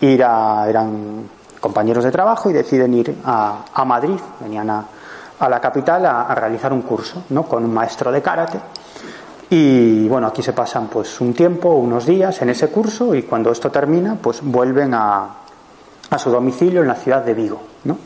ir 0.01 0.21
a, 0.21 0.67
eran 0.67 1.29
compañeros 1.61 2.03
de 2.03 2.11
trabajo 2.11 2.49
y 2.49 2.53
deciden 2.53 2.93
ir 2.93 3.15
a, 3.23 3.63
a 3.73 3.85
Madrid, 3.85 4.19
venían 4.41 4.69
a, 4.69 4.85
a 5.39 5.49
la 5.49 5.61
capital 5.61 6.05
a, 6.05 6.23
a, 6.23 6.35
realizar 6.35 6.73
un 6.73 6.81
curso 6.81 7.23
¿no? 7.29 7.43
con 7.43 7.63
un 7.63 7.73
maestro 7.73 8.11
de 8.11 8.21
karate 8.21 8.59
y 9.49 10.07
bueno, 10.07 10.27
aquí 10.27 10.41
se 10.41 10.53
pasan 10.53 10.87
pues 10.87 11.21
un 11.21 11.33
tiempo, 11.33 11.69
unos 11.69 12.05
días 12.05 12.41
en 12.41 12.49
ese 12.49 12.69
curso 12.69 13.13
y 13.13 13.23
cuando 13.23 13.51
esto 13.51 13.69
termina, 13.69 14.15
pues 14.15 14.41
vuelven 14.41 14.93
a, 14.93 15.27
a 16.09 16.17
su 16.17 16.29
domicilio 16.29 16.81
en 16.81 16.87
la 16.87 16.95
ciudad 16.95 17.23
de 17.23 17.33
Vigo. 17.33 17.61
¿no? 17.83 17.97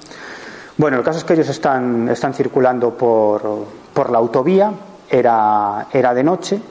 Bueno, 0.77 0.97
el 0.97 1.03
caso 1.03 1.19
es 1.19 1.23
que 1.23 1.33
ellos 1.33 1.49
están, 1.49 2.09
están 2.09 2.33
circulando 2.33 2.93
por, 2.93 3.65
por 3.93 4.09
la 4.09 4.17
autovía, 4.17 4.71
era, 5.09 5.87
era 5.91 6.13
de 6.13 6.23
noche, 6.23 6.61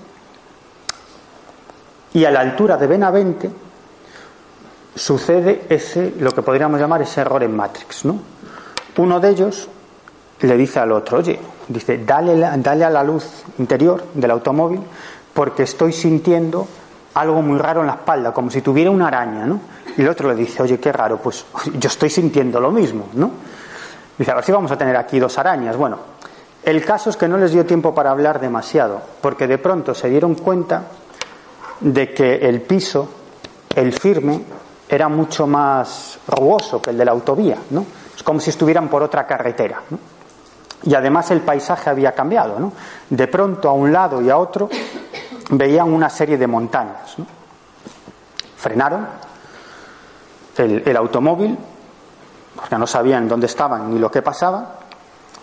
y 2.15 2.25
a 2.25 2.31
la 2.31 2.41
altura 2.41 2.77
de 2.77 2.87
Benavente 2.87 3.51
sucede 4.95 5.67
ese, 5.69 6.15
lo 6.19 6.33
que 6.33 6.43
podríamos 6.43 6.81
llamar 6.81 7.03
ese 7.03 7.21
error 7.21 7.43
en 7.43 7.55
Matrix. 7.55 8.05
¿no? 8.05 8.19
Uno 8.97 9.21
de 9.21 9.29
ellos 9.31 9.69
le 10.41 10.57
dice 10.57 10.79
al 10.79 10.93
otro, 10.93 11.19
oye, 11.19 11.39
dice, 11.69 12.05
dale, 12.05 12.39
dale 12.59 12.85
a 12.85 12.91
la 12.91 13.03
luz 13.03 13.45
interior 13.59 14.05
del 14.15 14.31
automóvil 14.31 14.81
porque 15.35 15.65
estoy 15.65 15.93
sintiendo 15.93 16.67
algo 17.15 17.43
muy 17.43 17.59
raro 17.59 17.81
en 17.81 17.89
la 17.89 17.95
espalda, 17.95 18.33
como 18.33 18.51
si 18.51 18.63
tuviera 18.63 18.91
una 18.91 19.09
araña, 19.09 19.47
¿no? 19.47 19.61
Y 19.97 20.03
el 20.03 20.09
otro 20.09 20.29
le 20.29 20.35
dice, 20.37 20.63
oye, 20.63 20.79
qué 20.79 20.93
raro, 20.93 21.19
pues 21.19 21.45
yo 21.79 21.89
estoy 21.89 22.11
sintiendo 22.11 22.61
lo 22.61 22.71
mismo, 22.71 23.09
¿no? 23.15 23.31
Dice, 24.17 24.31
a 24.31 24.35
ver 24.35 24.45
si 24.45 24.53
vamos 24.53 24.71
a 24.71 24.79
tener 24.79 24.97
aquí 24.97 25.19
dos 25.19 25.39
arañas. 25.39 25.77
Bueno, 25.77 25.99
el 26.63 26.85
caso 26.85 27.11
es 27.11 27.17
que 27.17 27.29
no 27.29 27.37
les 27.39 27.53
dio 27.53 27.65
tiempo 27.65 27.95
para 27.95 28.11
hablar 28.11 28.41
demasiado, 28.41 29.01
porque 29.21 29.47
de 29.47 29.59
pronto 29.59 29.95
se 29.95 30.09
dieron 30.09 30.35
cuenta 30.35 30.85
de 31.81 32.13
que 32.13 32.37
el 32.37 32.63
piso, 32.63 33.09
el 33.75 33.93
firme, 33.93 34.43
era 34.89 35.09
mucho 35.09 35.47
más 35.47 36.19
rugoso 36.27 36.81
que 36.81 36.91
el 36.91 36.99
de 36.99 37.05
la 37.05 37.13
autovía, 37.13 37.59
¿no? 37.71 37.85
Es 38.17 38.23
como 38.23 38.41
si 38.41 38.51
estuvieran 38.51 38.89
por 38.89 39.03
otra 39.03 39.27
carretera, 39.27 39.83
¿no? 39.91 39.99
Y 40.83 40.95
además 40.95 41.31
el 41.31 41.41
paisaje 41.41 41.91
había 41.91 42.13
cambiado. 42.13 42.59
¿no? 42.59 42.73
De 43.11 43.27
pronto 43.27 43.69
a 43.69 43.73
un 43.73 43.93
lado 43.93 44.23
y 44.23 44.31
a 44.31 44.39
otro 44.39 44.69
veían 45.51 45.93
una 45.93 46.09
serie 46.09 46.37
de 46.37 46.47
montañas. 46.47 47.17
Frenaron 48.57 49.07
el, 50.57 50.97
automóvil, 50.97 51.57
porque 52.55 52.77
no 52.77 52.87
sabían 52.87 53.29
dónde 53.29 53.47
estaban 53.47 53.93
ni 53.93 53.99
lo 53.99 54.11
que 54.11 54.23
pasaba. 54.23 54.79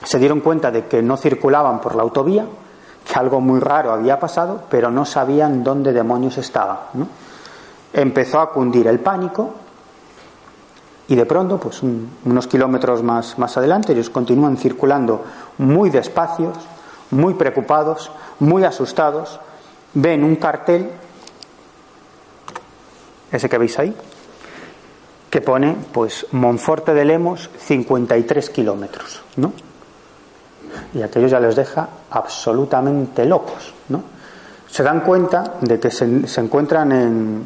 Se 0.04 0.20
dieron 0.20 0.42
cuenta 0.42 0.72
de 0.72 0.86
que 0.88 1.02
no 1.02 1.18
circulaban 1.18 1.80
por 1.80 1.96
la 1.96 2.04
autovía, 2.04 2.46
que 3.06 3.14
algo 3.20 3.40
muy 3.40 3.60
raro 3.60 3.92
había 3.92 4.20
pasado, 4.20 4.64
pero 4.70 4.92
no 4.92 5.06
sabían 5.06 5.64
dónde 5.64 5.94
demonios 5.94 6.38
estaban. 6.38 6.80
Empezó 7.94 8.40
a 8.40 8.52
cundir 8.52 8.88
el 8.88 9.00
pánico 9.00 9.54
Y 11.08 11.16
de 11.16 11.26
pronto, 11.26 11.60
pues 11.60 11.82
unos 11.84 12.48
kilómetros 12.48 13.04
más, 13.04 13.38
más 13.38 13.58
adelante, 13.58 13.94
ellos 13.94 14.10
continúan 14.10 14.58
circulando 14.58 15.24
muy 15.60 15.90
despacios, 15.90 16.58
muy 17.12 17.36
preocupados, 17.36 18.12
muy 18.40 18.64
asustados, 18.64 19.40
ven 19.94 20.24
un 20.24 20.36
cartel, 20.38 20.90
ese 23.32 23.50
que 23.50 23.58
veis 23.58 23.78
ahí, 23.78 23.96
que 25.30 25.42
pone 25.42 25.76
pues 25.92 26.28
Monforte 26.32 26.94
de 26.94 27.06
Lemos 27.06 27.50
53 27.60 28.50
kilómetros, 28.50 29.22
¿no? 29.36 29.54
Y 30.94 31.02
aquello 31.02 31.28
ya 31.28 31.40
les 31.40 31.56
deja 31.56 31.88
absolutamente 32.10 33.26
locos, 33.26 33.74
¿no? 33.90 34.04
Se 34.68 34.82
dan 34.82 35.02
cuenta 35.02 35.56
de 35.62 35.80
que 35.80 35.92
se, 35.92 36.06
encuentran 36.40 36.92
en, 36.92 37.46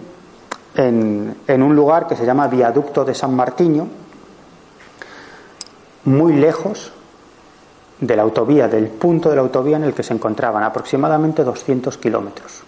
en, 0.76 1.63
un 1.63 1.76
lugar 1.76 2.07
que 2.07 2.15
se 2.15 2.26
llama 2.26 2.47
Viaducto 2.47 3.03
de 3.03 3.13
San 3.13 3.36
Martiño, 3.36 3.88
muy 6.05 6.34
lejos 6.34 6.91
de 7.99 8.15
la 8.15 8.24
autovía, 8.24 8.67
del 8.67 8.88
punto 8.88 9.30
de 9.30 9.36
la 9.36 9.41
autovía 9.41 9.78
en 9.78 9.84
el 9.84 9.93
que 9.93 10.03
se 10.03 10.13
encontraban, 10.13 10.63
aproximadamente 10.63 11.43
200 11.43 11.97
kilómetros. 11.97 12.63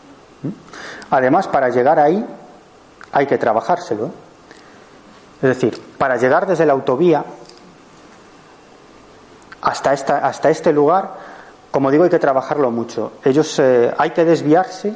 Además, 1.09 1.47
para 1.47 1.69
llegar 1.69 1.99
ahí 1.99 2.25
hay 3.11 3.27
que 3.27 3.37
trabajárselo. 3.37 4.07
¿eh? 4.07 4.11
Es 5.41 5.49
decir, 5.49 5.81
para 5.97 6.17
llegar 6.17 6.47
desde 6.47 6.65
la 6.65 6.73
autovía 6.73 7.23
hasta, 9.61 9.93
esta, 9.93 10.17
hasta 10.19 10.49
este 10.49 10.73
lugar, 10.73 11.13
como 11.71 11.89
digo, 11.91 12.03
hay 12.03 12.09
que 12.09 12.19
trabajarlo 12.19 12.71
mucho. 12.71 13.13
Ellos 13.23 13.57
eh, 13.59 13.93
hay 13.97 14.11
que 14.11 14.25
desviarse 14.25 14.93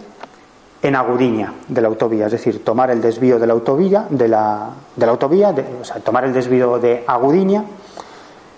en 0.82 0.96
Agudiña 0.96 1.54
de 1.68 1.82
la 1.82 1.88
autovía, 1.88 2.28
es 2.28 2.34
decir, 2.34 2.64
tomar 2.64 2.92
el 2.92 3.02
desvío 3.02 3.40
de 3.40 3.48
la 3.48 3.54
autovía, 3.54 4.06
de 4.10 4.28
la, 4.28 4.70
de 4.96 5.06
la 5.06 5.12
autovía, 5.12 5.54
o 5.82 5.84
sea, 5.84 6.00
tomar 6.00 6.26
el 6.26 6.34
desvío 6.34 6.78
de 6.78 7.04
Agudiña, 7.08 7.64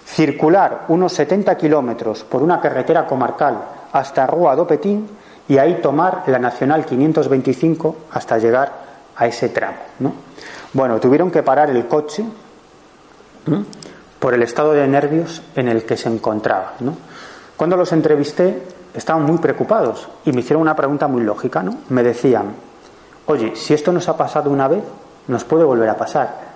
circular 0.06 0.86
unos 0.90 1.14
70 1.14 1.56
kilómetros 1.58 2.24
por 2.24 2.42
una 2.42 2.60
carretera 2.60 3.06
comarcal 3.06 3.58
hasta 3.92 4.26
Rua 4.26 4.56
do 4.56 4.68
Petín 4.68 5.08
y 5.48 5.58
ahí 5.58 5.80
tomar 5.82 6.24
la 6.28 6.40
Nacional 6.40 6.86
525 6.86 7.96
hasta 8.12 8.38
llegar 8.38 8.72
a 9.16 9.28
ese 9.28 9.50
tramo. 9.50 9.78
¿no? 10.00 10.14
Bueno, 10.74 11.00
tuvieron 11.00 11.32
que 11.32 11.44
parar 11.44 11.70
el 11.70 11.88
coche 11.88 12.26
por 14.20 14.34
el 14.34 14.44
estado 14.44 14.74
de 14.74 14.88
nervios 14.88 15.42
en 15.56 15.68
el 15.68 15.84
que 15.84 15.98
se 15.98 16.10
encontraba. 16.10 16.74
Cuando 17.56 17.78
los 17.78 17.92
entrevisté, 17.92 18.62
estaban 18.98 19.24
muy 19.24 19.38
preocupados 19.38 20.08
y 20.26 20.32
me 20.32 20.42
hicieron 20.42 20.62
una 20.62 20.76
pregunta 20.76 21.08
muy 21.08 21.24
lógica. 21.24 21.64
¿no? 21.64 21.76
Me 21.90 22.04
decían, 22.04 22.54
oye, 23.28 23.56
si 23.56 23.74
esto 23.74 23.92
nos 23.92 24.08
ha 24.10 24.18
pasado 24.18 24.50
una 24.50 24.68
vez, 24.68 24.84
nos 25.28 25.44
puede 25.44 25.64
volver 25.64 25.90
a 25.90 25.96
pasar. 25.96 26.48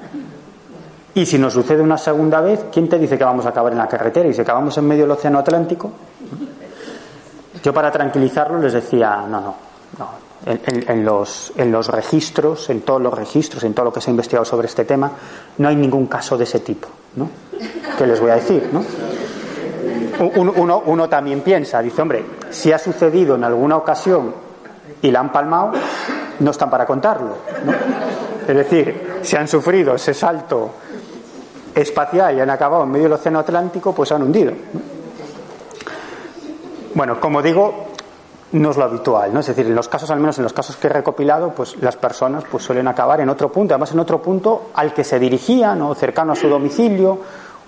Y 1.13 1.25
si 1.25 1.37
nos 1.37 1.53
sucede 1.53 1.81
una 1.81 1.97
segunda 1.97 2.39
vez, 2.41 2.65
¿quién 2.71 2.87
te 2.87 2.97
dice 2.97 3.17
que 3.17 3.23
vamos 3.23 3.45
a 3.45 3.49
acabar 3.49 3.71
en 3.71 3.77
la 3.77 3.87
carretera? 3.87 4.29
Y 4.29 4.33
si 4.33 4.41
acabamos 4.41 4.77
en 4.77 4.87
medio 4.87 5.03
del 5.03 5.11
Océano 5.11 5.39
Atlántico. 5.39 5.91
Yo, 7.61 7.73
para 7.73 7.91
tranquilizarlos, 7.91 8.61
les 8.61 8.73
decía: 8.73 9.25
no, 9.27 9.41
no, 9.41 9.55
no 9.99 10.31
en, 10.45 11.05
los, 11.05 11.53
en 11.55 11.71
los 11.71 11.87
registros, 11.87 12.69
en 12.69 12.81
todos 12.81 13.01
los 13.01 13.13
registros, 13.13 13.63
en 13.63 13.73
todo 13.73 13.85
lo 13.85 13.93
que 13.93 14.01
se 14.01 14.09
ha 14.09 14.11
investigado 14.11 14.45
sobre 14.45 14.67
este 14.67 14.85
tema, 14.85 15.11
no 15.57 15.67
hay 15.67 15.75
ningún 15.75 16.07
caso 16.07 16.37
de 16.37 16.45
ese 16.45 16.59
tipo. 16.59 16.87
¿no? 17.15 17.29
¿Qué 17.97 18.07
les 18.07 18.19
voy 18.19 18.31
a 18.31 18.35
decir? 18.35 18.69
¿no? 18.71 18.83
Uno, 20.19 20.83
uno, 20.85 21.09
también 21.09 21.41
piensa, 21.41 21.81
dice, 21.81 22.01
hombre, 22.01 22.25
si 22.49 22.71
ha 22.71 22.77
sucedido 22.77 23.35
en 23.35 23.43
alguna 23.43 23.77
ocasión 23.77 24.33
y 25.01 25.11
la 25.11 25.19
han 25.19 25.31
palmado, 25.31 25.71
no 26.39 26.51
están 26.51 26.69
para 26.69 26.85
contarlo. 26.85 27.35
Es 28.47 28.55
decir, 28.55 29.19
si 29.21 29.35
han 29.35 29.47
sufrido 29.47 29.95
ese 29.95 30.13
salto 30.13 30.71
espacial 31.73 32.37
y 32.37 32.41
han 32.41 32.49
acabado 32.49 32.83
en 32.83 32.91
medio 32.91 33.03
del 33.03 33.13
Océano 33.13 33.39
Atlántico, 33.39 33.93
pues 33.93 34.11
han 34.11 34.23
hundido. 34.23 34.53
Bueno, 36.93 37.19
como 37.19 37.41
digo, 37.41 37.87
no 38.53 38.71
es 38.71 38.77
lo 38.77 38.83
habitual, 38.83 39.33
¿no? 39.33 39.39
Es 39.39 39.47
decir, 39.47 39.65
en 39.65 39.75
los 39.75 39.87
casos, 39.87 40.11
al 40.11 40.19
menos 40.19 40.37
en 40.37 40.43
los 40.43 40.53
casos 40.53 40.75
que 40.75 40.87
he 40.87 40.89
recopilado, 40.89 41.51
pues 41.51 41.77
las 41.81 41.95
personas 41.95 42.43
pues 42.51 42.63
suelen 42.63 42.87
acabar 42.87 43.21
en 43.21 43.29
otro 43.29 43.49
punto, 43.51 43.73
además 43.73 43.93
en 43.93 43.99
otro 43.99 44.21
punto 44.21 44.71
al 44.73 44.93
que 44.93 45.03
se 45.03 45.19
dirigían 45.19 45.81
o 45.81 45.95
cercano 45.95 46.33
a 46.33 46.35
su 46.35 46.49
domicilio 46.49 47.19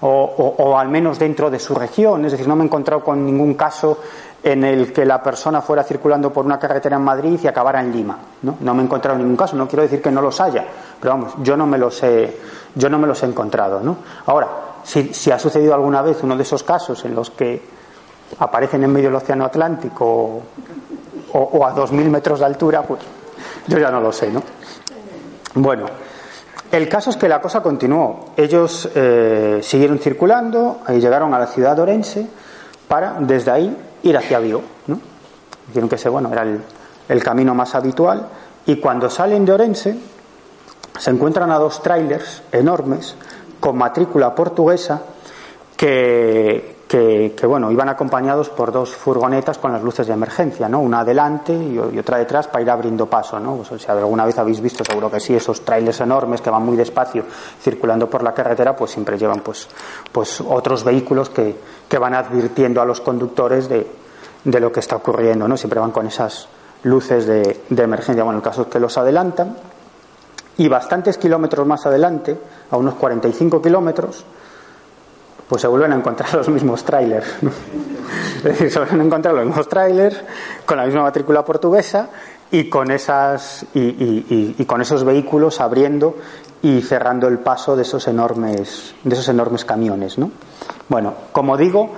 o, 0.05 0.77
al 0.77 0.89
menos 0.89 1.17
dentro 1.17 1.49
de 1.49 1.59
su 1.59 1.73
región. 1.73 2.25
Es 2.25 2.33
decir, 2.33 2.47
no 2.47 2.55
me 2.55 2.63
he 2.63 2.67
encontrado 2.67 3.03
con 3.03 3.25
ningún 3.25 3.53
caso 3.53 3.99
en 4.43 4.63
el 4.65 4.91
que 4.91 5.05
la 5.05 5.23
persona 5.23 5.61
fuera 5.61 5.83
circulando 5.83 6.31
por 6.31 6.45
una 6.45 6.59
carretera 6.59 6.97
en 6.97 7.03
Madrid 7.03 7.39
y 7.41 7.47
acabara 7.47 7.79
en 7.79 7.93
Lima. 7.93 8.17
¿no? 8.41 8.57
no 8.59 8.73
me 8.73 8.81
he 8.81 8.85
encontrado 8.85 9.17
ningún 9.17 9.37
caso, 9.37 9.55
no 9.55 9.67
quiero 9.67 9.83
decir 9.83 10.01
que 10.01 10.11
no 10.11 10.21
los 10.21 10.41
haya, 10.41 10.65
pero 10.99 11.13
vamos, 11.13 11.33
yo 11.41 11.55
no 11.55 11.65
me 11.65 11.77
los 11.77 12.03
he, 12.03 12.37
yo 12.75 12.89
no 12.89 12.99
me 12.99 13.07
los 13.07 13.23
he 13.23 13.25
encontrado. 13.25 13.79
¿no? 13.79 13.97
Ahora, 14.25 14.49
si, 14.83 15.31
ha 15.31 15.39
sucedido 15.39 15.73
alguna 15.73 16.01
vez 16.01 16.21
uno 16.23 16.35
de 16.35 16.43
esos 16.43 16.63
casos 16.63 17.05
en 17.05 17.15
los 17.15 17.29
que 17.29 17.61
aparecen 18.39 18.83
en 18.83 18.91
medio 18.91 19.07
del 19.07 19.15
Océano 19.15 19.45
Atlántico 19.45 20.41
o, 21.31 21.65
a 21.65 21.71
dos 21.71 21.93
mil 21.93 22.09
metros 22.09 22.39
de 22.39 22.45
altura, 22.45 22.81
pues 22.81 23.01
yo 23.67 23.77
ya 23.77 23.89
no 23.89 24.01
lo 24.01 24.11
sé, 24.11 24.29
¿no? 24.29 24.43
Bueno, 25.55 25.85
el 26.73 26.89
caso 26.89 27.11
es 27.11 27.17
que 27.17 27.29
la 27.29 27.39
cosa 27.39 27.61
continuó. 27.61 28.31
Ellos 28.35 28.89
eh, 28.95 29.59
siguieron 29.61 29.99
circulando 29.99 30.79
y 30.89 30.93
llegaron 30.93 31.31
a 31.35 31.37
la 31.37 31.45
ciudad 31.45 31.75
de 31.75 31.83
Orense 31.83 32.27
para, 32.87 33.17
desde 33.19 33.51
ahí, 33.51 33.77
ir 34.01 34.17
hacia 34.17 34.39
Vigo, 34.39 34.63
¿no? 34.87 34.99
Dijeron 35.67 35.87
que 35.87 35.95
ese, 35.95 36.09
bueno, 36.09 36.31
era 36.31 36.41
el, 36.41 36.59
el 37.09 37.23
camino 37.23 37.53
más 37.53 37.75
habitual. 37.75 38.27
Y 38.65 38.77
cuando 38.77 39.07
salen 39.11 39.45
de 39.45 39.51
Orense, 39.51 39.95
se 40.97 41.11
encuentran 41.11 41.51
a 41.51 41.59
dos 41.59 41.83
trailers 41.83 42.41
enormes 42.51 43.15
con 43.59 43.77
matrícula 43.77 44.33
portuguesa 44.33 45.03
que, 45.77 46.72
que, 46.93 47.47
bueno, 47.47 47.71
iban 47.71 47.89
acompañados 47.89 48.49
por 48.49 48.71
dos 48.71 48.95
furgonetas 48.95 49.57
con 49.57 49.71
las 49.71 49.81
luces 49.81 50.05
de 50.05 50.13
emergencia, 50.13 50.69
¿no? 50.69 50.79
Una 50.79 50.99
adelante 50.99 51.51
y, 51.51 51.79
otra 51.79 52.19
detrás 52.19 52.47
para 52.47 52.61
ir 52.61 52.69
abriendo 52.69 53.07
paso, 53.07 53.39
¿no? 53.39 53.55
Pues, 53.55 53.81
si 53.81 53.89
alguna 53.89 54.25
vez 54.25 54.37
habéis 54.37 54.61
visto, 54.61 54.83
seguro 54.85 55.09
que 55.09 55.19
sí, 55.19 55.35
esos 55.35 55.61
trailers 55.61 56.01
enormes 56.01 56.41
que 56.41 56.51
van 56.51 56.63
muy 56.63 56.77
despacio 56.77 57.23
circulando 57.59 58.07
por 58.07 58.21
la 58.21 58.31
carretera, 58.31 58.75
pues 58.75 58.91
siempre 58.91 59.17
llevan 59.17 59.39
pues, 59.39 59.67
pues 60.11 60.39
otros 60.41 60.83
vehículos 60.83 61.31
que, 61.31 61.57
que 61.89 61.97
van 61.97 62.13
advirtiendo 62.13 62.79
a 62.79 62.85
los 62.85 63.01
conductores 63.01 63.67
de, 63.67 63.87
de, 64.43 64.59
lo 64.59 64.71
que 64.71 64.81
está 64.81 64.97
ocurriendo, 64.97 65.47
¿no? 65.47 65.57
Siempre 65.57 65.79
van 65.79 65.91
con 65.91 66.05
esas 66.05 66.47
luces 66.83 67.25
de, 67.25 67.61
de 67.69 67.83
emergencia. 67.83 68.23
Bueno, 68.23 68.37
el 68.37 68.43
caso 68.43 68.61
es 68.63 68.67
que 68.67 68.79
los 68.79 68.95
adelantan 68.99 69.57
y 70.57 70.67
bastantes 70.67 71.17
kilómetros 71.17 71.65
más 71.65 71.87
adelante, 71.87 72.37
a 72.69 72.77
unos 72.77 72.93
45 72.95 73.63
kilómetros, 73.63 74.25
pues 75.53 75.61
se 75.61 75.67
vuelven 75.67 75.93
a 75.93 75.95
encontrar 75.97 76.33
los 76.33 76.49
mismos 76.49 76.83
trailers. 76.83 77.27
Es 78.37 78.43
decir, 78.43 78.71
se 78.71 78.79
vuelven 78.79 79.01
a 79.01 79.03
encontrar 79.03 79.35
los 79.35 79.45
mismos 79.45 79.69
trailers 79.69 80.19
con 80.65 80.77
la 80.77 80.85
misma 80.85 81.03
matrícula 81.03 81.45
portuguesa 81.45 82.09
y 82.49 82.69
con 82.69 82.89
esas 82.89 83.63
y, 83.75 84.65
con 84.65 84.81
esos 84.81 85.03
vehículos 85.03 85.61
abriendo 85.61 86.15
y 86.63 86.81
cerrando 86.81 87.27
el 87.27 87.37
paso 87.37 87.75
de 87.75 87.83
esos 87.83 88.07
enormes 88.07 88.95
de 89.03 89.13
esos 89.13 89.29
enormes 89.29 89.63
camiones, 89.63 90.17
¿no? 90.17 90.31
Bueno, 90.89 91.13
como 91.31 91.55
digo, 91.55 91.91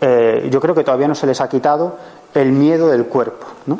eh, 0.00 0.48
yo 0.50 0.58
creo 0.62 0.74
que 0.74 0.82
todavía 0.82 1.06
no 1.06 1.14
se 1.14 1.26
les 1.26 1.42
ha 1.42 1.50
quitado 1.50 1.98
el 2.32 2.50
miedo 2.50 2.88
del 2.88 3.04
cuerpo, 3.04 3.46
¿no? 3.66 3.78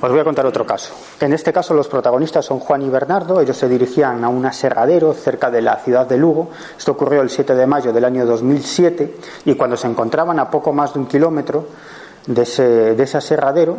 Os 0.00 0.10
voy 0.10 0.20
a 0.20 0.24
contar 0.24 0.44
otro 0.44 0.66
caso. 0.66 0.92
En 1.20 1.32
este 1.32 1.52
caso 1.52 1.72
los 1.72 1.88
protagonistas 1.88 2.44
son 2.44 2.58
Juan 2.58 2.82
y 2.82 2.90
Bernardo. 2.90 3.40
Ellos 3.40 3.56
se 3.56 3.68
dirigían 3.68 4.22
a 4.24 4.28
un 4.28 4.44
aserradero 4.44 5.14
cerca 5.14 5.50
de 5.50 5.62
la 5.62 5.76
ciudad 5.76 6.06
de 6.06 6.18
Lugo. 6.18 6.50
Esto 6.76 6.92
ocurrió 6.92 7.22
el 7.22 7.30
7 7.30 7.54
de 7.54 7.66
mayo 7.66 7.92
del 7.92 8.04
año 8.04 8.26
2007 8.26 9.16
y 9.46 9.54
cuando 9.54 9.76
se 9.76 9.86
encontraban 9.86 10.38
a 10.38 10.50
poco 10.50 10.72
más 10.72 10.92
de 10.92 11.00
un 11.00 11.06
kilómetro 11.06 11.66
de 12.26 12.42
ese, 12.42 12.62
de 12.94 13.02
ese 13.02 13.18
aserradero, 13.18 13.78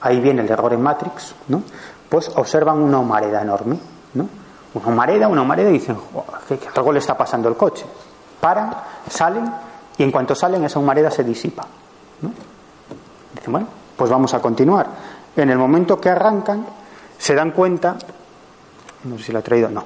ahí 0.00 0.20
viene 0.20 0.42
el 0.42 0.50
error 0.50 0.72
en 0.72 0.82
Matrix, 0.82 1.34
¿no? 1.48 1.62
pues 2.08 2.30
observan 2.34 2.80
una 2.80 2.98
humareda 2.98 3.40
enorme. 3.42 3.78
¿no? 4.14 4.28
Una 4.74 4.86
humareda, 4.86 5.28
una 5.28 5.42
humareda 5.42 5.70
y 5.70 5.74
dicen, 5.74 5.96
¿qué, 6.48 6.58
algo 6.74 6.92
le 6.92 6.98
está 6.98 7.16
pasando 7.16 7.48
el 7.48 7.56
coche? 7.56 7.86
Paran, 8.40 8.74
salen 9.08 9.50
y 9.96 10.02
en 10.02 10.10
cuanto 10.10 10.34
salen 10.34 10.64
esa 10.64 10.78
humareda 10.78 11.10
se 11.10 11.24
disipa. 11.24 11.66
¿no? 12.22 12.30
Dicen, 13.34 13.52
bueno, 13.52 13.68
pues 13.96 14.10
vamos 14.10 14.32
a 14.34 14.40
continuar 14.40 14.86
en 15.42 15.50
el 15.50 15.58
momento 15.58 16.00
que 16.00 16.08
arrancan, 16.08 16.66
se 17.18 17.34
dan 17.34 17.50
cuenta, 17.52 17.96
no 19.04 19.18
sé 19.18 19.24
si 19.24 19.32
lo 19.32 19.40
he 19.40 19.42
traído, 19.42 19.70
no, 19.70 19.84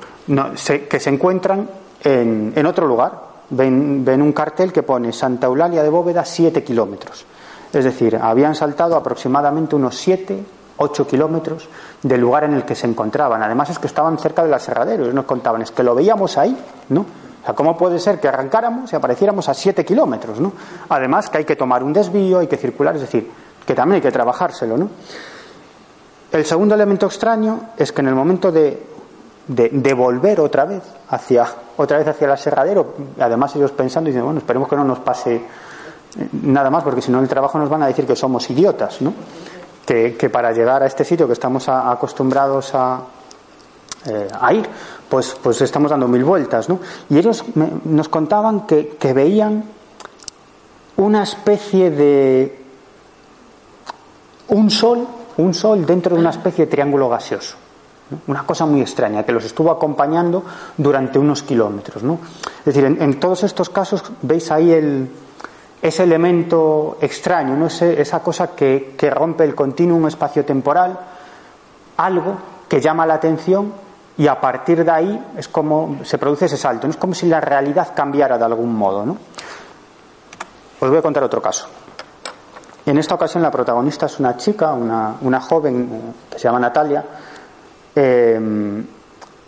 que 0.89 1.01
se 1.01 1.11
encuentran 1.11 1.69
en, 2.03 2.67
otro 2.67 2.87
lugar. 2.87 3.33
Ven, 3.51 4.05
ven, 4.05 4.23
un 4.23 4.33
cartel 4.33 4.73
que 4.73 4.83
pone 4.83 5.13
Santa 5.13 5.47
Eulalia 5.47 5.83
de 5.83 5.91
Bóveda 5.91 6.25
7 6.25 6.65
kilómetros. 6.65 7.27
Es 7.73 7.85
decir, 7.85 8.17
habían 8.17 8.55
saltado 8.55 8.97
aproximadamente 8.97 9.77
unos 9.77 9.97
7, 9.97 10.45
8 10.79 11.07
kilómetros 11.07 11.69
del 12.03 12.21
lugar 12.21 12.45
en 12.45 12.55
el 12.55 12.65
que 12.65 12.75
se 12.75 12.87
encontraban. 12.87 13.43
Además 13.43 13.71
es 13.71 13.79
que 13.79 13.87
estaban 13.87 14.19
cerca 14.19 14.43
del 14.43 14.55
aserradero. 14.55 15.05
Ellos 15.05 15.15
nos 15.15 15.25
contaban, 15.25 15.63
es 15.63 15.71
que 15.71 15.83
lo 15.83 15.95
veíamos 15.95 16.39
ahí, 16.39 16.57
¿no? 16.89 17.01
O 17.01 17.45
sea, 17.45 17.55
¿cómo 17.55 17.77
puede 17.77 17.99
ser 17.99 18.21
que 18.21 18.29
arrancáramos 18.29 18.93
y 18.93 18.97
apareciéramos 18.97 19.49
a 19.49 19.55
7 19.55 19.85
kilómetros, 19.85 20.41
¿no? 20.41 20.53
Además 20.89 21.29
que 21.29 21.39
hay 21.39 21.45
que 21.45 21.57
tomar 21.57 21.83
un 21.83 21.93
desvío, 21.93 22.39
hay 22.39 22.47
que 22.47 22.57
circular, 22.57 22.95
es 22.95 23.03
decir, 23.03 23.31
que 23.67 23.75
también 23.75 23.97
hay 23.97 24.01
que 24.03 24.13
trabajárselo, 24.13 24.77
¿no? 24.77 24.89
El 26.33 26.47
segundo 26.47 26.75
elemento 26.75 27.07
extraño 27.07 27.71
es 27.77 27.93
que 27.93 28.01
en 28.01 28.09
el 28.09 28.15
momento 28.15 28.51
de, 28.51 28.83
de, 29.47 29.95
volver 29.95 30.41
otra 30.41 30.65
vez 30.65 30.83
hacia 31.09 31.47
otra 31.77 31.99
vez 31.99 32.09
hacia 32.09 32.25
el 32.25 32.31
aserradero. 32.33 32.95
Además 33.21 33.55
ellos 33.57 33.73
pensando 33.73 34.09
y 34.09 34.13
dicen, 34.13 34.25
bueno, 34.25 34.39
esperemos 34.39 34.69
que 34.69 34.77
no 34.77 34.85
nos 34.85 35.01
pase 35.01 35.35
eh, 35.35 35.43
nada 36.43 36.71
más, 36.71 36.85
porque 36.85 37.03
si 37.03 37.11
no 37.11 37.19
en 37.19 37.25
el 37.25 37.31
trabajo 37.31 37.59
nos 37.59 37.69
van 37.69 37.83
a 37.83 37.87
decir 37.87 38.07
que 38.07 38.17
somos 38.17 38.49
idiotas, 38.51 39.03
¿no? 39.03 39.13
Que, 39.85 40.31
para 40.33 40.53
llegar 40.53 40.83
a 40.83 40.87
este 40.87 41.05
sitio 41.05 41.27
que 41.27 41.35
estamos 41.35 41.69
acostumbrados 41.69 42.75
a, 42.75 43.01
eh, 44.07 44.29
a, 44.41 44.55
ir, 44.55 44.67
pues, 45.07 45.37
pues 45.43 45.61
estamos 45.61 45.91
dando 45.91 46.09
mil 46.09 46.25
vueltas, 46.25 46.67
¿no? 46.71 46.79
Y 47.11 47.19
ellos 47.19 47.45
nos 47.85 48.09
contaban 48.09 48.67
que 48.67 49.13
veían 49.13 49.65
una 50.97 51.25
especie 51.25 51.91
de 51.91 52.65
un 54.49 54.71
sol, 54.71 55.07
un 55.39 55.55
sol 55.55 55.87
dentro 55.87 56.15
de 56.15 56.21
una 56.21 56.31
especie 56.31 56.67
de 56.67 56.71
triángulo 56.71 57.09
gaseoso. 57.09 57.57
Una 58.27 58.45
cosa 58.45 58.67
muy 58.67 58.81
extraña 58.81 59.23
que 59.23 59.33
los 59.33 59.45
estuvo 59.45 59.71
acompañando 59.71 60.45
durante 60.77 61.19
unos 61.19 61.43
kilómetros. 61.43 62.03
¿no? 62.03 62.19
Es 62.59 62.65
decir, 62.67 62.85
en, 62.85 63.21
todos 63.21 63.43
estos 63.45 63.71
casos 63.71 64.03
veis 64.21 64.51
ahí 64.51 64.71
el, 64.71 65.09
ese 65.81 66.03
elemento 66.03 66.99
extraño, 67.01 67.57
¿no? 67.57 67.67
esa 67.67 68.21
cosa 68.21 68.55
que, 68.55 68.95
que 68.99 69.11
rompe 69.11 69.45
el 69.45 69.55
continuum 69.55 70.07
espacio-temporal, 70.09 70.99
algo 71.97 72.37
que 72.69 72.81
llama 72.81 73.07
la 73.07 73.15
atención 73.15 73.73
y 74.19 74.27
a 74.27 74.41
partir 74.41 74.85
de 74.85 74.91
ahí 74.91 75.27
es 75.37 75.49
como 75.49 76.01
se 76.05 76.19
produce 76.19 76.47
ese 76.47 76.57
salto. 76.57 76.87
¿no? 76.87 76.91
Es 76.91 76.99
como 76.99 77.15
si 77.15 77.27
la 77.27 77.41
realidad 77.41 77.95
cambiara 77.95 78.37
de 78.37 78.45
algún 78.45 78.75
modo. 78.75 79.07
¿no? 79.07 79.17
Os 80.81 80.89
voy 80.89 80.99
a 80.99 81.03
contar 81.03 81.23
otro 81.23 81.41
caso. 81.41 81.67
En 82.85 82.99
esta 82.99 83.15
ocasión 83.15 83.43
la 83.43 83.51
protagonista 83.51 84.07
es 84.07 84.19
una 84.19 84.37
chica, 84.37 84.73
una, 84.73 85.15
una 85.21 85.41
joven 85.41 85.89
eh, 85.93 86.01
que 86.31 86.39
se 86.39 86.45
llama 86.45 86.59
Natalia, 86.59 87.05
eh, 87.95 88.83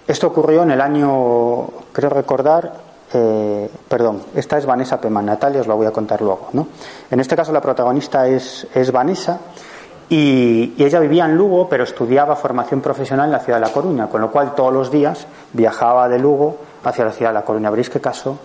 esto 0.06 0.26
ocurrió 0.26 0.62
en 0.62 0.70
el 0.70 0.80
año, 0.80 1.66
creo 1.92 2.10
recordar, 2.10 2.72
eh, 3.12 3.70
perdón, 3.88 4.22
esta 4.34 4.58
es 4.58 4.66
Vanessa 4.66 5.00
Peman, 5.00 5.24
Natalia 5.24 5.62
os 5.62 5.66
lo 5.66 5.76
voy 5.76 5.86
a 5.86 5.92
contar 5.92 6.20
luego. 6.20 6.48
¿no? 6.52 6.68
En 7.10 7.20
este 7.20 7.34
caso 7.34 7.52
la 7.52 7.60
protagonista 7.62 8.28
es, 8.28 8.66
es 8.74 8.92
Vanessa 8.92 9.38
y, 10.10 10.74
ella 10.76 11.00
vivía 11.00 11.24
en 11.24 11.36
Lugo, 11.36 11.68
pero 11.68 11.84
estudiaba 11.84 12.36
formación 12.36 12.82
profesional 12.82 13.26
en 13.26 13.32
la 13.32 13.38
ciudad 13.38 13.58
de 13.58 13.66
La 13.66 13.72
Coruña, 13.72 14.08
con 14.08 14.20
lo 14.20 14.30
cual 14.30 14.54
todos 14.54 14.72
los 14.72 14.90
días 14.90 15.26
viajaba 15.54 16.08
de 16.08 16.18
Lugo 16.18 16.58
hacia 16.84 17.06
la 17.06 17.12
ciudad 17.12 17.30
de 17.30 17.34
La 17.34 17.44
Coruña. 17.44 17.70
Veréis 17.70 17.88
qué 17.88 18.00
caso, 18.00 18.38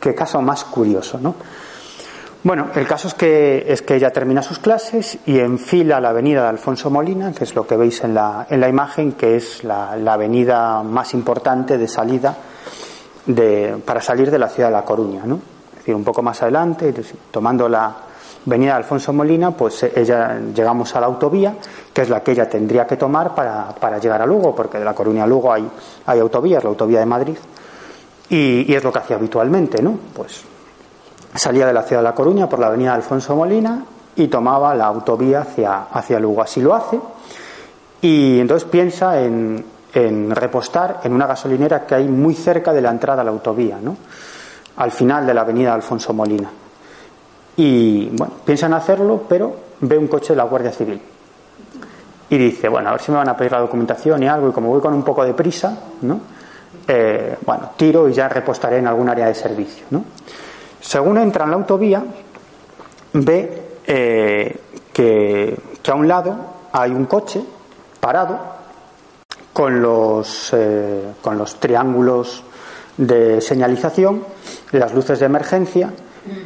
qué 0.00 0.14
caso 0.14 0.40
más 0.40 0.64
curioso, 0.64 1.18
¿no? 1.20 1.34
Bueno, 2.44 2.68
el 2.74 2.86
caso 2.86 3.08
es 3.08 3.14
que, 3.14 3.64
es 3.68 3.80
que 3.80 3.94
ella 3.94 4.12
termina 4.12 4.42
sus 4.42 4.58
clases 4.58 5.16
y 5.24 5.38
enfila 5.38 5.98
la 5.98 6.10
avenida 6.10 6.42
de 6.42 6.48
Alfonso 6.48 6.90
Molina, 6.90 7.32
que 7.32 7.44
es 7.44 7.54
lo 7.54 7.66
que 7.66 7.74
veis 7.74 8.04
en 8.04 8.12
la, 8.12 8.46
en 8.50 8.60
la 8.60 8.68
imagen, 8.68 9.12
que 9.12 9.36
es 9.36 9.64
la, 9.64 9.92
avenida 9.92 10.82
más 10.82 11.14
importante 11.14 11.78
de 11.78 11.88
salida 11.88 12.36
de, 13.24 13.78
para 13.82 14.02
salir 14.02 14.30
de 14.30 14.38
la 14.38 14.50
ciudad 14.50 14.68
de 14.68 14.74
La 14.74 14.84
Coruña. 14.84 15.22
¿no? 15.24 15.36
Es 15.70 15.78
decir, 15.78 15.94
un 15.94 16.04
poco 16.04 16.20
más 16.20 16.42
adelante, 16.42 16.92
tomando 17.30 17.66
la 17.66 17.96
avenida 18.46 18.72
de 18.72 18.76
Alfonso 18.76 19.14
Molina, 19.14 19.52
pues 19.52 19.82
ella 19.84 20.38
llegamos 20.54 20.94
a 20.94 21.00
la 21.00 21.06
autovía, 21.06 21.56
que 21.94 22.02
es 22.02 22.10
la 22.10 22.22
que 22.22 22.32
ella 22.32 22.46
tendría 22.46 22.86
que 22.86 22.98
tomar 22.98 23.34
para, 23.34 23.68
para 23.68 23.96
llegar 23.98 24.20
a 24.20 24.26
Lugo, 24.26 24.54
porque 24.54 24.78
de 24.78 24.84
La 24.84 24.92
Coruña 24.92 25.24
a 25.24 25.26
Lugo 25.26 25.50
hay, 25.50 25.66
hay 26.04 26.20
autovías, 26.20 26.62
la 26.62 26.68
autovía 26.68 27.00
de 27.00 27.06
Madrid, 27.06 27.38
y, 28.28 28.70
y 28.70 28.74
es 28.74 28.84
lo 28.84 28.92
que 28.92 28.98
hacía 28.98 29.16
habitualmente, 29.16 29.82
¿no? 29.82 29.98
Pues 30.14 30.44
salía 31.34 31.66
de 31.66 31.72
la 31.72 31.82
ciudad 31.82 32.00
de 32.00 32.04
La 32.04 32.14
Coruña 32.14 32.48
por 32.48 32.58
la 32.58 32.68
avenida 32.68 32.94
Alfonso 32.94 33.34
Molina 33.34 33.84
y 34.16 34.28
tomaba 34.28 34.74
la 34.74 34.86
autovía 34.86 35.40
hacia, 35.40 35.86
hacia 35.92 36.20
Lugo. 36.20 36.42
Así 36.42 36.60
lo 36.60 36.74
hace 36.74 37.00
y 38.04 38.38
entonces 38.38 38.68
piensa 38.68 39.18
en, 39.18 39.64
repostar 40.34 41.00
en 41.04 41.14
una 41.14 41.26
gasolinera 41.26 41.86
que 41.86 41.94
hay 41.94 42.06
muy 42.06 42.34
cerca 42.34 42.72
de 42.72 42.82
la 42.82 42.90
entrada 42.90 43.22
a 43.22 43.24
la 43.24 43.30
autovía, 43.30 43.78
¿no? 43.80 43.96
al 44.76 44.90
final 44.90 45.26
de 45.26 45.32
la 45.32 45.40
avenida 45.40 45.72
Alfonso 45.72 46.12
Molina. 46.12 46.50
Y 47.56 48.10
bueno, 48.10 48.34
piensa 48.44 48.66
en 48.66 48.74
hacerlo, 48.74 49.22
pero 49.26 49.56
ve 49.80 49.96
un 49.96 50.08
coche 50.08 50.34
de 50.34 50.36
la 50.36 50.44
Guardia 50.44 50.70
Civil. 50.70 51.00
Y 52.28 52.36
dice, 52.36 52.68
bueno, 52.68 52.90
a 52.90 52.92
ver 52.92 53.00
si 53.00 53.10
me 53.10 53.18
van 53.18 53.28
a 53.28 53.36
pedir 53.36 53.52
la 53.52 53.60
documentación 53.60 54.22
y 54.22 54.28
algo, 54.28 54.50
y 54.50 54.52
como 54.52 54.68
voy 54.68 54.82
con 54.82 54.92
un 54.92 55.02
poco 55.02 55.24
de 55.24 55.32
prisa, 55.32 55.74
¿no? 56.02 56.20
Eh, 56.86 57.38
bueno, 57.46 57.70
tiro 57.76 58.06
y 58.08 58.12
ya 58.12 58.28
repostaré 58.28 58.78
en 58.78 58.86
algún 58.86 59.08
área 59.08 59.28
de 59.28 59.34
servicio, 59.34 59.86
¿no? 59.90 60.04
Según 60.84 61.16
entra 61.16 61.44
en 61.44 61.50
la 61.50 61.56
autovía, 61.56 62.04
ve 63.14 63.78
eh, 63.86 64.60
que, 64.92 65.56
a 65.88 65.94
un 65.94 66.06
lado 66.06 66.36
hay 66.72 66.90
un 66.90 67.06
coche 67.06 67.42
parado 67.98 68.38
con 69.50 69.80
los, 69.80 70.50
eh, 70.52 71.14
con 71.22 71.38
los 71.38 71.58
triángulos 71.58 72.44
de 72.98 73.40
señalización, 73.40 74.24
las 74.72 74.92
luces 74.92 75.20
de 75.20 75.26
emergencia 75.26 75.90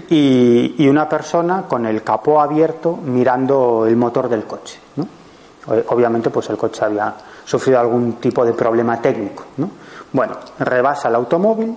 y, 0.08 0.86
una 0.88 1.08
persona 1.08 1.64
con 1.68 1.84
el 1.84 2.04
capó 2.04 2.40
abierto 2.40 2.96
mirando 2.96 3.86
el 3.86 3.96
motor 3.96 4.28
del 4.28 4.44
coche. 4.44 4.78
Obviamente, 5.88 6.30
pues 6.30 6.48
el 6.48 6.56
coche 6.56 6.84
había 6.84 7.12
sufrido 7.44 7.80
algún 7.80 8.14
tipo 8.14 8.44
de 8.44 8.52
problema 8.52 9.02
técnico. 9.02 9.46
Bueno, 10.12 10.36
rebasa 10.60 11.08
el 11.08 11.16
automóvil 11.16 11.76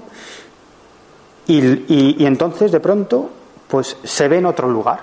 y, 1.58 2.26
entonces 2.26 2.72
de 2.72 2.80
pronto 2.80 3.30
pues 3.68 3.98
se 4.04 4.28
ve 4.28 4.38
en 4.38 4.46
otro 4.46 4.68
lugar, 4.68 5.00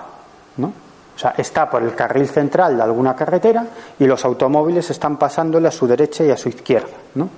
¿no? 0.57 0.67
O 0.67 1.19
sea, 1.19 1.33
está 1.37 1.69
por 1.69 1.83
el 1.83 1.95
carril 1.95 2.27
central 2.27 2.77
de 2.77 2.83
alguna 2.83 3.15
carretera 3.15 3.65
y 3.99 4.05
los 4.05 4.23
automóviles 4.23 4.89
están 4.89 5.17
pasándole 5.17 5.67
a 5.67 5.71
su 5.71 5.85
derecha 5.85 6.23
y 6.23 6.31
a 6.31 6.37
su 6.37 6.49
izquierda, 6.49 6.95
¿no? 7.15 7.29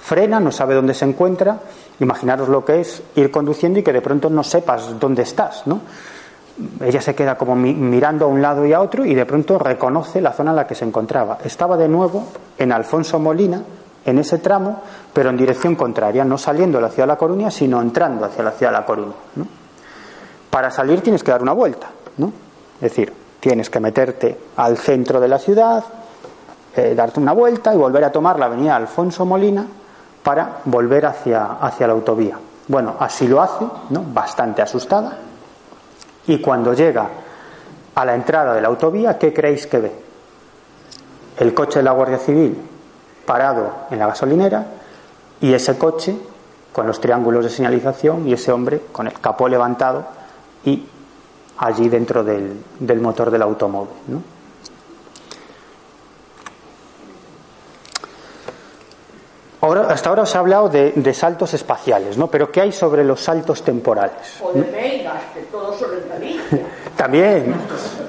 Frena, 0.00 0.40
no 0.40 0.50
sabe 0.50 0.74
dónde 0.74 0.94
se 0.94 1.04
encuentra, 1.04 1.58
imaginaros 2.00 2.48
lo 2.48 2.64
que 2.64 2.80
es 2.80 3.02
ir 3.16 3.30
conduciendo 3.30 3.80
y 3.80 3.82
que 3.82 3.92
de 3.92 4.00
pronto 4.00 4.30
no 4.30 4.42
sepas 4.42 4.98
dónde 4.98 5.22
estás, 5.22 5.66
¿no? 5.66 5.80
Ella 6.80 7.00
se 7.00 7.14
queda 7.14 7.36
como 7.36 7.54
mirando 7.54 8.24
a 8.24 8.28
un 8.28 8.40
lado 8.40 8.64
y 8.64 8.72
a 8.72 8.80
otro 8.80 9.04
y 9.04 9.14
de 9.14 9.26
pronto 9.26 9.58
reconoce 9.58 10.20
la 10.20 10.32
zona 10.32 10.50
en 10.50 10.56
la 10.56 10.66
que 10.66 10.74
se 10.74 10.84
encontraba. 10.84 11.38
Estaba 11.44 11.76
de 11.76 11.88
nuevo 11.88 12.24
en 12.56 12.72
Alfonso 12.72 13.18
Molina, 13.18 13.62
en 14.08 14.18
ese 14.18 14.38
tramo, 14.38 14.82
pero 15.12 15.30
en 15.30 15.36
dirección 15.36 15.74
contraria, 15.76 16.24
no 16.24 16.38
saliendo 16.38 16.78
de 16.78 16.82
la 16.82 16.88
ciudad 16.88 17.04
de 17.04 17.12
La 17.12 17.18
Coruña, 17.18 17.50
sino 17.50 17.80
entrando 17.80 18.24
hacia 18.24 18.42
la 18.44 18.52
ciudad 18.52 18.72
de 18.72 18.78
La 18.78 18.86
Coruña. 18.86 19.12
Para 20.50 20.70
salir 20.70 21.00
tienes 21.00 21.22
que 21.22 21.30
dar 21.30 21.42
una 21.42 21.52
vuelta, 21.52 21.88
¿no? 22.16 22.32
Es 22.76 22.80
decir, 22.80 23.12
tienes 23.40 23.70
que 23.70 23.80
meterte 23.80 24.38
al 24.56 24.76
centro 24.78 25.20
de 25.20 25.28
la 25.28 25.38
ciudad, 25.38 25.84
eh, 26.74 26.94
darte 26.94 27.20
una 27.20 27.32
vuelta 27.32 27.74
y 27.74 27.76
volver 27.76 28.04
a 28.04 28.12
tomar 28.12 28.38
la 28.38 28.46
avenida 28.46 28.76
Alfonso 28.76 29.24
Molina 29.26 29.66
para 30.22 30.60
volver 30.64 31.06
hacia, 31.06 31.44
hacia 31.60 31.86
la 31.86 31.92
autovía. 31.92 32.38
Bueno, 32.66 32.96
así 32.98 33.26
lo 33.26 33.40
hace, 33.42 33.66
¿no? 33.90 34.04
Bastante 34.12 34.62
asustada. 34.62 35.18
Y 36.26 36.40
cuando 36.40 36.74
llega 36.74 37.08
a 37.94 38.04
la 38.04 38.14
entrada 38.14 38.54
de 38.54 38.60
la 38.60 38.68
autovía, 38.68 39.18
¿qué 39.18 39.32
creéis 39.32 39.66
que 39.66 39.78
ve? 39.78 39.92
El 41.38 41.54
coche 41.54 41.78
de 41.78 41.84
la 41.84 41.92
Guardia 41.92 42.18
Civil 42.18 42.58
parado 43.28 43.70
en 43.90 43.98
la 43.98 44.06
gasolinera 44.06 44.64
y 45.42 45.52
ese 45.52 45.76
coche 45.76 46.16
con 46.72 46.86
los 46.86 46.98
triángulos 46.98 47.44
de 47.44 47.50
señalización 47.50 48.26
y 48.26 48.32
ese 48.32 48.50
hombre 48.52 48.80
con 48.90 49.06
el 49.06 49.12
capó 49.20 49.48
levantado 49.48 50.06
y 50.64 50.86
allí 51.58 51.90
dentro 51.90 52.24
del, 52.24 52.56
motor 53.00 53.30
del 53.30 53.42
automóvil. 53.42 53.92
Ahora, 59.60 59.88
hasta 59.88 60.08
ahora 60.08 60.22
os 60.22 60.34
he 60.34 60.38
hablado 60.38 60.68
de, 60.70 61.14
saltos 61.14 61.52
espaciales, 61.52 62.16
¿no? 62.16 62.28
Pero 62.28 62.50
¿qué 62.50 62.62
hay 62.62 62.72
sobre 62.72 63.04
los 63.04 63.20
saltos 63.20 63.62
temporales? 63.62 64.40
O 64.40 64.52
de 64.52 64.62
Vegas, 64.62 65.20
que 65.34 65.40
todos 65.42 65.78
son 65.78 65.90
en 65.92 66.64
También, 66.96 67.54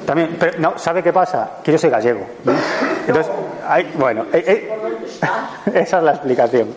también. 0.06 0.38
Pero, 0.40 0.60
no, 0.60 0.78
¿sabe 0.78 1.04
qué 1.04 1.12
pasa? 1.12 1.58
Que 1.64 1.72
yo 1.72 1.78
soy 1.78 1.90
gallego. 1.90 2.26
Entonces, 3.08 3.32
hay, 3.68 3.92
bueno, 3.96 4.26
eh, 4.34 4.44
eh, 4.48 4.89
esa 5.74 5.98
es 5.98 6.04
la 6.04 6.12
explicación. 6.12 6.68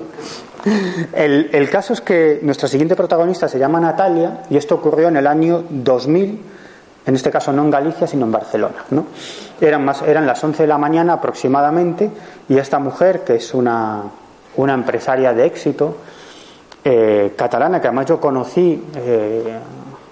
El, 1.13 1.69
caso 1.71 1.93
es 1.93 2.01
que 2.01 2.39
nuestra 2.43 2.69
siguiente 2.69 2.95
protagonista 2.95 3.49
se 3.49 3.59
llama 3.59 3.81
Natalia 3.81 4.43
y 4.49 4.57
esto 4.57 4.77
ocurrió 4.77 5.09
en 5.09 5.17
el 5.17 5.27
año 5.27 5.65
2000, 5.69 6.41
en 7.05 7.15
este 7.15 7.31
caso 7.31 7.53
no 7.53 7.63
en 7.63 7.71
Galicia, 7.71 8.07
sino 8.07 8.27
en 8.27 8.33
Barcelona. 8.33 8.85
¿no? 8.91 9.07
Eran, 9.61 9.85
más, 9.85 10.03
eran 10.03 10.27
las 10.27 10.43
11 10.43 10.63
de 10.63 10.67
la 10.69 10.79
mañana 10.79 11.15
aproximadamente 11.15 12.11
y 12.49 12.59
esta 12.59 12.79
mujer, 12.79 13.25
que 13.25 13.37
es 13.37 13.55
una, 13.55 14.03
una 14.57 14.75
empresaria 14.75 15.33
de 15.33 15.47
éxito, 15.47 15.97
eh, 16.85 17.35
catalana, 17.37 17.81
que 17.81 17.89
además 17.89 18.07
yo 18.07 18.21
conocí, 18.21 18.85
eh, 18.95 19.59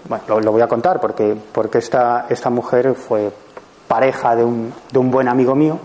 bueno, 0.09 0.41
lo, 0.41 0.53
voy 0.53 0.63
a 0.63 0.67
contar 0.67 1.01
porque, 1.01 1.37
porque 1.53 1.79
esta, 1.79 2.27
esta 2.29 2.51
mujer 2.51 2.95
fue 2.95 3.31
pareja 3.87 4.35
de 4.35 4.45
un, 4.45 4.73
de 4.91 4.99
un 4.99 5.11
buen 5.11 5.29
amigo 5.29 5.55
mío 5.55 5.79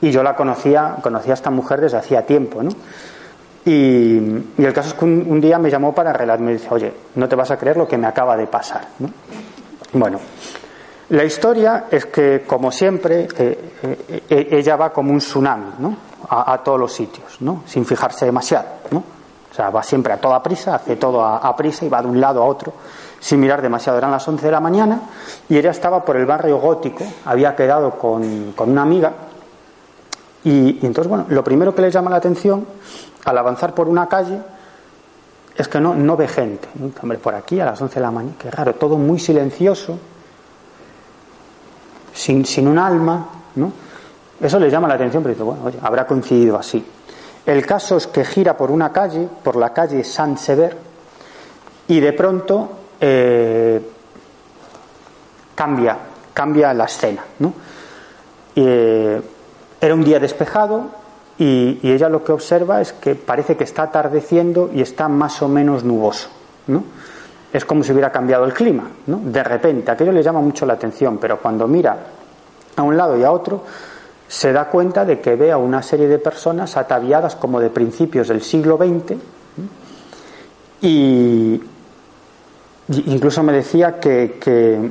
y 0.00 0.10
yo 0.10 0.22
la 0.22 0.34
conocía, 0.34 0.96
conocía 1.02 1.32
a 1.32 1.34
esta 1.34 1.50
mujer 1.50 1.80
desde 1.80 1.98
hacía 1.98 2.24
tiempo, 2.24 2.62
¿no? 2.62 2.70
Y, 3.64 4.16
el 4.58 4.72
caso 4.72 4.90
es 4.90 4.94
que 4.94 5.04
un, 5.04 5.40
día 5.40 5.58
me 5.58 5.70
llamó 5.70 5.94
para 5.94 6.10
arreglarme 6.10 6.44
y 6.44 6.46
me 6.46 6.52
dice, 6.54 6.68
oye, 6.70 6.92
no 7.16 7.28
te 7.28 7.36
vas 7.36 7.50
a 7.50 7.58
creer 7.58 7.76
lo 7.76 7.86
que 7.86 7.98
me 7.98 8.06
acaba 8.06 8.36
de 8.36 8.46
pasar, 8.46 8.86
¿no? 8.98 9.10
Bueno, 9.92 10.18
La 11.10 11.24
historia 11.24 11.86
es 11.90 12.06
que, 12.06 12.44
como 12.46 12.70
siempre, 12.70 13.26
eh, 13.36 13.72
eh, 13.82 14.22
eh, 14.30 14.48
ella 14.52 14.76
va 14.76 14.92
como 14.92 15.12
un 15.12 15.18
tsunami, 15.18 15.72
¿no? 15.78 15.96
A, 16.28 16.62
todos 16.62 16.78
los 16.78 16.92
sitios, 16.92 17.40
¿no? 17.40 17.64
Sin 17.66 17.84
fijarse 17.84 18.24
demasiado, 18.24 18.66
¿no? 18.92 18.98
O 19.50 19.54
sea, 19.54 19.70
va 19.70 19.82
siempre 19.82 20.12
a 20.12 20.18
toda 20.18 20.40
prisa, 20.40 20.76
hace 20.76 20.94
todo 20.94 21.24
a, 21.24 21.56
prisa 21.56 21.84
y 21.84 21.88
va 21.88 22.00
de 22.00 22.06
un 22.06 22.20
lado 22.20 22.40
a 22.40 22.46
otro 22.46 22.72
sin 23.18 23.40
mirar 23.40 23.60
demasiado. 23.60 23.98
Eran 23.98 24.12
las 24.12 24.26
11 24.26 24.46
de 24.46 24.52
la 24.52 24.60
mañana 24.60 25.00
y 25.48 25.58
ella 25.58 25.70
estaba 25.70 26.04
por 26.04 26.16
el 26.16 26.26
barrio 26.26 26.58
gótico, 26.58 27.04
había 27.24 27.56
quedado 27.56 27.98
con, 27.98 28.54
una 28.56 28.82
amiga 28.82 29.12
y, 30.44 30.84
entonces, 30.86 31.08
bueno, 31.08 31.26
lo 31.28 31.44
primero 31.44 31.74
que 31.74 31.82
le 31.82 31.90
llama 31.90 32.10
la 32.10 32.16
atención 32.16 32.66
al 33.24 33.38
avanzar 33.38 33.74
por 33.74 33.88
una 33.88 34.08
calle 34.08 34.38
es 35.56 35.68
que 35.68 35.80
no, 35.80 35.94
no 35.94 36.16
ve 36.16 36.28
gente. 36.28 36.68
Hombre, 37.02 37.18
por 37.18 37.34
aquí 37.34 37.60
a 37.60 37.66
las 37.66 37.80
11 37.80 37.94
de 37.94 38.00
la 38.00 38.10
mañana, 38.10 38.36
qué 38.38 38.50
raro, 38.50 38.74
todo 38.74 38.96
muy 38.96 39.18
silencioso, 39.18 39.98
sin, 42.14 42.46
sin 42.46 42.66
un 42.66 42.78
alma, 42.78 43.28
¿no? 43.56 43.72
Eso 44.40 44.58
le 44.58 44.70
llama 44.70 44.88
la 44.88 44.94
atención, 44.94 45.22
pero 45.22 45.34
dice, 45.34 45.44
bueno, 45.44 45.64
oye, 45.64 45.78
habrá 45.82 46.06
coincidido 46.06 46.56
así. 46.56 46.82
El 47.44 47.66
caso 47.66 47.98
es 47.98 48.06
que 48.06 48.24
gira 48.24 48.56
por 48.56 48.70
una 48.70 48.90
calle, 48.90 49.28
por 49.42 49.56
la 49.56 49.72
calle 49.74 50.02
Saint 50.04 50.38
Sever, 50.38 50.76
y 51.88 52.00
de 52.00 52.12
pronto 52.14 52.70
eh, 52.98 53.80
cambia, 55.54 55.98
cambia 56.32 56.72
la 56.72 56.84
escena, 56.84 57.22
¿no? 57.40 57.52
Eh, 58.54 59.20
era 59.80 59.94
un 59.94 60.04
día 60.04 60.18
despejado 60.18 60.86
y, 61.38 61.78
ella 61.82 62.08
lo 62.08 62.22
que 62.22 62.32
observa 62.32 62.80
es 62.80 62.92
que 62.92 63.14
parece 63.14 63.56
que 63.56 63.64
está 63.64 63.84
atardeciendo 63.84 64.70
y 64.72 64.82
está 64.82 65.08
más 65.08 65.42
o 65.42 65.48
menos 65.48 65.84
nuboso, 65.84 66.28
¿no? 66.66 66.84
es 67.52 67.64
como 67.64 67.82
si 67.82 67.90
hubiera 67.92 68.12
cambiado 68.12 68.44
el 68.44 68.52
clima, 68.52 68.88
¿no? 69.08 69.20
De 69.24 69.42
repente, 69.42 69.90
aquello 69.90 70.12
le 70.12 70.22
llama 70.22 70.40
mucho 70.40 70.64
la 70.66 70.74
atención, 70.74 71.18
pero 71.18 71.40
cuando 71.40 71.66
mira 71.66 71.96
a 72.76 72.82
un 72.82 72.96
lado 72.96 73.18
y 73.18 73.24
a 73.24 73.32
otro, 73.32 73.64
se 74.28 74.52
da 74.52 74.66
cuenta 74.66 75.04
de 75.04 75.20
que 75.20 75.34
ve 75.34 75.50
a 75.50 75.58
una 75.58 75.82
serie 75.82 76.06
de 76.06 76.20
personas 76.20 76.76
ataviadas 76.76 77.34
como 77.34 77.58
de 77.58 77.70
principios 77.70 78.28
del 78.28 78.42
siglo 78.42 78.76
XX 78.76 79.16
y 80.82 81.60
incluso 83.06 83.42
me 83.42 83.52
decía 83.52 83.98
que, 83.98 84.90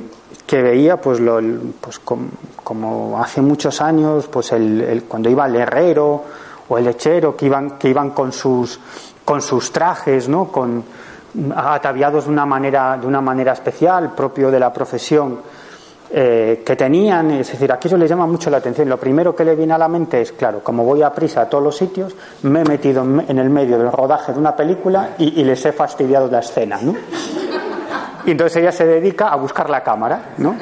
veía 0.62 1.00
pues, 1.00 1.20
lo, 1.20 1.40
pues 1.80 2.00
como, 2.00 3.20
hace 3.22 3.40
muchos 3.40 3.80
años 3.80 4.26
pues 4.28 4.52
el, 4.52 5.04
cuando 5.08 5.28
iba 5.28 5.46
el 5.46 5.56
herrero 5.56 6.24
o 6.68 6.78
el 6.78 6.84
lechero 6.84 7.36
que 7.36 7.46
iban, 7.46 7.78
que 7.78 7.88
iban 7.88 8.10
con 8.10 8.32
sus 8.32 8.80
con 9.24 9.42
sus 9.42 9.70
trajes, 9.70 10.28
¿no? 10.28 10.46
con, 10.46 10.82
ataviados 11.54 12.24
de 12.24 12.30
una 12.30 12.46
manera, 12.46 12.98
de 13.00 13.06
una 13.06 13.20
manera 13.20 13.52
especial, 13.52 14.12
propio 14.12 14.50
de 14.50 14.58
la 14.58 14.72
profesión 14.72 15.38
eh, 16.10 16.62
que 16.66 16.74
tenían. 16.74 17.30
Es 17.30 17.52
decir, 17.52 17.70
aquello 17.70 17.96
le 17.96 18.08
llama 18.08 18.26
mucho 18.26 18.50
la 18.50 18.56
atención. 18.56 18.88
Lo 18.88 18.98
primero 18.98 19.34
que 19.34 19.44
le 19.44 19.54
viene 19.54 19.72
a 19.74 19.78
la 19.78 19.88
mente 19.88 20.20
es, 20.20 20.32
claro, 20.32 20.64
como 20.64 20.84
voy 20.84 21.02
a 21.02 21.12
prisa 21.12 21.42
a 21.42 21.48
todos 21.48 21.62
los 21.62 21.76
sitios, 21.76 22.14
me 22.42 22.62
he 22.62 22.64
metido 22.64 23.02
en 23.02 23.38
el 23.38 23.50
medio 23.50 23.78
del 23.78 23.92
rodaje 23.92 24.32
de 24.32 24.38
una 24.38 24.56
película 24.56 25.10
y, 25.18 25.44
les 25.44 25.64
he 25.64 25.72
fastidiado 25.72 26.28
la 26.28 26.40
escena, 26.40 26.80
¿no? 26.82 26.96
Y 28.30 28.32
entonces 28.32 28.58
ella 28.58 28.70
se 28.70 28.86
dedica 28.86 29.30
a 29.30 29.34
buscar 29.34 29.68
la 29.68 29.82
cámara, 29.82 30.34
¿no? 30.38 30.54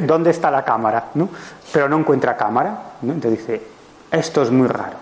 ¿Dónde 0.00 0.32
está 0.32 0.50
la 0.50 0.62
cámara? 0.62 1.06
¿no? 1.14 1.30
Pero 1.72 1.88
no 1.88 1.98
encuentra 1.98 2.36
cámara, 2.36 2.76
¿no? 3.00 3.14
Entonces 3.14 3.40
dice, 3.40 3.62
esto 4.10 4.42
es 4.42 4.50
muy 4.50 4.68
raro. 4.68 4.98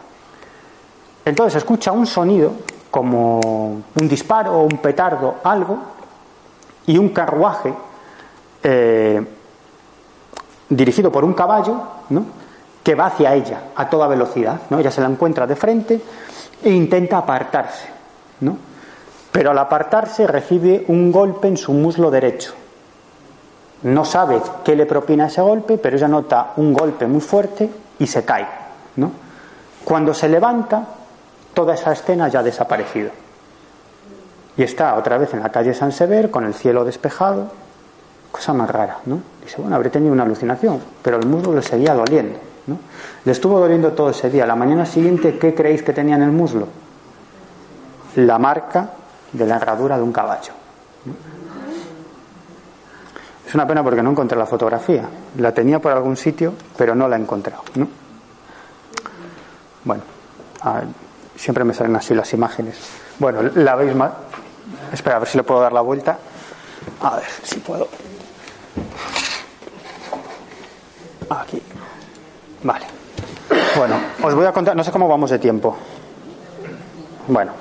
Entonces 1.25 1.57
escucha 1.57 1.91
un 1.91 2.07
sonido 2.07 2.53
como 2.89 3.41
un 3.41 4.09
disparo 4.09 4.61
un 4.61 4.79
petardo, 4.79 5.39
algo, 5.43 5.77
y 6.87 6.97
un 6.97 7.09
carruaje 7.09 7.75
eh, 8.63 9.27
dirigido 10.69 11.11
por 11.11 11.25
un 11.25 11.35
caballo, 11.35 11.83
¿no? 12.11 12.27
que 12.85 12.95
va 12.95 13.07
hacia 13.07 13.35
ella 13.35 13.63
a 13.75 13.91
toda 13.91 14.07
velocidad, 14.07 14.61
¿no? 14.71 14.79
Ella 14.79 14.93
se 14.93 15.01
la 15.01 15.09
encuentra 15.09 15.49
de 15.49 15.57
frente 15.57 16.01
e 16.63 16.71
intenta 16.71 17.19
apartarse, 17.19 17.89
¿no? 18.43 18.68
Pero 19.39 19.53
al 19.53 19.59
apartarse 19.59 20.27
recibe 20.27 20.85
un 20.89 21.13
golpe 21.13 21.47
en 21.47 21.57
su 21.57 21.73
muslo 21.73 22.11
derecho. 22.11 22.55
No 23.85 24.05
sabe 24.05 24.43
qué 24.65 24.75
le 24.75 24.85
propina 24.85 25.29
ese 25.29 25.41
golpe, 25.41 25.79
pero 25.79 25.97
ella 25.97 26.09
nota 26.09 26.55
un 26.57 26.73
golpe 26.73 27.07
muy 27.07 27.21
fuerte 27.21 27.71
y 28.01 28.09
se 28.09 28.25
cae, 28.25 28.49
¿no? 28.97 29.13
Cuando 29.85 30.13
se 30.13 30.29
levanta, 30.29 30.89
toda 31.55 31.75
esa 31.75 31.93
escena 31.93 32.27
ya 32.27 32.41
ha 32.41 32.43
desaparecido. 32.43 33.11
Y 34.57 34.65
está 34.65 34.97
otra 34.97 35.19
vez 35.19 35.33
en 35.35 35.41
la 35.45 35.51
calle 35.51 35.73
San 35.73 35.93
Sever, 35.93 36.33
con 36.33 36.45
el 36.45 36.55
cielo 36.55 36.85
despejado, 36.85 37.53
cosa 38.33 38.53
más 38.53 38.69
rara, 38.69 38.99
¿no? 39.07 39.21
Dice, 39.45 39.61
bueno, 39.61 39.77
habré 39.77 39.91
tenido 39.91 40.13
una 40.13 40.25
alucinación, 40.25 40.81
pero 41.01 41.17
el 41.17 41.27
muslo 41.27 41.55
le 41.55 41.63
seguía 41.63 41.95
doliendo, 41.95 42.41
¿no? 42.67 42.77
Le 43.25 43.31
estuvo 43.31 43.61
doliendo 43.61 43.93
todo 43.93 44.11
ese 44.11 44.31
día. 44.31 44.47
La 44.47 44.57
mañana 44.57 44.85
siguiente, 44.85 45.39
¿qué 45.39 45.55
creéis 45.55 45.85
que 45.85 45.93
tenía 45.93 46.17
en 46.17 46.23
el 46.23 46.33
muslo? 46.33 46.67
La 48.17 48.41
marca 48.41 48.95
de 49.33 49.47
la 49.47 49.57
herradura 49.57 49.97
de 49.97 50.03
un 50.03 50.13
caballo. 50.13 50.53
Es 53.47 53.55
una 53.55 53.67
pena 53.67 53.83
porque 53.83 54.03
no 54.03 54.11
encontré 54.11 54.37
la 54.37 54.47
fotografía. 54.47 55.09
La 55.39 55.53
tenía 55.53 55.79
por 55.79 55.93
algún 55.93 56.17
sitio, 56.17 56.53
pero 56.77 56.95
no 56.95 57.09
la 57.09 57.17
he 57.17 57.21
encontrado, 57.21 57.63
¿no? 57.77 57.89
Bueno, 59.85 60.03
Siempre 61.37 61.63
me 61.63 61.73
salen 61.73 61.95
así 61.95 62.15
las 62.15 62.33
imágenes. 62.33 62.77
Bueno, 63.19 63.43
la 63.55 63.77
veis 63.77 63.95
más. 63.95 64.11
Espera, 64.93 65.17
a 65.17 65.19
ver 65.21 65.29
si 65.29 65.39
le 65.39 65.45
puedo 65.45 65.61
dar 65.61 65.73
la 65.73 65.81
vuelta. 65.81 66.19
A 67.01 67.17
ver 67.17 67.29
si 67.45 67.61
puedo. 67.61 67.89
Aquí. 71.31 71.63
Vale. 72.65 72.87
Bueno, 73.77 74.01
os 74.23 74.35
voy 74.35 74.47
a 74.47 74.53
contar, 74.53 74.75
no 74.75 74.83
sé 74.83 74.91
cómo 74.91 75.07
vamos 75.07 75.31
de 75.31 75.39
tiempo. 75.39 75.77
Bueno, 77.29 77.53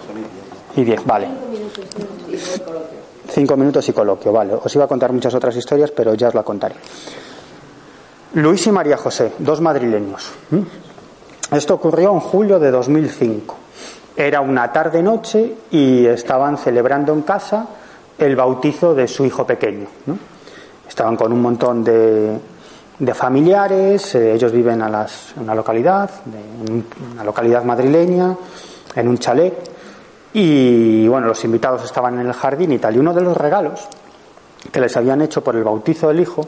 y 0.78 0.84
diez, 0.84 1.04
vale. 1.06 1.28
Cinco 3.30 3.58
minutos 3.58 3.88
y 3.90 3.94
coloquio, 3.94 4.32
vale. 4.32 4.54
Os 4.54 4.74
iba 4.76 4.86
a 4.86 4.88
contar 4.88 5.12
muchas 5.12 5.34
otras 5.34 5.56
historias, 5.56 5.92
pero 5.92 6.14
ya 6.14 6.30
os 6.30 6.34
la 6.36 6.44
contaré. 6.44 6.76
Luis 8.36 8.68
y 8.68 8.72
María 8.72 8.98
José, 8.98 9.34
dos 9.40 9.62
madrileños. 9.62 10.32
Esto 11.52 11.74
ocurrió 11.74 12.14
en 12.14 12.20
julio 12.20 12.60
de 12.60 12.72
2005. 12.72 13.56
Era 14.16 14.42
una 14.42 14.72
tarde-noche 14.72 15.56
y 15.72 16.06
estaban 16.06 16.58
celebrando 16.58 17.14
en 17.14 17.22
casa 17.22 17.68
el 18.18 18.36
bautizo 18.36 18.94
de 18.94 19.08
su 19.08 19.26
hijo 19.26 19.46
pequeño. 19.46 19.88
Estaban 20.88 21.16
con 21.16 21.32
un 21.32 21.42
montón 21.42 21.84
de, 21.84 22.40
familiares, 23.14 24.16
eh, 24.16 24.34
ellos 24.34 24.52
viven 24.52 24.82
a 24.82 24.88
en 25.36 25.44
una 25.44 25.56
localidad, 25.56 26.10
en 26.26 26.86
una 27.14 27.24
localidad 27.24 27.64
madrileña, 27.64 28.36
en 28.96 29.08
un 29.08 29.18
chalet, 29.18 29.77
y 30.40 31.08
bueno, 31.08 31.26
los 31.26 31.44
invitados 31.46 31.84
estaban 31.84 32.20
en 32.20 32.28
el 32.28 32.34
jardín 32.34 32.72
y 32.72 32.78
tal. 32.78 32.96
Y 32.96 33.00
uno 33.00 33.12
de 33.12 33.22
los 33.22 33.36
regalos 33.36 33.88
que 34.72 34.80
les 34.80 34.96
habían 34.96 35.20
hecho 35.24 35.44
por 35.44 35.56
el 35.56 35.64
bautizo 35.64 36.10
del 36.10 36.20
hijo 36.20 36.48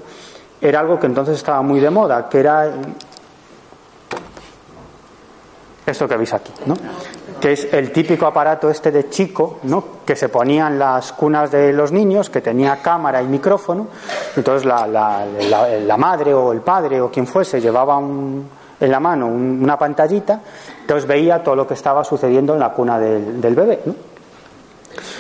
era 0.62 0.80
algo 0.80 1.00
que 1.00 1.08
entonces 1.08 1.38
estaba 1.38 1.64
muy 1.64 1.80
de 1.80 1.90
moda, 1.90 2.30
que 2.30 2.40
era 2.40 2.72
esto 5.88 6.08
que 6.08 6.18
veis 6.18 6.32
aquí, 6.34 6.54
¿no? 6.68 6.76
que 7.42 7.54
es 7.54 7.74
el 7.74 7.92
típico 7.92 8.28
aparato 8.28 8.70
este 8.70 8.92
de 8.92 9.10
chico, 9.10 9.58
¿no? 9.64 9.84
que 10.06 10.16
se 10.16 10.30
ponía 10.30 10.68
en 10.68 10.78
las 10.78 11.12
cunas 11.14 11.50
de 11.50 11.74
los 11.74 11.92
niños, 11.92 12.30
que 12.30 12.42
tenía 12.42 12.84
cámara 12.84 13.24
y 13.24 13.28
micrófono, 13.28 13.88
entonces 14.36 14.66
la, 14.66 14.86
la, 14.86 15.98
madre 15.98 16.32
o 16.36 16.52
el 16.52 16.62
padre 16.62 17.02
o 17.02 17.10
quien 17.10 17.26
fuese 17.26 17.60
llevaba 17.60 17.98
un, 17.98 18.48
en 18.80 18.92
la 18.92 19.00
mano 19.00 19.28
una 19.28 19.78
pantallita, 19.78 20.40
entonces 20.82 21.08
veía 21.08 21.44
todo 21.44 21.56
lo 21.56 21.68
que 21.68 21.74
estaba 21.74 22.04
sucediendo 22.04 22.54
en 22.54 22.60
la 22.60 22.70
cuna 22.70 23.00
del, 23.00 23.56
bebé. 23.56 23.82
¿no? 23.86 23.94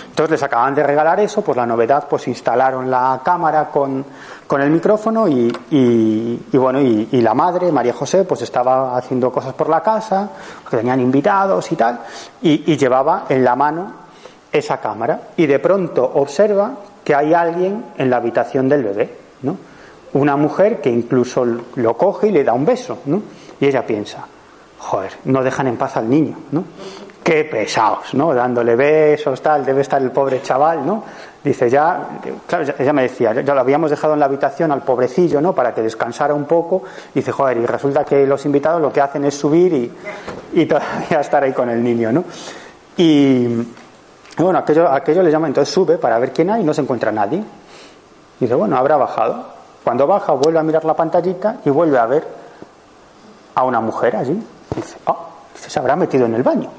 Entonces 0.09 0.31
les 0.31 0.43
acaban 0.43 0.75
de 0.75 0.83
regalar 0.83 1.19
eso, 1.19 1.41
pues 1.41 1.55
la 1.55 1.65
novedad, 1.65 2.05
pues 2.09 2.27
instalaron 2.27 2.89
la 2.89 3.21
cámara 3.23 3.69
con, 3.69 4.03
con 4.45 4.61
el 4.61 4.69
micrófono 4.69 5.27
y, 5.27 5.49
y, 5.71 6.57
bueno, 6.57 6.81
y, 6.81 7.21
la 7.21 7.33
madre, 7.33 7.71
María 7.71 7.93
José, 7.93 8.23
pues 8.23 8.41
estaba 8.41 8.97
haciendo 8.97 9.31
cosas 9.31 9.53
por 9.53 9.69
la 9.69 9.81
casa, 9.81 10.29
porque 10.63 10.77
tenían 10.77 10.99
invitados 10.99 11.71
y 11.71 11.75
tal, 11.75 11.99
y, 12.41 12.75
llevaba 12.75 13.25
en 13.29 13.43
la 13.45 13.55
mano 13.55 13.93
esa 14.51 14.77
cámara 14.77 15.21
y 15.37 15.45
de 15.45 15.59
pronto 15.59 16.03
observa 16.15 16.71
que 17.03 17.13
hay 17.13 17.33
alguien 17.33 17.85
en 17.97 18.09
la 18.09 18.17
habitación 18.17 18.67
del 18.67 18.83
bebé, 18.83 19.15
¿no? 19.43 19.55
Una 20.13 20.35
mujer 20.35 20.81
que 20.81 20.89
incluso 20.89 21.45
lo 21.75 21.95
coge 21.95 22.29
y 22.29 22.31
le 22.31 22.43
da 22.43 22.53
un 22.53 22.65
beso, 22.65 22.97
¿no? 23.05 23.21
Y 23.59 23.65
ella 23.65 23.85
piensa, 23.85 24.25
joder, 24.77 25.11
no 25.25 25.43
dejan 25.43 25.67
en 25.67 25.77
paz 25.77 25.97
al 25.97 26.09
niño, 26.09 26.37
¿no? 26.51 26.63
qué 27.29 27.45
pesados, 27.45 28.15
¿no? 28.15 28.33
Dándole 28.33 28.75
besos, 28.75 29.39
tal, 29.39 29.63
debe 29.63 29.81
estar 29.81 30.01
el 30.01 30.09
pobre 30.09 30.41
chaval, 30.41 30.83
¿no? 30.83 31.03
Dice, 31.43 31.69
ya, 31.69 32.07
claro, 32.47 32.73
ella 32.79 32.91
me 32.91 33.03
decía, 33.03 33.33
ya 33.33 33.53
lo 33.53 33.59
habíamos 33.61 33.91
dejado 33.91 34.15
en 34.15 34.19
la 34.19 34.25
habitación 34.25 34.71
al 34.71 34.81
pobrecillo, 34.81 35.39
¿no? 35.39 35.53
Para 35.53 35.71
que 35.71 35.83
descansara 35.83 36.33
un 36.33 36.45
poco. 36.45 36.81
Dice, 37.13 37.31
joder, 37.31 37.57
y 37.57 37.67
resulta 37.67 38.03
que 38.03 38.25
los 38.25 38.43
invitados 38.47 38.81
lo 38.81 38.91
que 38.91 38.99
hacen 38.99 39.25
es 39.25 39.35
subir 39.35 39.71
y, 39.73 39.91
y 40.53 40.65
todavía 40.65 41.19
estar 41.21 41.43
ahí 41.43 41.53
con 41.53 41.69
el 41.69 41.83
niño, 41.83 42.11
¿no? 42.11 42.23
Y, 42.97 43.47
bueno, 44.37 44.57
aquello, 44.57 44.89
aquello 44.89 45.21
le 45.21 45.29
llama, 45.29 45.45
entonces 45.45 45.71
sube 45.71 45.99
para 45.99 46.17
ver 46.17 46.33
quién 46.33 46.49
hay 46.49 46.61
y 46.61 46.65
no 46.65 46.73
se 46.73 46.81
encuentra 46.81 47.11
nadie. 47.11 47.43
Dice, 48.39 48.55
bueno, 48.55 48.75
habrá 48.75 48.97
bajado. 48.97 49.59
Cuando 49.83 50.07
baja, 50.07 50.33
vuelve 50.33 50.57
a 50.57 50.63
mirar 50.63 50.83
la 50.83 50.95
pantallita 50.95 51.57
y 51.63 51.69
vuelve 51.69 51.99
a 51.99 52.07
ver 52.07 52.38
a 53.59 53.63
una 53.63 53.79
mujer 53.79 54.15
allí. 54.15 54.41
Dice, 54.75 54.97
ah, 55.05 55.15
se 55.55 55.79
habrá 55.79 55.95
metido 55.95 56.25
en 56.25 56.35
el 56.35 56.43
baño. 56.43 56.69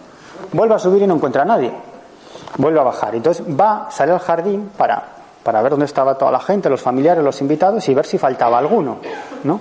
Vuelve 0.53 0.74
a 0.74 0.78
subir 0.78 1.03
y 1.03 1.07
no 1.07 1.14
encuentra 1.14 1.43
a 1.43 1.45
nadie. 1.45 1.72
Vuelve 2.57 2.81
a 2.81 2.83
bajar. 2.83 3.14
Entonces 3.14 3.45
va, 3.49 3.89
sale 3.91 4.12
al 4.12 4.18
jardín 4.18 4.70
para, 4.76 5.03
para 5.43 5.62
ver 5.62 5.70
dónde 5.70 5.87
estaba 5.87 6.16
toda 6.16 6.33
la 6.33 6.41
gente, 6.41 6.68
los 6.68 6.81
familiares, 6.81 7.22
los 7.22 7.41
invitados 7.41 7.89
y 7.89 7.95
ver 7.95 8.07
si 8.07 8.18
faltaba 8.18 8.59
alguno. 8.59 8.99
¿no? 9.45 9.61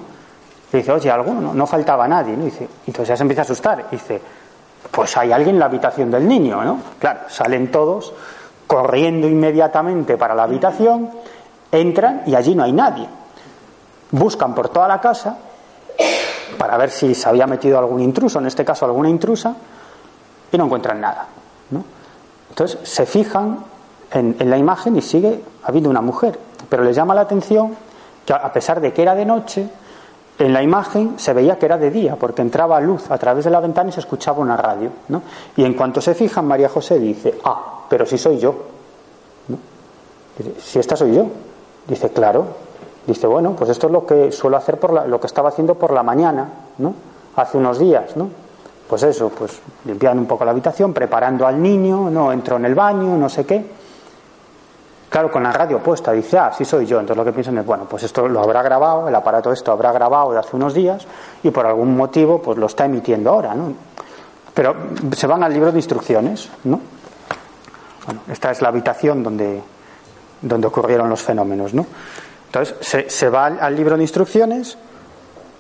Dice, 0.71 0.91
oye, 0.91 1.11
alguno, 1.11 1.41
no, 1.41 1.53
no 1.53 1.67
faltaba 1.67 2.07
nadie. 2.07 2.35
¿no? 2.35 2.45
entonces 2.45 3.07
ya 3.07 3.17
se 3.17 3.23
empieza 3.23 3.41
a 3.41 3.43
asustar. 3.43 3.85
Dice, 3.89 4.21
pues 4.91 5.15
hay 5.17 5.31
alguien 5.31 5.55
en 5.55 5.59
la 5.59 5.65
habitación 5.65 6.09
del 6.09 6.27
niño, 6.27 6.63
¿no? 6.63 6.79
Claro, 6.99 7.21
salen 7.27 7.71
todos 7.71 8.13
corriendo 8.65 9.27
inmediatamente 9.27 10.15
para 10.15 10.35
la 10.35 10.43
habitación, 10.43 11.09
entran 11.71 12.21
y 12.27 12.35
allí 12.35 12.53
no 12.55 12.63
hay 12.63 12.71
nadie. 12.71 13.07
Buscan 14.11 14.53
por 14.53 14.69
toda 14.69 14.87
la 14.87 15.01
casa 15.01 15.37
para 16.57 16.77
ver 16.77 16.91
si 16.91 17.15
se 17.15 17.29
había 17.29 17.47
metido 17.47 17.77
algún 17.77 18.01
intruso, 18.01 18.39
en 18.39 18.47
este 18.47 18.65
caso 18.65 18.85
alguna 18.85 19.09
intrusa, 19.09 19.55
y 20.51 20.57
no 20.57 20.65
encuentran 20.65 20.99
nada. 21.01 21.27
¿no? 21.71 21.83
Entonces 22.49 22.79
se 22.83 23.05
fijan 23.05 23.59
en, 24.11 24.49
la 24.49 24.57
imagen 24.57 24.95
y 24.95 25.01
sigue 25.01 25.43
habiendo 25.63 25.89
una 25.89 26.01
mujer, 26.01 26.39
pero 26.67 26.83
les 26.83 26.95
llama 26.95 27.13
la 27.13 27.21
atención 27.21 27.75
que 28.25 28.33
a 28.33 28.51
pesar 28.51 28.81
de 28.81 28.93
que 28.93 29.01
era 29.01 29.15
de 29.15 29.25
noche, 29.25 29.69
en 30.39 30.53
la 30.53 30.63
imagen 30.63 31.19
se 31.19 31.33
veía 31.33 31.59
que 31.59 31.65
era 31.65 31.77
de 31.77 31.91
día, 31.91 32.15
porque 32.15 32.41
entraba 32.41 32.79
luz 32.79 33.11
a 33.11 33.17
través 33.17 33.43
de 33.45 33.51
la 33.51 33.59
ventana 33.59 33.89
y 33.89 33.91
se 33.91 33.99
escuchaba 33.99 34.39
una 34.39 34.55
radio. 34.55 34.89
¿no? 35.09 35.21
Y 35.57 35.65
en 35.65 35.73
cuanto 35.73 36.01
se 36.01 36.15
fijan, 36.15 36.47
María 36.47 36.69
José 36.69 36.97
dice, 36.97 37.35
ah, 37.43 37.85
pero 37.89 38.05
si 38.05 38.17
soy 38.17 38.37
yo. 38.37 38.55
si 40.59 40.79
esta 40.79 40.95
soy 40.95 41.15
yo. 41.15 41.27
Dice, 41.87 42.09
claro. 42.11 42.68
Dice, 43.09 43.25
bueno, 43.25 43.55
pues 43.57 43.71
esto 43.71 43.87
es 43.87 43.93
lo 43.93 44.05
que 44.05 44.31
suelo 44.31 44.57
hacer 44.57 44.79
por 44.79 44.93
la, 44.93 45.07
lo 45.07 45.19
que 45.19 45.25
estaba 45.25 45.49
haciendo 45.49 45.73
por 45.73 45.91
la 45.91 46.03
mañana, 46.03 46.47
¿no? 46.77 46.93
Hace 47.37 47.57
unos 47.57 47.79
días, 47.79 48.15
¿no? 48.15 48.29
Pues 48.87 49.01
eso, 49.01 49.29
pues 49.29 49.59
limpiando 49.85 50.21
un 50.21 50.27
poco 50.27 50.45
la 50.45 50.51
habitación, 50.51 50.93
preparando 50.93 51.47
al 51.47 51.59
niño, 51.59 52.07
no 52.11 52.31
entro 52.31 52.57
en 52.57 52.65
el 52.65 52.75
baño, 52.75 53.17
no 53.17 53.27
sé 53.27 53.47
qué. 53.47 53.65
Claro, 55.09 55.31
con 55.31 55.41
la 55.41 55.51
radio 55.51 55.79
puesta, 55.79 56.11
dice, 56.11 56.37
ah, 56.37 56.51
sí 56.55 56.63
soy 56.63 56.85
yo. 56.85 56.99
Entonces 56.99 57.17
lo 57.17 57.25
que 57.25 57.31
piensan 57.31 57.57
es, 57.57 57.65
bueno, 57.65 57.85
pues 57.89 58.03
esto 58.03 58.27
lo 58.27 58.43
habrá 58.43 58.61
grabado, 58.61 59.07
el 59.07 59.15
aparato 59.15 59.51
esto 59.51 59.71
habrá 59.71 59.91
grabado 59.91 60.33
de 60.33 60.37
hace 60.37 60.55
unos 60.55 60.75
días 60.75 61.07
y 61.41 61.49
por 61.49 61.65
algún 61.65 61.97
motivo 61.97 62.39
pues 62.39 62.59
lo 62.59 62.67
está 62.67 62.85
emitiendo 62.85 63.31
ahora, 63.31 63.55
¿no? 63.55 63.73
Pero 64.53 64.75
se 65.13 65.25
van 65.25 65.41
al 65.41 65.51
libro 65.51 65.71
de 65.71 65.79
instrucciones, 65.79 66.47
¿no? 66.63 66.79
Bueno, 68.05 68.21
esta 68.31 68.51
es 68.51 68.61
la 68.61 68.67
habitación 68.69 69.23
donde, 69.23 69.63
donde 70.43 70.67
ocurrieron 70.67 71.09
los 71.09 71.23
fenómenos, 71.23 71.73
¿no? 71.73 71.87
Entonces 72.51 73.13
se, 73.13 73.29
va 73.29 73.45
al, 73.45 73.75
libro 73.75 73.95
de 73.95 74.01
instrucciones 74.01 74.75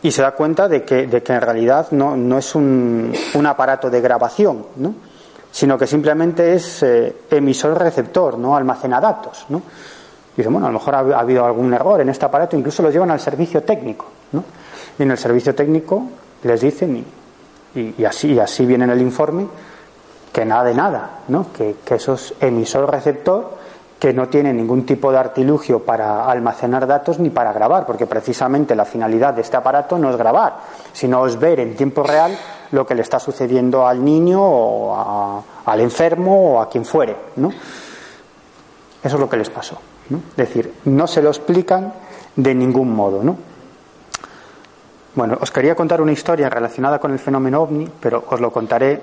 y 0.01 0.09
se 0.09 0.23
da 0.23 0.31
cuenta 0.31 0.67
de 0.67 0.83
que, 0.83 1.05
de 1.05 1.21
que 1.21 1.33
en 1.33 1.41
realidad 1.41 1.87
no, 1.91 2.17
no 2.17 2.39
es 2.39 2.55
un, 2.55 3.13
un 3.35 3.45
aparato 3.45 3.91
de 3.91 4.01
grabación, 4.01 4.65
¿no? 4.77 4.95
sino 5.51 5.77
que 5.77 5.85
simplemente 5.85 6.53
es 6.53 6.81
eh, 6.81 7.15
emisor-receptor, 7.29 8.39
no 8.39 8.55
almacena 8.55 8.99
datos. 8.99 9.45
¿no? 9.49 9.61
Y 10.35 10.41
bueno, 10.43 10.65
a 10.65 10.71
lo 10.71 10.79
mejor 10.79 10.95
ha, 10.95 10.99
ha, 10.99 11.19
habido 11.19 11.45
algún 11.45 11.71
error 11.73 12.01
en 12.01 12.09
este 12.09 12.25
aparato, 12.25 12.57
incluso 12.57 12.81
lo 12.81 12.89
llevan 12.89 13.11
al 13.11 13.19
servicio 13.19 13.61
técnico. 13.61 14.07
¿no? 14.31 14.43
Y 14.97 15.03
en 15.03 15.11
el 15.11 15.17
servicio 15.17 15.53
técnico 15.53 16.03
les 16.41 16.61
dicen, 16.61 17.05
y 17.75 18.03
así, 18.03 18.33
y 18.33 18.39
así 18.39 18.65
viene 18.65 18.85
en 18.85 18.91
el 18.91 19.01
informe, 19.01 19.45
que 20.33 20.43
nada 20.43 20.63
de 20.63 20.73
nada, 20.73 21.19
¿no? 21.27 21.53
que, 21.53 21.75
que 21.85 21.95
eso 21.95 22.13
es 22.13 22.33
emisor-receptor, 22.39 23.58
que 23.99 24.13
no 24.13 24.29
tiene 24.29 24.53
ningún 24.53 24.85
tipo 24.85 25.11
de 25.11 25.17
artilugio 25.17 25.83
para 25.83 26.25
almacenar 26.25 26.87
datos 26.87 27.19
ni 27.19 27.29
para 27.29 27.51
grabar, 27.51 27.85
porque 27.85 28.07
precisamente 28.07 28.73
la 28.73 28.85
finalidad 28.85 29.33
de 29.33 29.41
este 29.41 29.57
aparato 29.57 29.97
no 29.99 30.09
es 30.09 30.15
grabar, 30.15 30.55
sino 30.93 31.25
es 31.25 31.37
ver 31.37 31.59
en 31.59 31.75
tiempo 31.75 32.01
real 32.03 32.35
lo 32.71 32.87
que 32.87 32.95
le 32.95 33.01
está 33.01 33.19
sucediendo 33.19 33.85
al 33.85 34.03
niño 34.03 34.41
o 34.41 34.95
a, 34.95 35.43
al 35.65 35.81
enfermo 35.81 36.53
o 36.53 36.61
a 36.61 36.69
quien 36.69 36.85
fuere. 36.85 37.15
¿no? 37.35 37.49
Eso 37.49 39.15
es 39.15 39.19
lo 39.19 39.29
que 39.29 39.35
les 39.35 39.49
pasó. 39.49 39.77
¿no? 40.09 40.21
Es 40.29 40.37
decir, 40.37 40.73
no 40.85 41.05
se 41.05 41.21
lo 41.21 41.29
explican 41.29 41.93
de 42.37 42.55
ningún 42.55 42.95
modo. 42.95 43.21
¿no? 43.21 43.35
Bueno, 45.13 45.37
os 45.41 45.51
quería 45.51 45.75
contar 45.75 46.01
una 46.01 46.13
historia 46.13 46.49
relacionada 46.49 46.99
con 46.99 47.11
el 47.11 47.19
fenómeno 47.19 47.63
ovni, 47.63 47.89
pero 47.99 48.23
os 48.29 48.39
lo 48.39 48.49
contaré, 48.49 49.01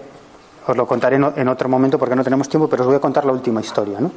os 0.67 0.75
lo 0.75 0.87
contaré 0.87 1.17
en 1.17 1.49
otro 1.49 1.69
momento 1.69 1.99
porque 1.99 2.17
no 2.17 2.25
tenemos 2.25 2.49
tiempo, 2.49 2.67
pero 2.67 2.85
os 2.85 2.87
voy 2.87 2.97
a 2.97 3.01
contar 3.01 3.27
la 3.27 3.33
última 3.33 3.61
historia. 3.61 4.01
¿no? 4.01 4.11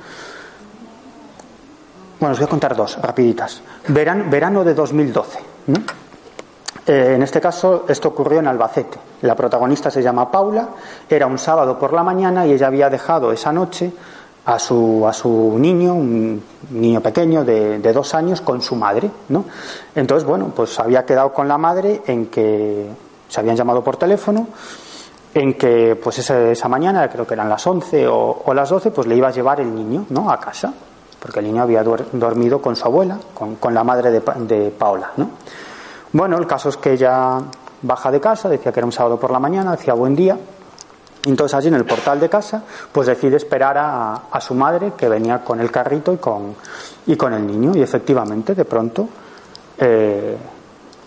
Bueno, 2.19 2.33
os 2.33 2.39
voy 2.39 2.47
a 2.47 2.49
contar 2.49 2.75
dos, 2.75 2.99
rapiditas. 3.01 3.61
Verano, 3.87 4.25
verano 4.29 4.63
de 4.65 4.73
2012. 4.73 5.39
¿no? 5.67 5.79
Eh, 6.85 7.13
en 7.15 7.23
este 7.23 7.39
caso, 7.39 7.85
esto 7.87 8.09
ocurrió 8.09 8.39
en 8.39 8.47
Albacete. 8.47 8.97
La 9.21 9.35
protagonista 9.35 9.89
se 9.89 10.01
llama 10.01 10.29
Paula, 10.29 10.67
era 11.09 11.27
un 11.27 11.37
sábado 11.37 11.79
por 11.79 11.93
la 11.93 12.03
mañana 12.03 12.45
y 12.45 12.51
ella 12.51 12.67
había 12.67 12.89
dejado 12.89 13.31
esa 13.31 13.53
noche 13.53 13.93
a 14.45 14.59
su, 14.59 15.05
a 15.07 15.13
su 15.13 15.55
niño, 15.57 15.93
un 15.93 16.43
niño 16.71 16.99
pequeño 16.99 17.45
de, 17.45 17.79
de, 17.79 17.93
dos 17.93 18.13
años, 18.13 18.41
con 18.41 18.61
su 18.61 18.75
madre. 18.75 19.09
¿no? 19.29 19.45
Entonces, 19.95 20.27
bueno, 20.27 20.51
pues 20.53 20.77
había 20.77 21.05
quedado 21.05 21.31
con 21.31 21.47
la 21.47 21.57
madre 21.57 22.01
en 22.05 22.25
que 22.25 22.85
se 23.29 23.39
habían 23.39 23.55
llamado 23.55 23.81
por 23.81 23.95
teléfono, 23.95 24.47
en 25.33 25.53
que 25.53 25.95
pues 25.95 26.19
esa, 26.19 26.51
esa 26.51 26.67
mañana, 26.67 27.07
creo 27.07 27.25
que 27.25 27.35
eran 27.35 27.47
las 27.47 27.65
11 27.65 28.07
o, 28.09 28.41
o, 28.45 28.53
las 28.53 28.67
12, 28.67 28.91
pues 28.91 29.07
le 29.07 29.15
iba 29.15 29.29
a 29.29 29.31
llevar 29.31 29.61
el 29.61 29.73
niño 29.73 30.05
¿no? 30.09 30.29
a 30.29 30.37
casa 30.37 30.73
porque 31.19 31.39
el 31.39 31.45
niño 31.45 31.63
había 31.63 31.83
dormido 31.83 32.61
con 32.61 32.75
su 32.75 32.85
abuela, 32.85 33.17
con, 33.33 33.73
la 33.73 33.83
madre 33.83 34.11
de, 34.11 34.21
de 34.21 34.71
Paula. 34.71 35.11
¿no? 35.17 35.29
Bueno, 36.13 36.37
el 36.37 36.47
caso 36.47 36.69
es 36.69 36.77
que 36.77 36.93
ella 36.93 37.39
baja 37.81 38.11
de 38.11 38.19
casa, 38.19 38.49
decía 38.49 38.71
que 38.71 38.79
era 38.79 38.85
un 38.85 38.91
sábado 38.91 39.19
por 39.19 39.31
la 39.31 39.39
mañana, 39.39 39.73
hacía 39.73 39.93
buen 39.93 40.15
día, 40.15 40.37
entonces 41.25 41.55
allí 41.55 41.67
en 41.67 41.75
el 41.75 41.85
portal 41.85 42.19
de 42.19 42.29
casa, 42.29 42.63
pues 42.91 43.07
decide 43.07 43.37
esperar 43.37 43.77
a, 43.77 44.39
su 44.39 44.55
madre 44.55 44.93
que 44.97 45.09
venía 45.09 45.43
con 45.43 45.59
el 45.59 45.69
carrito 45.69 46.13
y 46.13 46.17
con, 47.15 47.33
el 47.33 47.45
niño, 47.45 47.73
y 47.75 47.81
efectivamente, 47.81 48.55
de 48.55 48.65
pronto, 48.65 49.07
eh, 49.77 50.37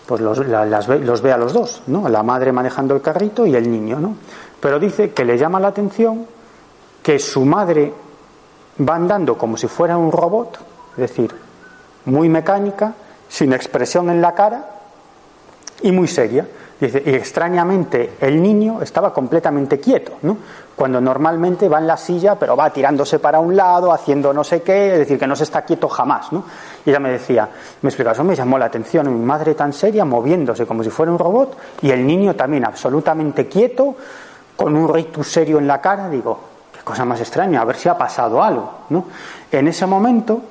pues 0.05 0.21
los, 0.21 0.39
ve, 0.39 0.99
los 0.99 1.21
ve 1.21 1.31
a 1.31 1.37
los 1.37 1.53
dos, 1.53 1.83
¿no? 1.87 2.07
La 2.09 2.21
madre 2.21 2.51
manejando 2.51 2.95
el 2.95 3.01
carrito 3.01 3.45
y 3.45 3.55
el 3.55 3.69
niño, 3.69 3.99
¿no? 3.99 4.15
Pero 4.59 4.79
dice 4.79 5.11
que 5.11 5.25
le 5.25 5.37
llama 5.37 5.59
la 5.59 5.69
atención 5.69 6.25
que 7.01 7.19
su 7.19 7.43
madre 7.43 7.93
va 8.79 8.95
andando 8.95 9.37
como 9.37 9.57
si 9.57 9.67
fuera 9.67 9.97
un 9.97 10.11
robot, 10.11 10.59
es 10.91 10.97
decir, 10.97 11.33
muy 12.05 12.29
mecánica, 12.29 12.93
sin 13.27 13.53
expresión 13.53 14.09
en 14.09 14.21
la 14.21 14.33
cara 14.33 14.69
y 15.81 15.91
muy 15.91 16.07
seria. 16.07 16.47
Y 16.81 16.85
extrañamente 17.15 18.15
el 18.19 18.41
niño 18.41 18.81
estaba 18.81 19.13
completamente 19.13 19.79
quieto, 19.79 20.13
¿no? 20.23 20.37
Cuando 20.75 20.99
normalmente 20.99 21.69
va 21.69 21.77
en 21.77 21.87
la 21.87 21.95
silla, 21.95 22.35
pero 22.35 22.57
va 22.57 22.71
tirándose 22.71 23.19
para 23.19 23.39
un 23.39 23.55
lado, 23.55 23.93
haciendo 23.93 24.33
no 24.33 24.43
sé 24.43 24.61
qué, 24.63 24.91
es 24.93 24.99
decir, 24.99 25.17
que 25.17 25.27
no 25.27 25.35
se 25.35 25.43
está 25.43 25.61
quieto 25.61 25.87
jamás, 25.87 26.33
¿no? 26.33 26.43
Y 26.85 26.89
ella 26.89 26.99
me 26.99 27.11
decía, 27.11 27.47
me 27.81 27.89
explicaba, 27.89 28.13
eso 28.13 28.25
me 28.25 28.35
llamó 28.35 28.57
la 28.57 28.65
atención, 28.65 29.07
mi 29.13 29.23
madre 29.25 29.53
tan 29.55 29.71
seria, 29.71 30.03
moviéndose 30.03 30.65
como 30.65 30.83
si 30.83 30.89
fuera 30.89 31.11
un 31.11 31.19
robot, 31.19 31.55
y 31.83 31.91
el 31.91 32.05
niño 32.05 32.35
también 32.35 32.65
absolutamente 32.65 33.47
quieto, 33.47 33.95
con 34.57 34.75
un 34.75 34.93
rictus 34.93 35.31
serio 35.31 35.59
en 35.59 35.67
la 35.67 35.79
cara, 35.79 36.09
digo, 36.09 36.52
cosa 36.83 37.05
más 37.05 37.19
extraña, 37.19 37.61
a 37.61 37.65
ver 37.65 37.75
si 37.75 37.89
ha 37.89 37.97
pasado 37.97 38.43
algo. 38.43 38.71
¿no? 38.89 39.05
En 39.51 39.67
ese 39.67 39.85
momento 39.85 40.41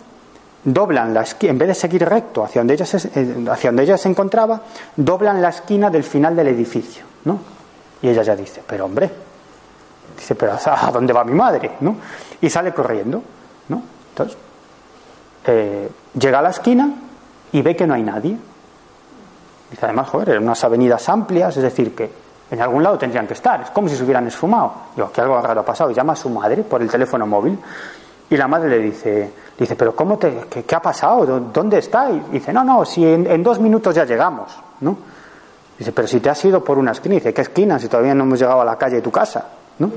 doblan 0.64 1.12
la 1.12 1.22
esquina, 1.22 1.52
en 1.52 1.58
vez 1.58 1.68
de 1.68 1.74
seguir 1.74 2.08
recto 2.08 2.44
hacia 2.44 2.60
donde, 2.60 2.74
ella 2.74 2.86
se, 2.86 2.96
eh, 2.98 3.44
hacia 3.50 3.70
donde 3.70 3.82
ella 3.82 3.98
se 3.98 4.08
encontraba, 4.08 4.60
doblan 4.96 5.42
la 5.42 5.50
esquina 5.50 5.90
del 5.90 6.04
final 6.04 6.34
del 6.36 6.48
edificio. 6.48 7.04
¿no? 7.24 7.38
Y 8.00 8.08
ella 8.08 8.22
ya 8.22 8.36
dice, 8.36 8.62
pero 8.66 8.86
hombre, 8.86 9.10
dice, 10.16 10.34
pero 10.34 10.52
¿a 10.64 10.90
dónde 10.90 11.12
va 11.12 11.24
mi 11.24 11.34
madre? 11.34 11.72
¿no? 11.80 11.96
Y 12.40 12.48
sale 12.48 12.72
corriendo. 12.72 13.22
¿no? 13.68 13.82
Entonces, 14.10 14.36
eh, 15.46 15.90
llega 16.18 16.38
a 16.38 16.42
la 16.42 16.50
esquina 16.50 16.90
y 17.52 17.62
ve 17.62 17.76
que 17.76 17.86
no 17.86 17.94
hay 17.94 18.02
nadie. 18.02 18.36
Dice, 19.70 19.84
además, 19.84 20.08
joder, 20.08 20.30
eran 20.30 20.42
unas 20.44 20.62
avenidas 20.64 21.08
amplias, 21.08 21.56
es 21.56 21.62
decir, 21.62 21.94
que 21.94 22.21
en 22.52 22.60
algún 22.60 22.82
lado 22.82 22.98
tendrían 22.98 23.26
que 23.26 23.32
estar. 23.32 23.62
Es 23.62 23.70
como 23.70 23.88
si 23.88 23.96
se 23.96 24.04
hubieran 24.04 24.26
esfumado. 24.26 24.72
Digo, 24.94 25.10
que 25.10 25.22
algo 25.22 25.40
raro 25.40 25.62
ha 25.62 25.64
pasado. 25.64 25.90
Y 25.90 25.94
llama 25.94 26.12
a 26.12 26.16
su 26.16 26.28
madre 26.28 26.62
por 26.62 26.82
el 26.82 26.90
teléfono 26.90 27.26
móvil. 27.26 27.58
Y 28.28 28.36
la 28.36 28.46
madre 28.46 28.68
le 28.68 28.78
dice, 28.78 29.32
dice, 29.58 29.74
pero 29.74 29.96
¿cómo 29.96 30.18
te, 30.18 30.44
qué, 30.50 30.74
ha 30.74 30.82
pasado? 30.82 31.40
¿Dónde 31.50 31.78
está? 31.78 32.10
Y 32.10 32.20
dice, 32.30 32.52
no, 32.52 32.62
no, 32.62 32.84
si 32.84 33.06
en, 33.06 33.26
en, 33.26 33.42
dos 33.42 33.58
minutos 33.58 33.94
ya 33.94 34.04
llegamos, 34.04 34.54
¿no? 34.80 34.98
Dice, 35.78 35.92
pero 35.92 36.06
si 36.06 36.20
te 36.20 36.28
has 36.28 36.44
ido 36.44 36.62
por 36.62 36.76
una 36.76 36.92
esquina. 36.92 37.14
Dice, 37.14 37.32
¿qué 37.32 37.40
esquina? 37.40 37.78
Si 37.78 37.88
todavía 37.88 38.14
no 38.14 38.24
hemos 38.24 38.38
llegado 38.38 38.60
a 38.60 38.66
la 38.66 38.76
calle 38.76 38.96
de 38.96 39.02
tu 39.02 39.10
casa, 39.10 39.46
¿no? 39.78 39.90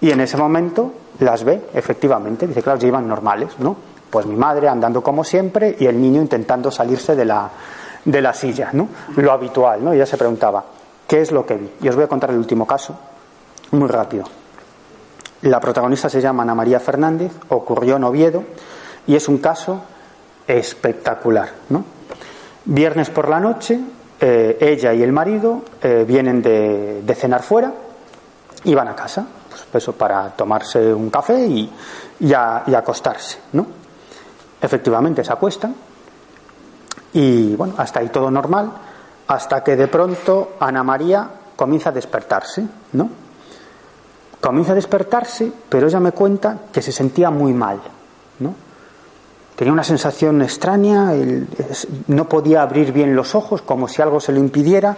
Y 0.00 0.10
en 0.10 0.20
ese 0.22 0.38
momento 0.38 0.94
las 1.20 1.44
ve, 1.44 1.68
efectivamente. 1.74 2.46
Dice, 2.46 2.62
claro, 2.62 2.78
ya 2.78 2.88
iban 2.88 3.06
normales, 3.06 3.50
¿no? 3.58 3.76
Pues 4.08 4.24
mi 4.24 4.36
madre 4.36 4.66
andando 4.66 5.02
como 5.02 5.24
siempre 5.24 5.76
y 5.78 5.84
el 5.84 6.00
niño 6.00 6.22
intentando 6.22 6.70
salirse 6.70 7.14
de 7.14 7.26
la, 7.26 7.50
de 8.02 8.22
la 8.22 8.32
silla, 8.32 8.70
¿no? 8.72 8.88
Lo 9.16 9.30
habitual, 9.30 9.84
¿no? 9.84 9.92
Y 9.92 9.96
ella 9.96 10.06
se 10.06 10.16
preguntaba, 10.16 10.64
¿Qué 11.06 11.20
es 11.20 11.30
lo 11.32 11.46
que 11.46 11.54
vi? 11.56 11.70
Y 11.82 11.88
os 11.88 11.94
voy 11.94 12.04
a 12.04 12.08
contar 12.08 12.30
el 12.30 12.38
último 12.38 12.66
caso, 12.66 12.98
muy 13.72 13.88
rápido. 13.88 14.24
La 15.42 15.60
protagonista 15.60 16.08
se 16.08 16.20
llama 16.20 16.42
Ana 16.42 16.54
María 16.54 16.80
Fernández, 16.80 17.32
ocurrió 17.50 17.96
en 17.96 18.04
Oviedo 18.04 18.42
y 19.06 19.14
es 19.14 19.28
un 19.28 19.38
caso 19.38 19.82
espectacular. 20.46 21.50
¿no? 21.68 21.84
Viernes 22.64 23.10
por 23.10 23.28
la 23.28 23.38
noche, 23.38 23.78
eh, 24.20 24.56
ella 24.60 24.92
y 24.94 25.02
el 25.02 25.12
marido 25.12 25.62
eh, 25.82 26.04
vienen 26.06 26.42
de, 26.42 27.14
cenar 27.16 27.42
fuera 27.42 27.72
y 28.64 28.74
van 28.74 28.88
a 28.88 28.96
casa, 28.96 29.26
pues 29.70 29.84
eso 29.84 29.92
para 29.92 30.30
tomarse 30.30 30.92
un 30.92 31.10
café 31.10 31.46
y, 31.46 31.70
y, 32.20 32.32
a- 32.32 32.64
y 32.66 32.74
acostarse, 32.74 33.38
¿no? 33.52 33.66
Efectivamente 34.60 35.22
se 35.22 35.32
acuestan 35.32 35.74
y 37.12 37.54
bueno, 37.54 37.74
hasta 37.76 38.00
ahí 38.00 38.08
todo 38.08 38.30
normal, 38.30 38.72
hasta 39.28 39.62
que 39.64 39.76
de 39.76 39.88
pronto 39.88 40.52
Ana 40.60 40.82
María 40.82 41.28
comienza 41.56 41.90
a 41.90 41.92
despertarse, 41.92 42.64
¿no? 42.92 43.08
Comienza 44.40 44.72
a 44.72 44.74
despertarse, 44.76 45.50
pero 45.68 45.86
ella 45.88 45.98
me 46.00 46.12
cuenta 46.12 46.58
que 46.72 46.82
se 46.82 46.92
sentía 46.92 47.30
muy 47.30 47.52
mal, 47.52 47.80
¿no? 48.38 48.54
Tenía 49.56 49.72
una 49.72 49.82
sensación 49.84 50.42
extraña, 50.42 51.12
no 52.08 52.28
podía 52.28 52.60
abrir 52.62 52.92
bien 52.92 53.16
los 53.16 53.34
ojos, 53.34 53.62
como 53.62 53.88
si 53.88 54.02
algo 54.02 54.20
se 54.20 54.30
lo 54.32 54.38
impidiera. 54.38 54.94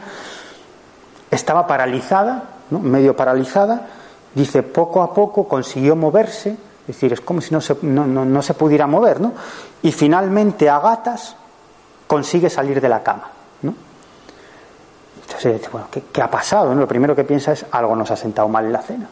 Estaba 1.31 1.67
paralizada, 1.67 2.43
medio 2.71 3.15
paralizada. 3.15 3.87
Dice, 4.35 4.65
poco 4.65 5.03
a 5.03 5.15
poco 5.15 5.47
consiguió 5.47 5.95
moverse, 5.95 6.51
es 6.51 6.87
decir, 6.89 7.13
es 7.13 7.21
como 7.21 7.41
si 7.41 7.55
no 7.55 7.61
se, 7.61 7.77
no, 7.83 8.05
no- 8.07 8.25
no 8.25 8.43
se 8.43 8.55
pudiera 8.55 8.87
mover, 8.89 9.21
¿no? 9.21 9.33
Y 9.83 9.93
finalmente, 9.93 10.69
a 10.69 10.81
gatas, 10.81 11.37
consigue 12.09 12.51
salir 12.51 12.81
de 12.81 12.89
la 12.89 13.03
cama. 13.03 13.31
Entonces 15.29 15.61
dice, 15.61 15.69
bueno, 15.71 15.89
¿qué, 15.91 16.23
ha 16.23 16.31
pasado? 16.31 16.75
no? 16.75 16.81
Lo 16.81 16.89
primero 16.89 17.15
que 17.15 17.25
piensa 17.25 17.53
es, 17.53 17.67
algo 17.71 17.95
nos 17.95 18.11
ha 18.11 18.17
sentado 18.17 18.49
mal 18.49 18.65
en 18.65 18.73
la 18.73 18.83
cena. 18.83 19.09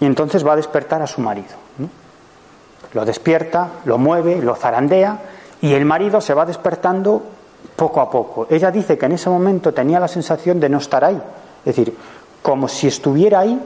Y 0.00 0.06
entonces 0.06 0.46
va 0.46 0.54
a 0.54 0.56
despertar 0.56 1.02
a 1.02 1.06
su 1.06 1.20
marido. 1.20 1.48
Lo 2.94 3.04
despierta, 3.04 3.68
lo 3.84 3.98
mueve, 3.98 4.40
lo 4.40 4.56
zarandea 4.56 5.18
y 5.60 5.74
el 5.74 5.84
marido 5.84 6.22
se 6.22 6.32
va 6.32 6.46
despertando 6.46 7.22
poco 7.76 8.00
a 8.00 8.10
poco. 8.10 8.46
Ella 8.48 8.70
dice 8.70 8.96
que 8.96 9.06
en 9.06 9.12
ese 9.12 9.28
momento 9.28 9.74
tenía 9.74 10.00
la 10.00 10.08
sensación 10.08 10.58
de 10.58 10.70
no 10.70 10.78
estar 10.78 11.04
ahí, 11.04 11.20
es 11.60 11.64
decir, 11.64 11.96
como 12.40 12.66
si 12.66 12.88
estuviera 12.88 13.40
ahí, 13.40 13.60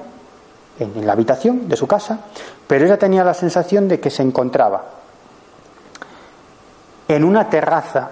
en 0.81 1.07
la 1.07 1.13
habitación 1.13 1.69
de 1.69 1.77
su 1.77 1.87
casa, 1.87 2.19
pero 2.67 2.85
ella 2.85 2.99
tenía 2.99 3.23
la 3.23 3.33
sensación 3.33 3.87
de 3.87 4.01
que 4.01 4.11
se 4.11 4.25
encontraba 4.25 4.83
en 7.07 7.23
una 7.23 7.49
terraza 7.49 8.11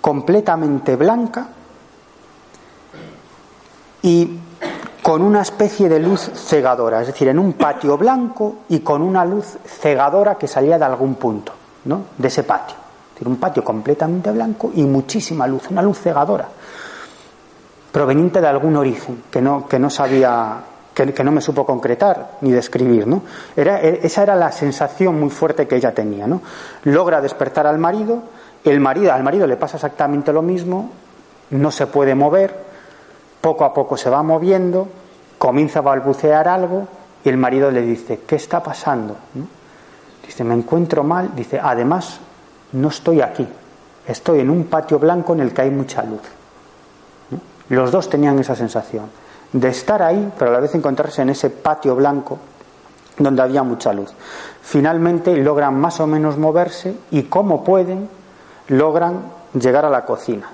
completamente 0.00 0.96
blanca 0.96 1.46
y 4.02 4.38
con 5.02 5.22
una 5.22 5.42
especie 5.42 5.88
de 5.88 5.98
luz 5.98 6.30
cegadora, 6.34 7.00
es 7.00 7.08
decir, 7.08 7.28
en 7.28 7.38
un 7.38 7.54
patio 7.54 7.98
blanco 7.98 8.58
y 8.68 8.80
con 8.80 9.02
una 9.02 9.24
luz 9.24 9.58
cegadora 9.64 10.36
que 10.36 10.46
salía 10.46 10.78
de 10.78 10.84
algún 10.84 11.16
punto, 11.16 11.52
¿no? 11.86 12.04
De 12.16 12.28
ese 12.28 12.44
patio. 12.44 12.76
Es 12.76 13.14
decir, 13.14 13.28
un 13.28 13.36
patio 13.36 13.64
completamente 13.64 14.30
blanco 14.30 14.70
y 14.74 14.84
muchísima 14.84 15.46
luz, 15.46 15.70
una 15.70 15.82
luz 15.82 15.98
cegadora, 15.98 16.46
proveniente 17.90 18.40
de 18.40 18.46
algún 18.46 18.76
origen 18.76 19.24
que 19.30 19.42
no, 19.42 19.66
que 19.66 19.80
no 19.80 19.90
sabía, 19.90 20.58
que, 20.94 21.12
que 21.12 21.24
no 21.24 21.32
me 21.32 21.40
supo 21.40 21.66
concretar 21.66 22.38
ni 22.40 22.52
describir, 22.52 23.08
¿no? 23.08 23.22
Era, 23.56 23.80
esa 23.80 24.22
era 24.22 24.36
la 24.36 24.52
sensación 24.52 25.18
muy 25.18 25.30
fuerte 25.30 25.66
que 25.66 25.76
ella 25.76 25.92
tenía, 25.92 26.28
¿no? 26.28 26.42
Logra 26.84 27.20
despertar 27.20 27.66
al 27.66 27.78
marido, 27.78 28.22
el 28.62 28.78
marido, 28.78 29.12
al 29.12 29.24
marido 29.24 29.48
le 29.48 29.56
pasa 29.56 29.78
exactamente 29.78 30.32
lo 30.32 30.42
mismo, 30.42 30.90
no 31.50 31.72
se 31.72 31.88
puede 31.88 32.14
mover, 32.14 32.71
poco 33.42 33.66
a 33.66 33.74
poco 33.74 33.98
se 33.98 34.08
va 34.08 34.22
moviendo, 34.22 34.88
comienza 35.36 35.80
a 35.80 35.82
balbucear 35.82 36.48
algo 36.48 36.88
y 37.22 37.28
el 37.28 37.36
marido 37.36 37.70
le 37.70 37.82
dice, 37.82 38.20
¿qué 38.26 38.36
está 38.36 38.62
pasando? 38.62 39.16
Dice, 40.24 40.44
me 40.44 40.54
encuentro 40.54 41.04
mal, 41.04 41.34
dice, 41.34 41.60
además 41.62 42.20
no 42.72 42.88
estoy 42.88 43.20
aquí, 43.20 43.46
estoy 44.06 44.40
en 44.40 44.48
un 44.48 44.64
patio 44.64 44.98
blanco 44.98 45.34
en 45.34 45.40
el 45.40 45.52
que 45.52 45.62
hay 45.62 45.70
mucha 45.70 46.02
luz. 46.04 46.22
Los 47.68 47.90
dos 47.90 48.08
tenían 48.08 48.38
esa 48.38 48.54
sensación 48.54 49.10
de 49.52 49.68
estar 49.68 50.02
ahí, 50.02 50.32
pero 50.38 50.50
a 50.50 50.54
la 50.54 50.60
vez 50.60 50.74
encontrarse 50.74 51.22
en 51.22 51.30
ese 51.30 51.50
patio 51.50 51.94
blanco 51.94 52.38
donde 53.18 53.42
había 53.42 53.62
mucha 53.62 53.92
luz. 53.92 54.12
Finalmente 54.62 55.36
logran 55.36 55.78
más 55.78 56.00
o 56.00 56.06
menos 56.06 56.38
moverse 56.38 56.96
y 57.10 57.24
como 57.24 57.62
pueden 57.64 58.08
logran 58.68 59.20
llegar 59.54 59.84
a 59.84 59.90
la 59.90 60.04
cocina. 60.04 60.50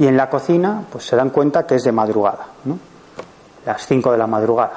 Y 0.00 0.06
en 0.06 0.16
la 0.16 0.30
cocina, 0.30 0.82
pues 0.90 1.04
se 1.04 1.14
dan 1.14 1.28
cuenta 1.28 1.66
que 1.66 1.74
es 1.74 1.84
de 1.84 1.92
madrugada, 1.92 2.46
¿no? 2.64 2.78
Las 3.66 3.86
5 3.86 4.12
de 4.12 4.16
la 4.16 4.26
madrugada. 4.26 4.72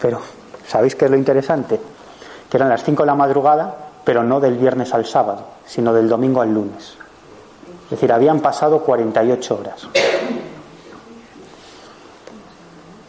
Pero, 0.00 0.20
¿sabéis 0.66 0.96
qué 0.96 1.04
es 1.04 1.10
lo 1.10 1.18
interesante? 1.18 1.78
Que 2.48 2.56
eran 2.56 2.70
las 2.70 2.82
5 2.82 3.02
de 3.02 3.06
la 3.06 3.14
madrugada, 3.14 3.76
pero 4.02 4.22
no 4.22 4.40
del 4.40 4.56
viernes 4.56 4.94
al 4.94 5.04
sábado, 5.04 5.44
sino 5.66 5.92
del 5.92 6.08
domingo 6.08 6.40
al 6.40 6.50
lunes. 6.50 6.96
Es 7.84 7.90
decir, 7.90 8.10
habían 8.10 8.40
pasado 8.40 8.80
48 8.80 9.54
horas. 9.54 9.86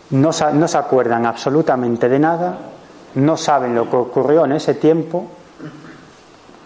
No, 0.10 0.32
no 0.53 0.68
se 0.68 0.78
acuerdan 0.78 1.26
absolutamente 1.26 2.10
de 2.10 2.20
nada, 2.20 2.58
no 3.16 3.38
saben 3.38 3.74
lo 3.76 3.89
que 3.89 3.95
ocurrió 3.95 4.43
en 4.43 4.51
ese 4.51 4.74
tiempo, 4.74 5.26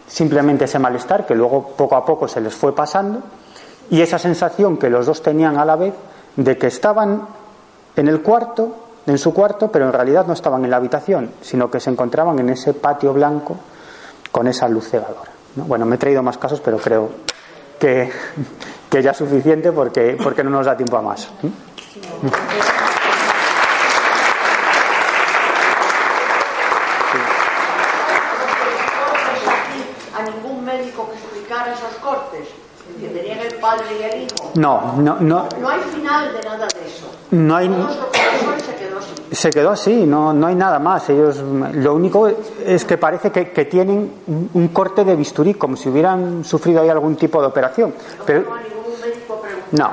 simplemente 0.08 0.66
ese 0.66 0.80
malestar 0.80 1.28
que 1.28 1.36
luego 1.36 1.76
poco 1.78 1.96
a 1.96 2.04
poco 2.04 2.28
se 2.28 2.42
les 2.42 2.56
fue 2.56 2.74
pasando 2.74 3.22
y 3.92 4.02
esa 4.02 4.18
sensación 4.18 4.78
que 4.78 4.90
los 4.90 5.06
dos 5.06 5.22
tenían 5.22 5.58
a 5.58 5.66
la 5.66 5.76
vez 5.76 5.94
de 6.38 6.58
que 6.58 6.68
estaban 6.68 7.28
en 7.98 8.08
el 8.08 8.22
cuarto, 8.22 8.74
en 9.06 9.18
su 9.18 9.34
cuarto, 9.34 9.70
pero 9.70 9.86
en 9.86 9.92
realidad 9.92 10.26
no 10.26 10.34
estaban 10.34 10.64
en 10.64 10.72
la 10.72 10.78
habitación, 10.78 11.32
sino 11.42 11.70
que 11.70 11.82
se 11.82 11.90
encontraban 11.90 12.40
en 12.40 12.50
ese 12.50 12.74
patio 12.74 13.12
blanco 13.14 13.58
con 14.32 14.48
esa 14.48 14.70
luz 14.70 14.88
cegadora. 14.88 15.32
¿no? 15.58 15.66
Bueno, 15.66 15.86
me 15.86 15.96
he 15.96 16.00
traído 16.00 16.24
más 16.24 16.38
casos, 16.38 16.62
pero 16.62 16.78
creo 16.78 17.10
que, 17.78 18.10
que 18.90 19.04
ya 19.04 19.12
es 19.12 19.18
suficiente 19.18 19.74
porque, 19.74 20.18
porque 20.24 20.42
no 20.42 20.52
nos 20.52 20.66
da 20.66 20.78
tiempo 20.78 20.96
a 20.96 21.02
más. 21.02 21.28
a 30.18 30.24
ningún 30.24 30.64
médico 30.64 31.10
que 31.10 31.18
explicara 31.18 31.74
esos 31.74 31.96
cortes 32.02 32.48
que 33.00 33.08
tenían 33.08 33.40
el 33.40 33.56
padre 33.56 33.86
y 34.00 34.04
el 34.04 34.24
hijo. 34.24 34.41
No, 34.56 34.96
no, 34.98 35.18
no, 35.20 35.48
No 35.60 35.70
hay 35.70 35.80
final 35.82 36.34
de 36.34 36.42
nada 36.42 36.68
de 36.68 36.86
eso. 36.86 37.12
no 37.32 37.56
hay. 37.56 37.70
Se 37.70 38.76
quedó 38.76 39.00
así. 39.00 39.14
Se 39.32 39.50
quedó 39.50 39.70
así, 39.72 40.06
no, 40.06 40.34
no 40.34 40.48
hay 40.48 40.56
nada 40.56 40.80
más. 40.80 41.10
Ellos, 41.10 41.38
lo 41.38 41.96
único 41.96 42.28
es 42.28 42.86
que 42.86 42.98
parece 42.98 43.32
que, 43.32 43.52
que 43.52 43.66
tienen 43.66 44.12
un, 44.54 44.68
corte 44.70 45.04
de 45.04 45.16
bisturí, 45.16 45.54
como 45.54 45.76
si 45.76 45.90
hubieran 45.90 46.44
sufrido 46.44 46.82
ahí 46.82 46.90
algún 46.90 47.16
tipo 47.16 47.40
de 47.42 47.48
operación. 47.48 47.94
Pero 48.26 48.42
No 48.42 48.58
ningún 48.58 49.02
médico 49.02 49.42
no, 49.72 49.92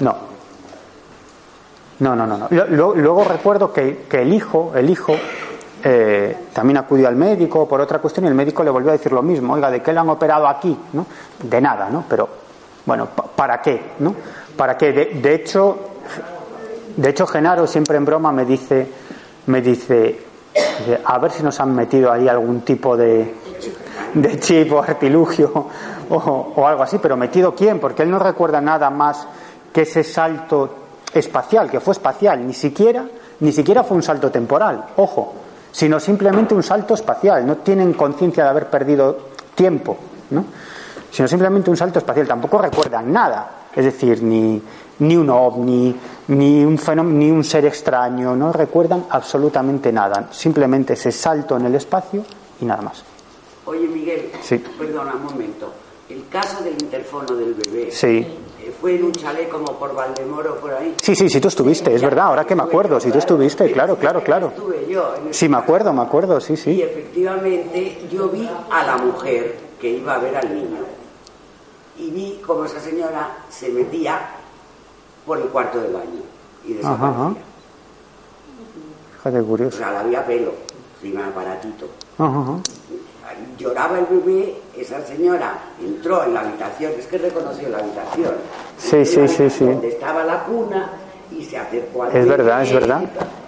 no. 0.00 0.32
No, 1.98 2.16
no, 2.16 2.26
no. 2.26 2.48
Luego 2.50 3.24
recuerdo 3.24 3.72
que, 3.72 4.06
que 4.08 4.22
el 4.22 4.32
hijo, 4.32 4.72
el 4.74 4.90
hijo, 4.90 5.14
eh, 5.84 6.46
también 6.52 6.76
acudió 6.76 7.08
al 7.08 7.16
médico 7.16 7.66
por 7.66 7.80
otra 7.80 7.98
cuestión 7.98 8.24
y 8.26 8.28
el 8.28 8.34
médico 8.34 8.62
le 8.62 8.70
volvió 8.70 8.90
a 8.90 8.92
decir 8.92 9.12
lo 9.12 9.22
mismo. 9.22 9.54
Oiga, 9.54 9.70
¿de 9.70 9.82
qué 9.82 9.92
le 9.92 10.00
han 10.00 10.08
operado 10.08 10.46
aquí? 10.46 10.76
¿No? 10.92 11.06
De 11.42 11.60
nada, 11.60 11.88
¿no? 11.90 12.04
Pero, 12.08 12.28
bueno, 12.86 13.06
pa- 13.06 13.24
¿para 13.24 13.60
qué? 13.60 13.92
¿No? 14.00 14.14
¿Para 14.56 14.76
qué? 14.76 14.92
De, 14.92 15.04
de 15.14 15.34
hecho, 15.34 15.78
de 16.96 17.08
hecho, 17.10 17.26
Genaro 17.26 17.66
siempre 17.66 17.96
en 17.96 18.04
broma 18.04 18.32
me 18.32 18.44
dice, 18.44 18.86
me 19.46 19.60
dice, 19.62 20.18
a 21.04 21.18
ver 21.18 21.30
si 21.30 21.42
nos 21.42 21.58
han 21.60 21.74
metido 21.74 22.12
ahí 22.12 22.28
algún 22.28 22.60
tipo 22.62 22.96
de, 22.96 23.34
de 24.14 24.40
chip 24.40 24.72
o 24.72 24.80
artilugio 24.82 25.50
o, 26.10 26.52
o 26.56 26.66
algo 26.66 26.82
así, 26.82 26.98
pero 26.98 27.16
metido 27.16 27.54
quién, 27.54 27.78
porque 27.80 28.02
él 28.02 28.10
no 28.10 28.18
recuerda 28.18 28.60
nada 28.60 28.90
más 28.90 29.26
que 29.72 29.82
ese 29.82 30.04
salto 30.04 30.74
espacial, 31.14 31.70
que 31.70 31.80
fue 31.80 31.92
espacial, 31.92 32.46
ni 32.46 32.52
siquiera, 32.52 33.06
ni 33.40 33.52
siquiera 33.52 33.82
fue 33.84 33.96
un 33.96 34.02
salto 34.02 34.30
temporal, 34.30 34.84
ojo, 34.96 35.34
sino 35.70 35.98
simplemente 35.98 36.54
un 36.54 36.62
salto 36.62 36.92
espacial, 36.94 37.46
no 37.46 37.56
tienen 37.58 37.94
conciencia 37.94 38.44
de 38.44 38.50
haber 38.50 38.66
perdido 38.68 39.16
tiempo, 39.54 39.96
¿no? 40.30 40.44
Sino 41.12 41.28
simplemente 41.28 41.68
un 41.70 41.76
salto 41.76 41.98
espacial, 42.00 42.26
tampoco 42.26 42.58
recuerdan 42.58 43.12
nada, 43.12 43.66
es 43.76 43.84
decir, 43.84 44.22
ni, 44.22 44.60
ni 45.00 45.16
un 45.16 45.28
ovni, 45.30 45.94
ni 46.28 46.64
un 46.64 46.78
fenómeno, 46.78 47.18
ni 47.18 47.30
un 47.30 47.44
ser 47.44 47.66
extraño, 47.66 48.34
no 48.34 48.50
recuerdan 48.52 49.04
absolutamente 49.10 49.92
nada, 49.92 50.28
simplemente 50.32 50.94
ese 50.94 51.12
salto 51.12 51.56
en 51.56 51.66
el 51.66 51.74
espacio 51.74 52.24
y 52.60 52.64
nada 52.64 52.82
más. 52.82 53.04
Oye, 53.66 53.86
Miguel, 53.86 54.30
Sí. 54.40 54.58
perdona 54.78 55.14
un 55.14 55.24
momento. 55.24 55.72
El 56.08 56.26
caso 56.28 56.62
del 56.64 56.74
interfono 56.82 57.34
del 57.36 57.54
bebé 57.54 57.90
Sí. 57.90 58.26
eh, 58.60 58.72
fue 58.80 58.96
en 58.96 59.04
un 59.04 59.12
chalet 59.12 59.48
como 59.48 59.66
por 59.78 59.94
Valdemoro, 59.94 60.56
por 60.60 60.72
ahí. 60.74 60.94
Sí, 61.00 61.14
sí, 61.14 61.28
sí, 61.28 61.40
tú 61.40 61.48
estuviste, 61.48 61.94
es 61.94 62.02
verdad, 62.02 62.26
ahora 62.26 62.44
que 62.44 62.54
me 62.54 62.62
acuerdo, 62.64 62.98
si 63.00 63.10
tú 63.10 63.18
estuviste, 63.18 63.70
claro, 63.72 63.96
claro, 63.96 64.22
claro. 64.22 64.48
Estuve 64.48 64.86
yo. 64.88 65.14
Sí, 65.30 65.48
me 65.48 65.56
acuerdo, 65.58 65.92
me 65.92 66.02
acuerdo, 66.02 66.40
sí, 66.40 66.54
Y 66.54 66.56
sí. 66.56 66.82
efectivamente 66.82 68.06
yo 68.10 68.28
vi 68.28 68.48
a 68.70 68.84
la 68.84 68.96
mujer 68.98 69.56
que 69.80 69.88
iba 69.90 70.14
a 70.14 70.18
ver 70.18 70.36
al 70.36 70.54
niño. 70.54 70.78
Y 71.98 72.10
vi 72.10 72.42
como 72.46 72.64
esa 72.64 72.80
señora 72.80 73.36
se 73.50 73.68
metía 73.68 74.18
por 75.26 75.38
el 75.38 75.44
cuarto 75.48 75.80
del 75.80 75.92
baño 75.92 76.22
y 76.64 76.74
desaparecía. 76.74 77.08
Ajá, 77.08 77.26
ajá. 77.26 77.34
Fíjate, 79.18 79.40
O 79.40 79.44
curioso. 79.46 79.78
sea, 79.78 79.92
la 79.92 80.00
había 80.00 80.24
pelo, 80.26 80.52
encima 81.00 81.28
aparatito. 81.28 81.86
Ajá, 82.18 82.58
lloraba 83.58 83.98
el 83.98 84.06
bebé, 84.06 84.56
esa 84.76 85.04
señora 85.06 85.54
entró 85.80 86.24
en 86.24 86.34
la 86.34 86.40
habitación, 86.40 86.92
es 86.98 87.06
que 87.06 87.18
reconoció 87.18 87.68
la 87.68 87.78
habitación. 87.78 88.34
Sí, 88.78 89.04
sí, 89.04 89.28
sí, 89.28 89.48
sí. 89.50 89.64
Donde 89.64 89.88
estaba 89.88 90.24
la 90.24 90.44
cuna 90.44 90.90
y 91.30 91.44
se 91.44 91.56
acercó 91.58 92.02
al 92.04 92.16
Es 92.16 92.26
verdad, 92.26 92.62
es 92.62 92.72
verdad. 92.72 93.02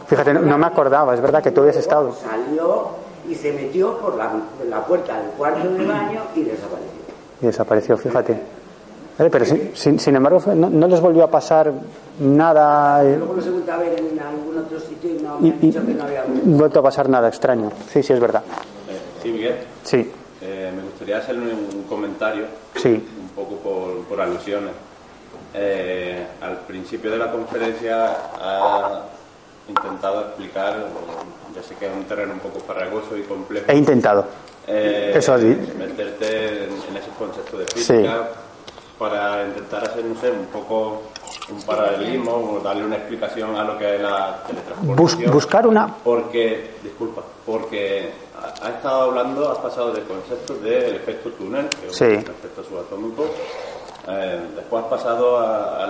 Fíjate, 0.06 0.34
no, 0.34 0.40
no 0.42 0.58
me 0.58 0.66
acordaba, 0.66 1.14
es 1.14 1.20
verdad 1.20 1.42
que 1.42 1.50
tú 1.50 1.62
habías 1.62 1.76
estado. 1.76 2.14
Salió 2.14 2.88
y 3.28 3.34
se 3.34 3.52
metió 3.52 3.98
por 3.98 4.16
la, 4.16 4.30
por 4.30 4.66
la 4.68 4.84
puerta 4.84 5.18
del 5.18 5.30
cuarto 5.32 5.68
de 5.68 5.86
baño 5.86 6.20
y 6.34 6.42
desapareció. 6.42 7.03
Y 7.42 7.46
desapareció, 7.46 7.96
fíjate. 7.96 8.32
Eh, 9.18 9.28
Pero 9.30 9.44
sin, 9.44 9.70
sin- 9.74 9.98
sin 10.00 10.16
embargo, 10.16 10.40
fue- 10.40 10.54
no, 10.56 10.68
no 10.68 10.86
les 10.88 11.00
volvió 11.00 11.24
a 11.24 11.30
pasar 11.30 11.72
nada. 12.20 13.04
eh, 13.04 13.16
Luego 13.16 13.34
los 13.34 13.46
he 13.46 13.50
vuelto 13.50 13.72
a 13.72 13.76
ver 13.76 13.98
en 14.00 14.18
algún 14.20 14.58
otro 14.58 14.80
sitio 14.80 15.10
y 15.10 15.22
no 15.22 15.38
me 15.38 15.50
han 15.50 15.60
dicho 15.60 15.84
que 15.86 15.94
no 15.94 16.04
había 16.04 16.24
vuelto 16.28 16.80
a 16.80 16.82
pasar 16.82 17.08
nada 17.08 17.28
extraño. 17.28 17.70
Sí, 17.92 18.02
sí, 18.02 18.12
es 18.12 18.20
verdad. 18.20 18.42
Sí, 19.22 19.30
Miguel. 19.30 19.56
Sí, 19.84 20.10
Eh, 20.42 20.70
me 20.76 20.82
gustaría 20.82 21.18
hacer 21.18 21.36
un, 21.38 21.44
un 21.48 21.82
comentario, 21.88 22.44
sí. 22.76 22.90
un 22.90 23.28
poco 23.34 23.56
por, 23.56 24.04
por 24.04 24.20
alusiones. 24.20 24.72
Eh, 25.54 26.26
al 26.42 26.58
principio 26.66 27.10
de 27.12 27.16
la 27.18 27.30
conferencia 27.30 28.08
ha 28.38 29.02
intentado 29.68 30.20
explicar, 30.22 30.86
ya 31.54 31.62
sé 31.62 31.74
que 31.76 31.86
es 31.86 31.92
un 31.92 32.04
terreno 32.04 32.32
un 32.34 32.40
poco 32.40 32.60
farragoso 32.60 33.16
y 33.16 33.22
complejo, 33.22 33.66
He 33.70 33.76
intentado. 33.76 34.24
eh, 34.66 35.12
Eso 35.14 35.34
has 35.34 35.42
dicho. 35.42 35.72
meterte 35.78 36.64
en, 36.64 36.72
en 36.72 36.96
esos 36.96 37.14
conceptos 37.18 37.58
de 37.60 37.66
física 37.66 38.28
para 38.98 39.44
intentar 39.46 39.84
hacer, 39.88 40.04
no 40.04 40.18
sé, 40.20 40.30
un 40.30 40.46
poco 40.46 41.02
un 41.50 41.60
paralelismo 41.62 42.32
o 42.32 42.60
darle 42.60 42.84
una 42.84 42.96
explicación 42.96 43.56
a 43.56 43.64
lo 43.64 43.76
que 43.76 43.96
es 43.96 44.00
la 44.00 44.38
Bus- 44.38 44.46
teletransportación. 44.46 45.32
buscar 45.32 45.66
una. 45.66 45.94
Porque, 46.04 46.70
disculpa, 46.82 47.22
porque 47.44 48.10
ha, 48.40 48.66
ha 48.66 48.70
estado 48.70 49.02
hablando, 49.10 49.50
has 49.50 49.58
pasado 49.58 49.92
de 49.92 50.02
conceptos 50.02 50.62
del 50.62 50.94
efecto 50.94 51.30
túnel, 51.30 51.68
que 51.68 51.88
es 51.88 52.00
un 52.00 52.12
efecto 52.12 52.62
subatómico, 52.62 53.26
eh, 54.08 54.40
después 54.56 54.84
has 54.84 54.90
pasado 54.90 55.38
a, 55.38 55.86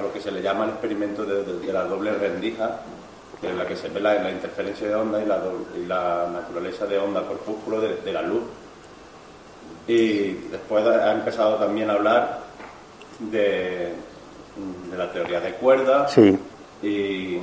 lo 0.00 0.12
que 0.12 0.20
se 0.20 0.30
le 0.30 0.40
llama 0.40 0.64
el 0.64 0.70
experimento 0.70 1.24
de, 1.24 1.42
de- 1.44 1.58
de 1.58 1.72
la 1.72 1.84
doble 1.84 2.12
rendija, 2.12 2.80
en 3.42 3.56
la 3.58 3.66
que 3.66 3.76
se 3.76 3.88
ve 3.88 4.00
la, 4.00 4.14
la 4.14 4.30
interferencia 4.30 4.88
de 4.88 4.94
onda 4.94 5.22
y 5.22 5.26
la, 5.26 5.38
do- 5.38 5.66
y 5.76 5.86
la 5.86 6.28
naturaleza 6.32 6.86
de 6.86 6.98
onda 6.98 7.26
corpúsculo 7.26 7.80
de, 7.80 7.96
de 7.96 8.12
la 8.12 8.22
luz. 8.22 8.42
Y 9.86 10.32
después 10.50 10.84
ha 10.86 11.12
empezado 11.12 11.56
también 11.56 11.88
a 11.90 11.94
hablar 11.94 12.40
de, 13.18 13.92
de 14.90 14.98
la 14.98 15.10
teoría 15.12 15.40
de 15.40 15.52
cuerdas, 15.54 16.12
Sí, 16.12 16.36
y 16.82 17.38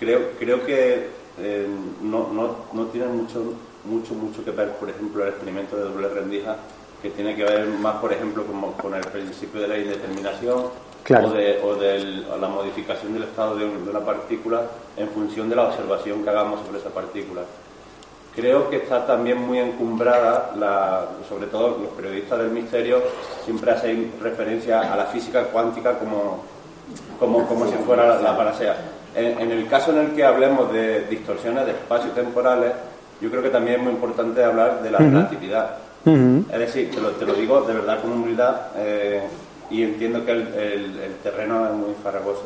creo 0.00 0.30
creo 0.38 0.64
que 0.64 1.08
eh, 1.40 1.66
no, 2.02 2.28
no, 2.32 2.56
no 2.72 2.86
tiene 2.86 3.06
mucho 3.08 3.54
mucho 3.84 4.14
mucho 4.14 4.44
que 4.44 4.50
ver 4.50 4.72
por 4.72 4.90
ejemplo 4.90 5.22
el 5.22 5.28
experimento 5.30 5.76
de 5.76 5.82
doble 5.84 6.08
rendija 6.08 6.56
que 7.00 7.10
tiene 7.10 7.36
que 7.36 7.44
ver 7.44 7.66
más 7.68 7.96
por 7.96 8.12
ejemplo 8.12 8.44
con 8.80 8.94
el 8.94 9.00
principio 9.06 9.60
de 9.60 9.68
la 9.68 9.78
indeterminación 9.78 10.64
Claro. 11.08 11.28
o 11.28 11.30
de, 11.32 11.58
o 11.64 12.34
o 12.34 12.38
la 12.38 12.48
modificación 12.48 13.14
del 13.14 13.24
estado 13.24 13.56
de, 13.56 13.64
un- 13.64 13.82
de 13.84 13.90
una 13.90 14.00
partícula 14.00 14.62
en 14.96 15.08
función 15.08 15.48
de 15.50 15.56
la 15.56 15.64
observación 15.68 16.22
que 16.22 16.28
hagamos 16.30 16.60
sobre 16.66 16.78
esa 16.78 16.90
partícula 16.90 17.40
creo 18.36 18.70
que 18.70 18.76
está 18.76 19.04
también 19.04 19.38
muy 19.38 19.58
encumbrada, 19.58 20.52
la, 20.56 21.06
sobre 21.28 21.46
todo 21.48 21.76
los 21.82 21.90
periodistas 21.96 22.38
del 22.38 22.50
misterio 22.50 23.00
siempre 23.44 23.72
hacen 23.72 24.12
referencia 24.22 24.92
a 24.92 24.96
la 24.96 25.06
física 25.06 25.44
cuántica 25.44 25.98
como, 25.98 26.44
como, 27.18 27.48
como 27.48 27.66
si 27.66 27.74
fuera 27.78 28.20
la, 28.20 28.36
panacea. 28.36 28.76
En, 29.16 29.40
en 29.40 29.50
el 29.50 29.66
caso 29.66 29.90
en 29.90 29.98
el 29.98 30.14
que 30.14 30.24
hablemos 30.24 30.72
de 30.72 31.00
distorsiones 31.06 31.66
de 31.66 31.72
espacio 31.72 32.10
temporales, 32.12 32.70
yo 33.20 33.28
creo 33.28 33.42
que 33.42 33.50
también 33.50 33.78
es 33.78 33.82
muy 33.82 33.92
importante 33.94 34.44
hablar 34.44 34.82
de 34.82 34.90
la 34.92 34.98
relatividad. 34.98 35.76
Es 36.52 36.58
decir, 36.60 36.90
te 36.94 37.00
lo, 37.00 37.10
te 37.10 37.26
lo 37.26 37.32
digo 37.34 37.62
de 37.62 37.74
verdad 37.74 38.00
con 38.00 38.12
humildad 38.12 38.54
eh, 38.76 39.22
y 39.70 39.82
entiendo 39.82 40.24
que 40.24 40.32
el, 40.32 40.48
el- 40.54 41.00
el 41.00 41.14
terreno 41.22 41.66
es 41.66 41.72
muy 41.72 41.94
farragoso, 42.02 42.42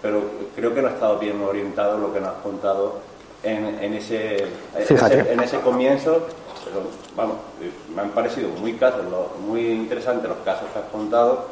pero 0.00 0.22
creo 0.54 0.74
que 0.74 0.82
no 0.82 0.88
ha 0.88 0.92
estado 0.92 1.18
bien 1.18 1.40
orientado 1.42 1.98
lo 1.98 2.12
que 2.12 2.20
nos 2.20 2.30
has 2.30 2.42
contado 2.42 2.98
en, 3.42 3.78
en 3.82 3.94
ese, 3.94 4.46
ese- 4.78 5.32
en 5.32 5.40
ese 5.40 5.60
comienzo. 5.60 6.26
Pero, 6.64 6.82
vamos, 7.16 7.36
eh, 7.60 7.70
me 7.94 8.02
han 8.02 8.10
parecido 8.10 8.48
muy, 8.60 8.74
casos, 8.74 9.00
muy 9.44 9.66
interesantes 9.72 10.28
los 10.28 10.38
casos 10.44 10.68
que 10.72 10.78
has 10.78 10.84
contado, 10.92 11.46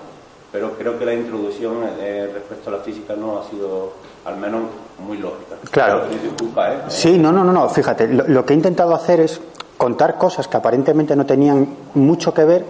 pero 0.52 0.72
creo 0.78 0.98
que 0.98 1.04
la 1.04 1.14
introducción 1.14 1.78
eh, 1.98 2.30
respecto 2.32 2.70
a 2.70 2.74
la 2.74 2.78
física 2.78 3.14
no 3.16 3.40
ha 3.40 3.50
sido, 3.50 3.92
al 4.24 4.36
menos, 4.36 4.62
muy 5.04 5.18
lógica. 5.18 5.56
Claro. 5.72 6.04
Disculpa, 6.08 6.72
¿eh? 6.72 6.78
Sí, 6.88 7.18
no, 7.18 7.32
no, 7.32 7.42
no, 7.42 7.52
no. 7.52 7.68
Fíjate, 7.68 8.06
lo, 8.08 8.26
lo 8.28 8.44
que 8.46 8.52
he 8.52 8.56
intentado 8.56 8.94
hacer 8.94 9.18
es 9.20 9.40
contar 9.76 10.16
cosas 10.16 10.46
que 10.46 10.56
aparentemente 10.56 11.16
no 11.16 11.26
tenían 11.26 11.66
mucho 11.94 12.32
que 12.32 12.44
ver, 12.44 12.64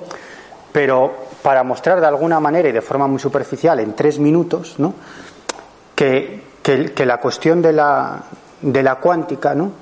pero 0.72 1.12
para 1.42 1.62
mostrar 1.62 2.00
de 2.00 2.06
alguna 2.06 2.40
manera 2.40 2.68
y 2.68 2.72
de 2.72 2.82
forma 2.82 3.06
muy 3.06 3.18
superficial 3.18 3.80
en 3.80 3.94
tres 3.94 4.18
minutos. 4.18 4.76
Que, 5.94 6.42
la 7.04 7.18
cuestión 7.18 7.62
de 7.62 7.72
la, 7.72 8.22
de 8.60 8.82
la 8.82 8.96
cuántica, 8.96 9.54
¿no? 9.54 9.72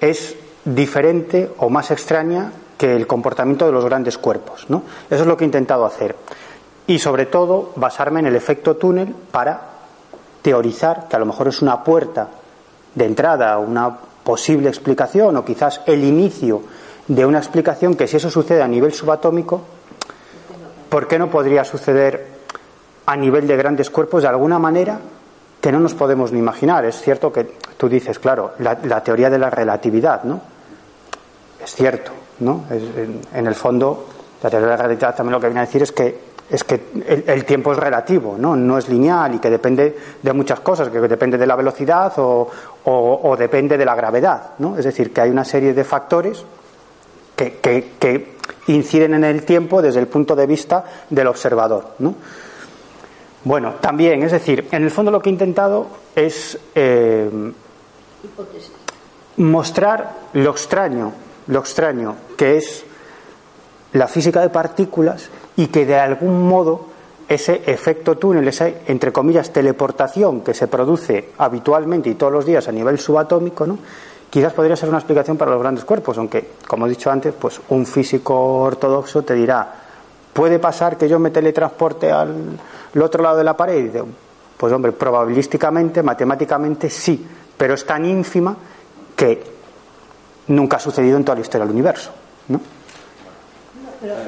Es 0.00 0.36
diferente 0.64 1.50
o 1.58 1.68
más 1.68 1.90
extraña 1.90 2.52
que 2.76 2.94
el 2.94 3.06
comportamiento 3.06 3.66
de 3.66 3.72
los 3.72 3.84
grandes 3.84 4.18
cuerpos. 4.18 4.66
Eso 5.10 5.22
es 5.22 5.26
lo 5.26 5.36
que 5.36 5.44
he 5.44 5.46
intentado 5.46 5.84
hacer. 5.84 6.14
Y 6.86 7.00
sobre 7.00 7.26
todo 7.26 7.72
basarme 7.76 8.20
en 8.20 8.26
el 8.26 8.36
efecto 8.36 8.76
túnel 8.76 9.14
para 9.30 9.60
teorizar 10.42 11.08
que 11.08 11.16
a 11.16 11.18
lo 11.18 11.26
mejor 11.26 11.48
es 11.48 11.60
una 11.60 11.82
puerta 11.82 12.28
de 12.94 13.04
entrada, 13.04 13.58
una 13.58 13.94
posible 14.22 14.68
explicación 14.68 15.36
o 15.36 15.44
quizás 15.44 15.80
el 15.86 16.04
inicio 16.04 16.62
de 17.08 17.26
una 17.26 17.38
explicación 17.38 17.94
que 17.94 18.06
si 18.06 18.18
eso 18.18 18.30
sucede 18.30 18.62
a 18.62 18.68
nivel 18.68 18.92
subatómico, 18.92 19.62
¿por 20.88 21.06
qué 21.08 21.18
no 21.18 21.28
podría 21.30 21.64
suceder 21.64 22.26
a 23.06 23.16
nivel 23.16 23.46
de 23.46 23.56
grandes 23.56 23.90
cuerpos 23.90 24.22
de 24.22 24.28
alguna 24.28 24.58
manera 24.58 24.98
que 25.60 25.72
no 25.72 25.80
nos 25.80 25.94
podemos 25.94 26.32
ni 26.32 26.38
imaginar? 26.38 26.84
Es 26.84 27.00
cierto 27.00 27.32
que 27.32 27.44
tú 27.76 27.88
dices, 27.88 28.18
claro, 28.18 28.52
la, 28.58 29.02
teoría 29.02 29.30
de 29.30 29.38
la 29.38 29.50
relatividad, 29.50 30.24
¿no? 30.24 30.40
Es 31.62 31.74
cierto, 31.74 32.12
¿no? 32.40 32.64
Es- 32.70 32.82
en, 33.34 33.46
el 33.46 33.54
fondo, 33.54 34.06
la 34.42 34.50
teoría 34.50 34.66
de 34.68 34.76
la 34.76 34.82
relatividad 34.82 35.14
también 35.16 35.32
lo 35.32 35.40
que 35.40 35.46
viene 35.48 35.60
a 35.60 35.66
decir 35.66 35.82
es 35.82 35.92
que 35.92 36.28
es 36.50 36.64
que 36.64 36.80
el, 37.26 37.44
tiempo 37.44 37.72
es 37.72 37.78
relativo, 37.78 38.36
¿no? 38.38 38.56
No 38.56 38.78
es 38.78 38.88
lineal 38.88 39.34
y 39.34 39.38
que 39.38 39.50
depende 39.50 39.98
de 40.22 40.32
muchas 40.32 40.60
cosas, 40.60 40.88
que 40.88 40.98
depende 40.98 41.36
de 41.36 41.46
la 41.46 41.54
velocidad 41.54 42.10
o- 42.16 42.48
o 42.86 43.36
depende 43.36 43.76
de 43.76 43.84
la 43.84 43.94
gravedad, 43.94 44.52
¿no? 44.58 44.74
Es 44.78 44.86
decir, 44.86 45.12
que 45.12 45.20
hay 45.20 45.30
una 45.30 45.44
serie 45.44 45.74
de 45.74 45.84
factores 45.84 46.42
que, 47.38 48.38
inciden 48.66 49.14
en 49.14 49.24
el 49.24 49.44
tiempo 49.44 49.80
desde 49.80 50.00
el 50.00 50.08
punto 50.08 50.34
de 50.34 50.46
vista 50.46 50.84
del 51.08 51.26
observador, 51.28 51.94
¿no? 52.00 52.14
Bueno, 53.44 53.74
también, 53.80 54.22
es 54.22 54.32
decir, 54.32 54.68
en 54.72 54.82
el 54.82 54.90
fondo 54.90 55.10
lo 55.10 55.22
que 55.22 55.30
he 55.30 55.32
intentado 55.32 55.86
es 56.14 56.58
eh, 56.74 57.30
mostrar 59.36 60.12
lo 60.32 60.50
extraño, 60.50 61.12
lo 61.46 61.60
extraño 61.60 62.16
que 62.36 62.58
es 62.58 62.84
la 63.92 64.08
física 64.08 64.40
de 64.40 64.50
partículas 64.50 65.30
y 65.56 65.68
que 65.68 65.86
de 65.86 65.96
algún 65.96 66.46
modo 66.46 66.86
ese 67.28 67.62
efecto 67.66 68.18
túnel, 68.18 68.48
esa 68.48 68.68
entre 68.86 69.12
comillas 69.12 69.52
teleportación 69.52 70.40
que 70.40 70.54
se 70.54 70.66
produce 70.66 71.30
habitualmente 71.38 72.10
y 72.10 72.14
todos 72.14 72.32
los 72.32 72.44
días 72.44 72.68
a 72.68 72.72
nivel 72.72 72.98
subatómico, 72.98 73.66
¿no? 73.66 73.78
Quizás 74.30 74.52
podría 74.52 74.76
ser 74.76 74.88
una 74.88 74.98
explicación 74.98 75.36
para 75.36 75.50
los 75.50 75.60
grandes 75.60 75.84
cuerpos, 75.84 76.18
aunque, 76.18 76.52
como 76.66 76.86
he 76.86 76.90
dicho 76.90 77.10
antes, 77.10 77.34
pues 77.34 77.60
un 77.68 77.86
físico 77.86 78.62
ortodoxo 78.62 79.22
te 79.22 79.34
dirá, 79.34 79.72
¿puede 80.32 80.58
pasar 80.58 80.96
que 80.96 81.08
yo 81.08 81.18
me 81.18 81.30
teletransporte 81.30 82.10
al, 82.10 82.58
al 82.94 83.02
otro 83.02 83.22
lado 83.22 83.38
de 83.38 83.44
la 83.44 83.56
pared? 83.56 83.78
Y 83.78 83.82
dice, 83.84 84.04
pues 84.56 84.72
hombre, 84.72 84.92
probabilísticamente, 84.92 86.02
matemáticamente 86.02 86.90
sí, 86.90 87.26
pero 87.56 87.74
es 87.74 87.86
tan 87.86 88.04
ínfima 88.04 88.56
que 89.16 89.42
nunca 90.48 90.76
ha 90.76 90.80
sucedido 90.80 91.16
en 91.16 91.24
toda 91.24 91.36
la 91.36 91.42
historia 91.42 91.64
del 91.66 91.74
universo. 91.74 92.10
¿no? 92.48 92.60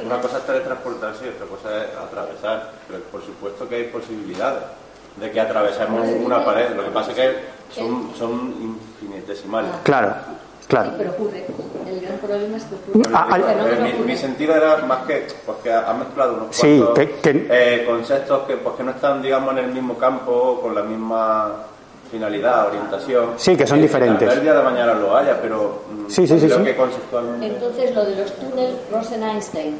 Una 0.05 0.21
cosa 0.21 0.39
es 0.39 0.47
teletransportarse 0.47 1.27
y 1.27 1.29
otra 1.29 1.47
cosa 1.47 1.85
es 1.85 1.97
atravesar. 1.97 2.73
Pero 2.89 3.03
por 3.05 3.25
supuesto 3.25 3.69
que 3.69 3.77
hay 3.77 3.85
posibilidades 3.85 4.65
de 5.17 5.31
que 5.31 5.41
atravesemos 5.41 6.09
una 6.25 6.45
pared. 6.45 6.75
Lo 6.75 6.85
que 6.85 6.91
pasa 6.91 7.11
es 7.11 7.17
que 7.17 7.37
son, 7.71 8.11
son 8.17 8.55
infinitesimales. 9.01 9.71
Claro, 9.83 10.15
claro. 10.69 10.93
Pero 10.99 11.11
ocurre. 11.11 11.47
El 11.89 12.01
gran 12.01 12.19
problema 12.19 12.57
es 12.57 12.65
que 12.65 12.75
ocurre. 12.75 13.11
Ah, 13.15 13.29
El 13.37 13.83
mi, 13.83 13.89
ocurre. 13.91 14.07
mi 14.07 14.17
sentido 14.17 14.55
era 14.55 14.77
más 14.87 15.07
que 15.07 15.27
pues 15.45 15.59
que 15.63 15.73
ha 15.73 15.93
mezclado 15.95 16.35
unos 16.35 16.55
Sí, 16.57 16.79
cuantos 16.79 16.99
que- 16.99 17.11
que- 17.21 17.47
eh, 17.51 17.85
conceptos 17.87 18.43
que, 18.47 18.57
pues, 18.57 18.77
que 18.77 18.83
no 18.85 18.91
están 18.93 19.21
digamos 19.23 19.53
en 19.53 19.59
el 19.65 19.73
mismo 19.73 19.95
campo 19.99 20.61
con 20.63 20.75
la 20.75 20.83
misma 20.83 21.53
finalidad, 22.11 22.67
orientación. 22.69 23.31
Sí, 23.37 23.57
que 23.57 23.65
son 23.67 23.79
Eh, 23.79 23.83
diferentes. 23.83 24.33
El 24.33 24.43
día 24.43 24.55
de 24.55 24.63
mañana 24.65 24.95
lo 24.95 25.17
haya, 25.17 25.41
pero 25.41 25.83
mm, 25.93 26.09
Sí, 26.11 26.27
sí, 26.27 26.41
sí, 26.41 26.47
creo 26.47 26.59
sí. 26.59 26.65
que 26.65 26.77
conceptualmente. 26.77 27.47
Entonces, 27.47 27.95
lo 27.95 28.05
de 28.05 28.17
los 28.17 28.33
túneles 28.35 28.75
Rosen-Einstein, 28.91 29.79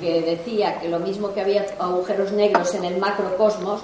que 0.00 0.22
decía 0.22 0.78
que 0.80 0.88
lo 0.88 1.00
mismo 1.00 1.34
que 1.34 1.40
había 1.40 1.66
agujeros 1.80 2.30
negros 2.32 2.72
en 2.76 2.84
el 2.84 2.98
macrocosmos, 2.98 3.82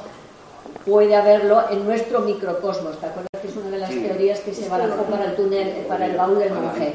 puede 0.85 1.15
haberlo 1.15 1.63
en 1.71 1.85
nuestro 1.85 2.21
microcosmos. 2.21 2.99
¿Te 2.99 3.07
acuerdas 3.07 3.29
Es 3.45 3.57
una 3.57 3.71
de 3.71 3.79
las 3.79 3.91
teorías 3.91 4.41
que 4.41 4.55
se 4.55 4.69
barajó 4.69 5.03
para 5.05 5.27
el 5.27 5.37
túnel, 5.37 5.87
para 5.89 6.07
el 6.07 6.17
baúl 6.17 6.39
del 6.39 6.53
monje. 6.53 6.95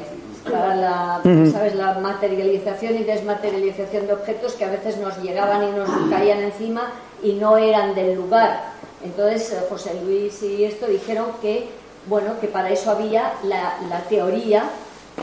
Para 0.50 0.74
la, 0.76 1.20
¿sabes? 1.50 1.74
la 1.74 1.94
materialización 1.94 2.96
y 2.96 3.04
desmaterialización 3.04 4.06
de 4.06 4.12
objetos 4.12 4.52
que 4.52 4.66
a 4.66 4.70
veces 4.70 4.98
nos 4.98 5.16
llegaban 5.22 5.68
y 5.68 5.72
nos 5.72 5.88
caían 6.10 6.40
encima 6.40 6.92
y 7.22 7.32
no 7.32 7.56
eran 7.56 7.94
del 7.94 8.14
lugar. 8.14 8.74
Entonces 9.02 9.52
eh, 9.52 9.64
José 9.70 9.98
Luis 10.04 10.42
y 10.42 10.64
esto 10.64 10.86
dijeron 10.86 11.26
que, 11.40 11.68
bueno, 12.06 12.38
que 12.40 12.48
para 12.48 12.68
eso 12.70 12.90
había 12.90 13.32
la, 13.44 13.78
la 13.88 14.00
teoría 14.02 14.64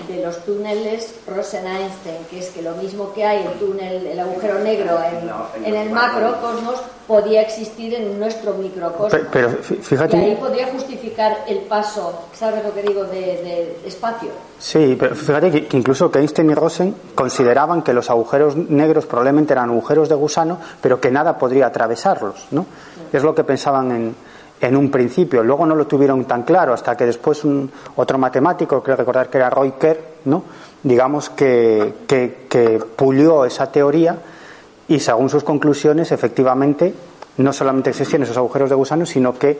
de 0.07 0.25
los 0.25 0.43
túneles 0.45 1.15
Rosen-Einstein, 1.27 2.25
que 2.29 2.39
es 2.39 2.49
que 2.49 2.61
lo 2.61 2.75
mismo 2.75 3.13
que 3.13 3.25
hay 3.25 3.45
el 3.45 3.59
túnel, 3.59 4.07
el 4.07 4.19
agujero 4.19 4.59
negro 4.59 4.97
en, 5.03 5.65
en 5.65 5.75
el 5.75 5.89
macrocosmos, 5.89 6.81
podía 7.07 7.41
existir 7.41 7.93
en 7.93 8.17
nuestro 8.17 8.53
microcosmos. 8.53 9.11
Pero, 9.31 9.49
pero 9.51 9.81
fíjate. 9.83 10.17
Y 10.17 10.19
ahí 10.21 10.35
podría 10.35 10.67
justificar 10.67 11.43
el 11.47 11.59
paso, 11.59 12.27
¿sabes 12.33 12.63
lo 12.63 12.73
que 12.73 12.83
digo?, 12.83 13.03
de, 13.03 13.19
de 13.19 13.77
espacio. 13.85 14.29
Sí, 14.57 14.95
pero 14.97 15.15
fíjate 15.15 15.51
que, 15.51 15.67
que, 15.67 15.77
incluso 15.77 16.09
que 16.09 16.19
Einstein 16.19 16.51
y 16.51 16.53
Rosen 16.53 16.95
consideraban 17.13 17.81
que 17.81 17.93
los 17.93 18.09
agujeros 18.09 18.55
negros 18.55 19.05
probablemente 19.05 19.53
eran 19.53 19.69
agujeros 19.69 20.07
de 20.07 20.15
gusano, 20.15 20.59
pero 20.81 21.01
que 21.01 21.11
nada 21.11 21.37
podría 21.37 21.67
atravesarlos, 21.67 22.47
¿no? 22.51 22.65
Es 23.11 23.23
lo 23.23 23.35
que 23.35 23.43
pensaban 23.43 23.91
en, 23.91 24.15
en 24.61 24.77
un 24.77 24.91
principio. 24.91 25.43
Luego 25.43 25.65
no 25.65 25.75
lo 25.75 25.87
tuvieron 25.87 26.25
tan 26.25 26.43
claro 26.43 26.73
hasta 26.73 26.95
que 26.95 27.05
después 27.05 27.43
un, 27.43 27.69
otro 27.95 28.17
matemático, 28.17 28.81
creo 28.81 28.95
recordar 28.95 29.29
que 29.29 29.37
era 29.39 29.49
Roy 29.49 29.71
Kerr, 29.71 29.97
¿no? 30.25 30.43
digamos 30.83 31.31
que, 31.31 31.93
que, 32.07 32.45
que, 32.47 32.79
pulió 32.95 33.45
esa 33.45 33.71
teoría 33.71 34.17
y 34.87 34.99
según 34.99 35.29
sus 35.29 35.43
conclusiones 35.43 36.11
efectivamente 36.11 36.93
no 37.37 37.53
solamente 37.53 37.89
existían 37.89 38.23
esos 38.23 38.37
agujeros 38.37 38.69
de 38.69 38.75
gusano, 38.75 39.05
sino 39.05 39.37
que 39.37 39.59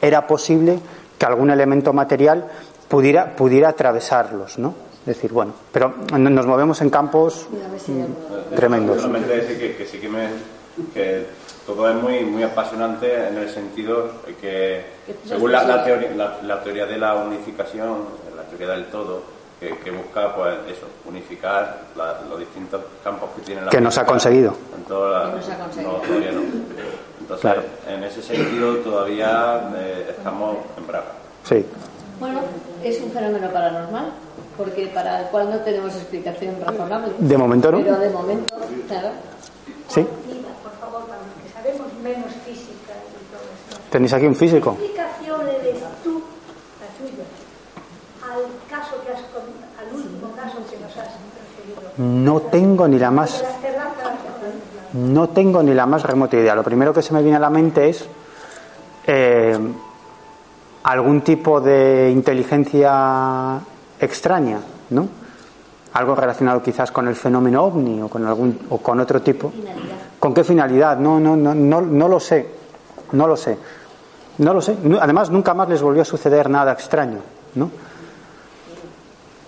era 0.00 0.26
posible 0.26 0.78
que 1.18 1.26
algún 1.26 1.50
elemento 1.50 1.92
material 1.92 2.46
pudiera, 2.88 3.34
pudiera 3.34 3.70
atravesarlos. 3.70 4.58
¿no? 4.58 4.74
Es 5.00 5.06
decir, 5.16 5.32
bueno, 5.32 5.52
pero 5.72 5.94
nos 6.16 6.46
movemos 6.46 6.80
en 6.80 6.90
campos 6.90 7.48
tremendos. 8.54 9.00
Solamente 9.02 9.36
decir 9.36 9.58
que, 9.58 9.76
que 9.76 9.86
sí 9.86 9.98
que 9.98 10.08
me... 10.08 10.28
Que 10.94 11.26
todo 11.68 11.90
es 11.90 11.96
muy, 11.96 12.24
muy 12.24 12.42
apasionante 12.42 13.28
en 13.28 13.36
el 13.36 13.50
sentido 13.50 14.10
que, 14.40 14.86
según 15.26 15.52
la, 15.52 15.64
la, 15.64 15.84
teoría, 15.84 16.10
la, 16.16 16.38
la, 16.42 16.62
teoría 16.62 16.86
de 16.86 16.96
la 16.96 17.14
unificación, 17.16 18.06
la 18.34 18.42
teoría 18.44 18.68
del 18.68 18.86
todo, 18.86 19.20
que, 19.60 19.76
que 19.76 19.90
busca 19.90 20.34
pues 20.34 20.54
eso, 20.66 20.86
unificar 21.04 21.80
los 22.30 22.38
distintos 22.38 22.80
campos 23.04 23.28
que 23.36 23.42
tiene 23.42 23.60
la 23.60 23.70
que 23.70 23.82
nos 23.82 23.98
ha 23.98 24.06
conseguido. 24.06 24.54
En 24.78 24.84
toda 24.84 25.26
la, 25.26 25.34
nos 25.34 25.46
ha 25.46 25.58
conseguido. 25.58 25.92
No, 25.92 25.98
todavía 25.98 26.32
no. 26.32 26.40
Entonces, 27.20 27.40
claro. 27.42 27.62
en 27.86 28.04
ese 28.04 28.22
sentido, 28.22 28.76
todavía 28.76 29.70
eh, 29.76 30.14
estamos 30.16 30.56
en 30.78 30.86
braga. 30.86 31.12
Sí. 31.44 31.66
Bueno, 32.18 32.40
es 32.82 32.98
un 33.02 33.10
fenómeno 33.10 33.46
paranormal, 33.50 34.06
porque 34.56 34.86
para 34.86 35.20
el 35.20 35.26
cual 35.26 35.50
no 35.50 35.58
tenemos 35.58 35.94
explicación 35.94 36.56
razonable. 36.64 37.12
De 37.18 37.36
momento 37.36 37.70
no. 37.70 37.78
Pero 37.82 37.98
de 37.98 38.08
momento, 38.08 38.56
claro. 38.88 39.10
Sí. 39.88 40.06
Menos 42.02 42.32
física 42.44 42.94
y 42.94 43.32
todo 43.32 43.42
esto. 43.42 43.82
¿Tenéis 43.90 44.12
aquí 44.12 44.26
un 44.26 44.36
físico? 44.36 44.76
¿Qué 44.78 44.86
explicación 44.86 45.46
le 45.46 45.58
des 45.60 45.82
tú, 46.02 46.22
la 46.80 46.88
tuya, 46.98 47.24
al 48.22 48.42
caso 48.68 49.02
que 49.04 49.12
has 49.12 49.20
al 49.20 49.94
último 49.94 50.34
caso 50.36 50.58
que 50.70 50.78
nos 50.78 50.96
has 50.96 51.14
referido? 51.16 51.92
No 51.96 52.40
tengo 52.42 52.88
ni 52.88 52.98
la 52.98 53.10
más 53.10 53.42
no 54.92 55.28
tengo 55.28 55.62
ni 55.62 55.74
la 55.74 55.86
más 55.86 56.02
remota 56.02 56.36
idea. 56.36 56.54
Lo 56.54 56.62
primero 56.62 56.92
que 56.92 57.02
se 57.02 57.12
me 57.12 57.22
viene 57.22 57.36
a 57.36 57.40
la 57.40 57.50
mente 57.50 57.88
es 57.88 58.06
eh, 59.06 59.58
algún 60.84 61.20
tipo 61.20 61.60
de 61.60 62.10
inteligencia 62.10 63.60
extraña, 64.00 64.60
¿no? 64.90 65.08
Algo 65.92 66.14
relacionado 66.14 66.62
quizás 66.62 66.90
con 66.90 67.08
el 67.08 67.16
fenómeno 67.16 67.64
ovni 67.64 68.00
o 68.00 68.08
con 68.08 68.26
algún 68.26 68.58
o 68.70 68.78
con 68.78 69.00
otro 69.00 69.20
tipo. 69.20 69.52
¿Con 70.18 70.34
qué 70.34 70.44
finalidad? 70.44 70.98
No, 70.98 71.20
no, 71.20 71.36
no, 71.36 71.54
no, 71.54 71.80
no 71.80 72.08
lo 72.08 72.20
sé. 72.20 72.48
No 73.12 73.26
lo 73.26 73.36
sé. 73.36 73.56
No 74.38 74.54
lo 74.54 74.60
sé. 74.60 74.76
Además, 75.00 75.30
nunca 75.30 75.54
más 75.54 75.68
les 75.68 75.82
volvió 75.82 76.02
a 76.02 76.04
suceder 76.04 76.48
nada 76.48 76.72
extraño, 76.72 77.18
¿no? 77.54 77.70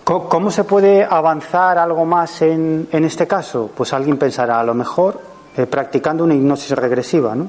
¿Cómo 0.03 0.51
se 0.51 0.65
puede 0.65 1.05
avanzar 1.05 1.77
algo 1.77 2.05
más 2.05 2.41
en, 2.41 2.89
en 2.91 3.05
este 3.05 3.27
caso? 3.27 3.69
Pues 3.73 3.93
alguien 3.93 4.17
pensará, 4.17 4.59
a 4.59 4.63
lo 4.63 4.73
mejor 4.73 5.21
eh, 5.55 5.65
practicando 5.65 6.23
una 6.25 6.33
hipnosis 6.33 6.71
regresiva, 6.71 7.35
¿no? 7.35 7.47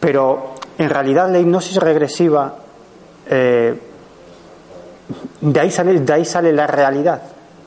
Pero 0.00 0.54
en 0.78 0.90
realidad 0.90 1.30
la 1.30 1.38
hipnosis 1.38 1.76
regresiva, 1.76 2.54
eh, 3.28 3.80
de, 5.40 5.60
ahí 5.60 5.70
sale, 5.70 6.00
de 6.00 6.12
ahí 6.12 6.24
sale 6.24 6.52
la 6.52 6.66
realidad. 6.66 7.22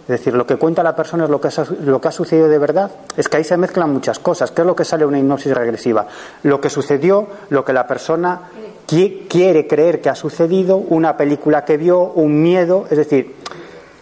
Es 0.10 0.18
decir, 0.18 0.34
lo 0.34 0.48
que 0.48 0.56
cuenta 0.56 0.82
la 0.82 0.96
persona 0.96 1.26
es 1.26 1.30
lo 1.30 1.40
que, 1.40 1.50
ha, 1.50 1.52
lo 1.82 2.02
que 2.02 2.08
ha 2.08 2.12
sucedido 2.12 2.48
de 2.48 2.58
verdad. 2.58 2.90
Es 3.16 3.30
que 3.30 3.38
ahí 3.38 3.44
se 3.44 3.56
mezclan 3.58 3.94
muchas 3.94 4.18
cosas. 4.18 4.50
¿Qué 4.50 4.62
es 4.62 4.66
lo 4.66 4.76
que 4.76 4.84
sale 4.84 5.02
de 5.02 5.06
una 5.06 5.20
hipnosis 5.20 5.54
regresiva? 5.54 6.08
Lo 6.42 6.60
que 6.60 6.72
sucedió, 6.72 7.28
lo 7.50 7.64
que 7.64 7.74
la 7.74 7.86
persona 7.86 8.50
quiere 8.88 9.68
creer 9.68 10.02
que 10.02 10.10
ha 10.10 10.16
sucedido, 10.16 10.78
una 10.78 11.16
película 11.16 11.64
que 11.64 11.78
vio, 11.78 12.02
un 12.02 12.42
miedo. 12.42 12.88
Es 12.90 12.98
decir, 12.98 13.36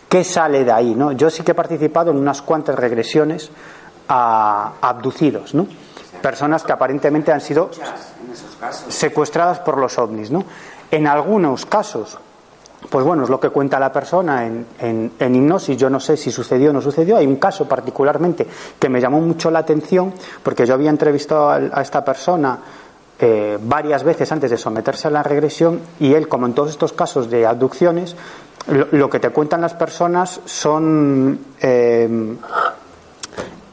¿qué 0.07 0.23
sale 0.23 0.63
de 0.63 0.71
ahí? 0.71 0.95
¿no? 0.95 1.11
Yo 1.11 1.29
sí 1.29 1.43
que 1.43 1.51
he 1.51 1.55
participado 1.55 2.11
en 2.11 2.17
unas 2.17 2.41
cuantas 2.41 2.79
regresiones 2.79 3.51
a 4.07 4.75
abducidos, 4.79 5.53
¿no? 5.55 5.67
Personas 6.21 6.63
que 6.63 6.71
aparentemente 6.71 7.33
han 7.33 7.41
sido 7.41 7.69
secuestradas 8.87 9.59
por 9.59 9.77
los 9.77 9.97
ovnis, 9.97 10.31
¿no? 10.31 10.45
En 10.89 11.05
algunos 11.05 11.65
casos, 11.65 12.17
pues 12.89 13.03
bueno, 13.03 13.23
es 13.23 13.29
lo 13.29 13.39
que 13.39 13.49
cuenta 13.49 13.79
la 13.79 13.91
persona 13.91 14.45
en, 14.45 14.65
en, 14.79 15.11
en, 15.19 15.35
hipnosis. 15.35 15.75
Yo 15.77 15.89
no 15.89 15.99
sé 15.99 16.15
si 16.15 16.31
sucedió 16.31 16.69
o 16.69 16.73
no 16.73 16.81
sucedió. 16.81 17.17
Hay 17.17 17.25
un 17.25 17.37
caso 17.37 17.67
particularmente 17.67 18.47
que 18.79 18.89
me 18.89 19.01
llamó 19.01 19.19
mucho 19.19 19.49
la 19.49 19.59
atención 19.59 20.13
porque 20.43 20.65
yo 20.65 20.75
había 20.75 20.89
entrevistado 20.89 21.49
a, 21.49 21.81
esta 21.81 22.05
persona 22.05 22.59
eh, 23.19 23.57
varias 23.59 24.03
veces 24.03 24.31
antes 24.31 24.51
de 24.51 24.57
someterse 24.57 25.07
a 25.07 25.11
la 25.11 25.23
regresión 25.23 25.81
y 25.99 26.13
él, 26.13 26.27
como 26.27 26.45
en 26.45 26.53
todos 26.53 26.69
estos 26.69 26.93
casos 26.93 27.29
de 27.29 27.47
abducciones, 27.47 28.15
lo, 28.67 28.87
lo 28.91 29.09
que 29.09 29.19
te 29.19 29.31
cuentan 29.31 29.61
las 29.61 29.73
personas 29.73 30.39
son 30.45 31.39
eh, 31.59 32.37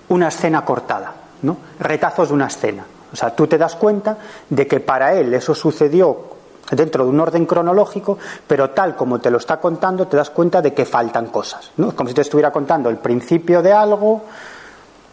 una 0.09 0.29
escena 0.29 0.65
cortada, 0.65 1.15
¿no? 1.43 1.59
retazos 1.79 2.29
de 2.29 2.35
una 2.35 2.47
escena. 2.47 2.85
O 3.13 3.17
sea, 3.17 3.37
tú 3.37 3.47
te 3.47 3.59
das 3.59 3.77
cuenta 3.77 4.19
de 4.49 4.67
que 4.67 4.81
para 4.81 5.15
él 5.15 5.35
eso 5.35 5.55
sucedió 5.55 6.34
dentro 6.71 7.05
de 7.05 7.11
un 7.11 7.21
orden 7.21 7.47
cronológico, 7.47 8.19
pero 8.47 8.71
tal 8.71 8.97
como 8.97 9.19
te 9.21 9.31
lo 9.31 9.39
está 9.39 9.59
contando, 9.59 10.07
te 10.07 10.17
das 10.17 10.31
cuenta 10.31 10.63
de 10.63 10.73
que 10.73 10.85
faltan 10.85 11.27
cosas. 11.27 11.71
¿no? 11.77 11.89
Es 11.89 11.95
como 11.95 12.09
si 12.09 12.15
te 12.15 12.23
estuviera 12.23 12.51
contando 12.51 12.89
el 12.91 12.97
principio 12.97 13.63
de 13.63 13.73
algo, 13.73 14.23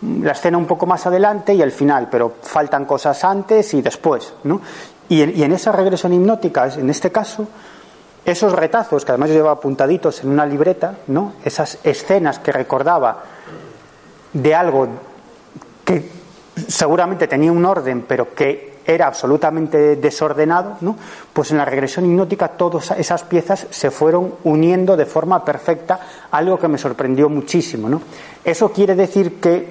la 0.02 0.32
escena 0.32 0.58
un 0.58 0.66
poco 0.66 0.86
más 0.86 1.06
adelante 1.06 1.54
y 1.54 1.62
el 1.62 1.72
final, 1.72 2.08
pero 2.10 2.36
faltan 2.41 2.86
cosas 2.86 3.24
antes 3.24 3.74
y 3.74 3.82
después. 3.82 4.34
¿no? 4.43 4.62
Y, 5.10 5.22
en, 5.22 5.38
y 5.38 5.43
en 5.43 5.52
esa 5.54 5.72
regresión 5.72 6.14
hipnótica, 6.14 6.68
en 6.68 6.89
este 6.89 7.12
caso, 7.12 7.47
esos 8.24 8.54
retazos, 8.54 9.04
que 9.04 9.12
además 9.12 9.30
yo 9.30 9.36
llevaba 9.36 9.54
apuntaditos 9.54 10.24
en 10.24 10.30
una 10.30 10.46
libreta, 10.46 10.96
¿no? 11.08 11.34
esas 11.43 11.80
escenas 11.84 12.39
que 12.39 12.51
recordaba 12.51 13.24
de 14.34 14.55
algo 14.55 14.88
que 15.84 16.09
seguramente 16.67 17.28
tenía 17.28 17.51
un 17.51 17.66
orden, 17.66 18.05
pero 18.08 18.34
que 18.34 18.71
era 18.86 19.08
absolutamente 19.08 19.95
desordenado, 19.95 20.78
¿no? 20.82 20.95
pues 21.33 21.51
en 21.51 21.58
la 21.58 21.66
regresión 21.66 22.05
hipnótica 22.05 22.49
todas 22.49 22.91
esas 22.91 23.24
piezas 23.24 23.67
se 23.70 23.91
fueron 23.91 24.36
uniendo 24.43 24.97
de 24.97 25.05
forma 25.05 25.43
perfecta, 25.45 25.99
algo 26.32 26.58
que 26.59 26.67
me 26.67 26.78
sorprendió 26.78 27.29
muchísimo. 27.29 27.89
¿no? 27.89 28.01
Eso 28.43 28.71
quiere 28.71 28.95
decir 28.95 29.39
que, 29.39 29.67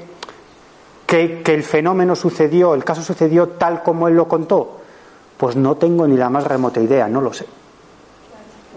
que, 1.07 1.43
que 1.43 1.55
el 1.55 1.65
fenómeno 1.65 2.15
sucedió, 2.17 2.75
el 2.75 2.85
caso 2.85 3.03
sucedió 3.03 3.49
tal 3.51 3.83
como 3.83 4.09
él 4.09 4.15
lo 4.15 4.29
contó. 4.29 4.79
Pues 5.37 5.57
no 5.57 5.77
tengo 5.77 6.07
ni 6.07 6.17
la 6.17 6.29
más 6.29 6.45
remota 6.45 6.81
idea, 6.81 7.09
no 7.09 7.21
lo 7.21 7.33
sé. 7.33 7.47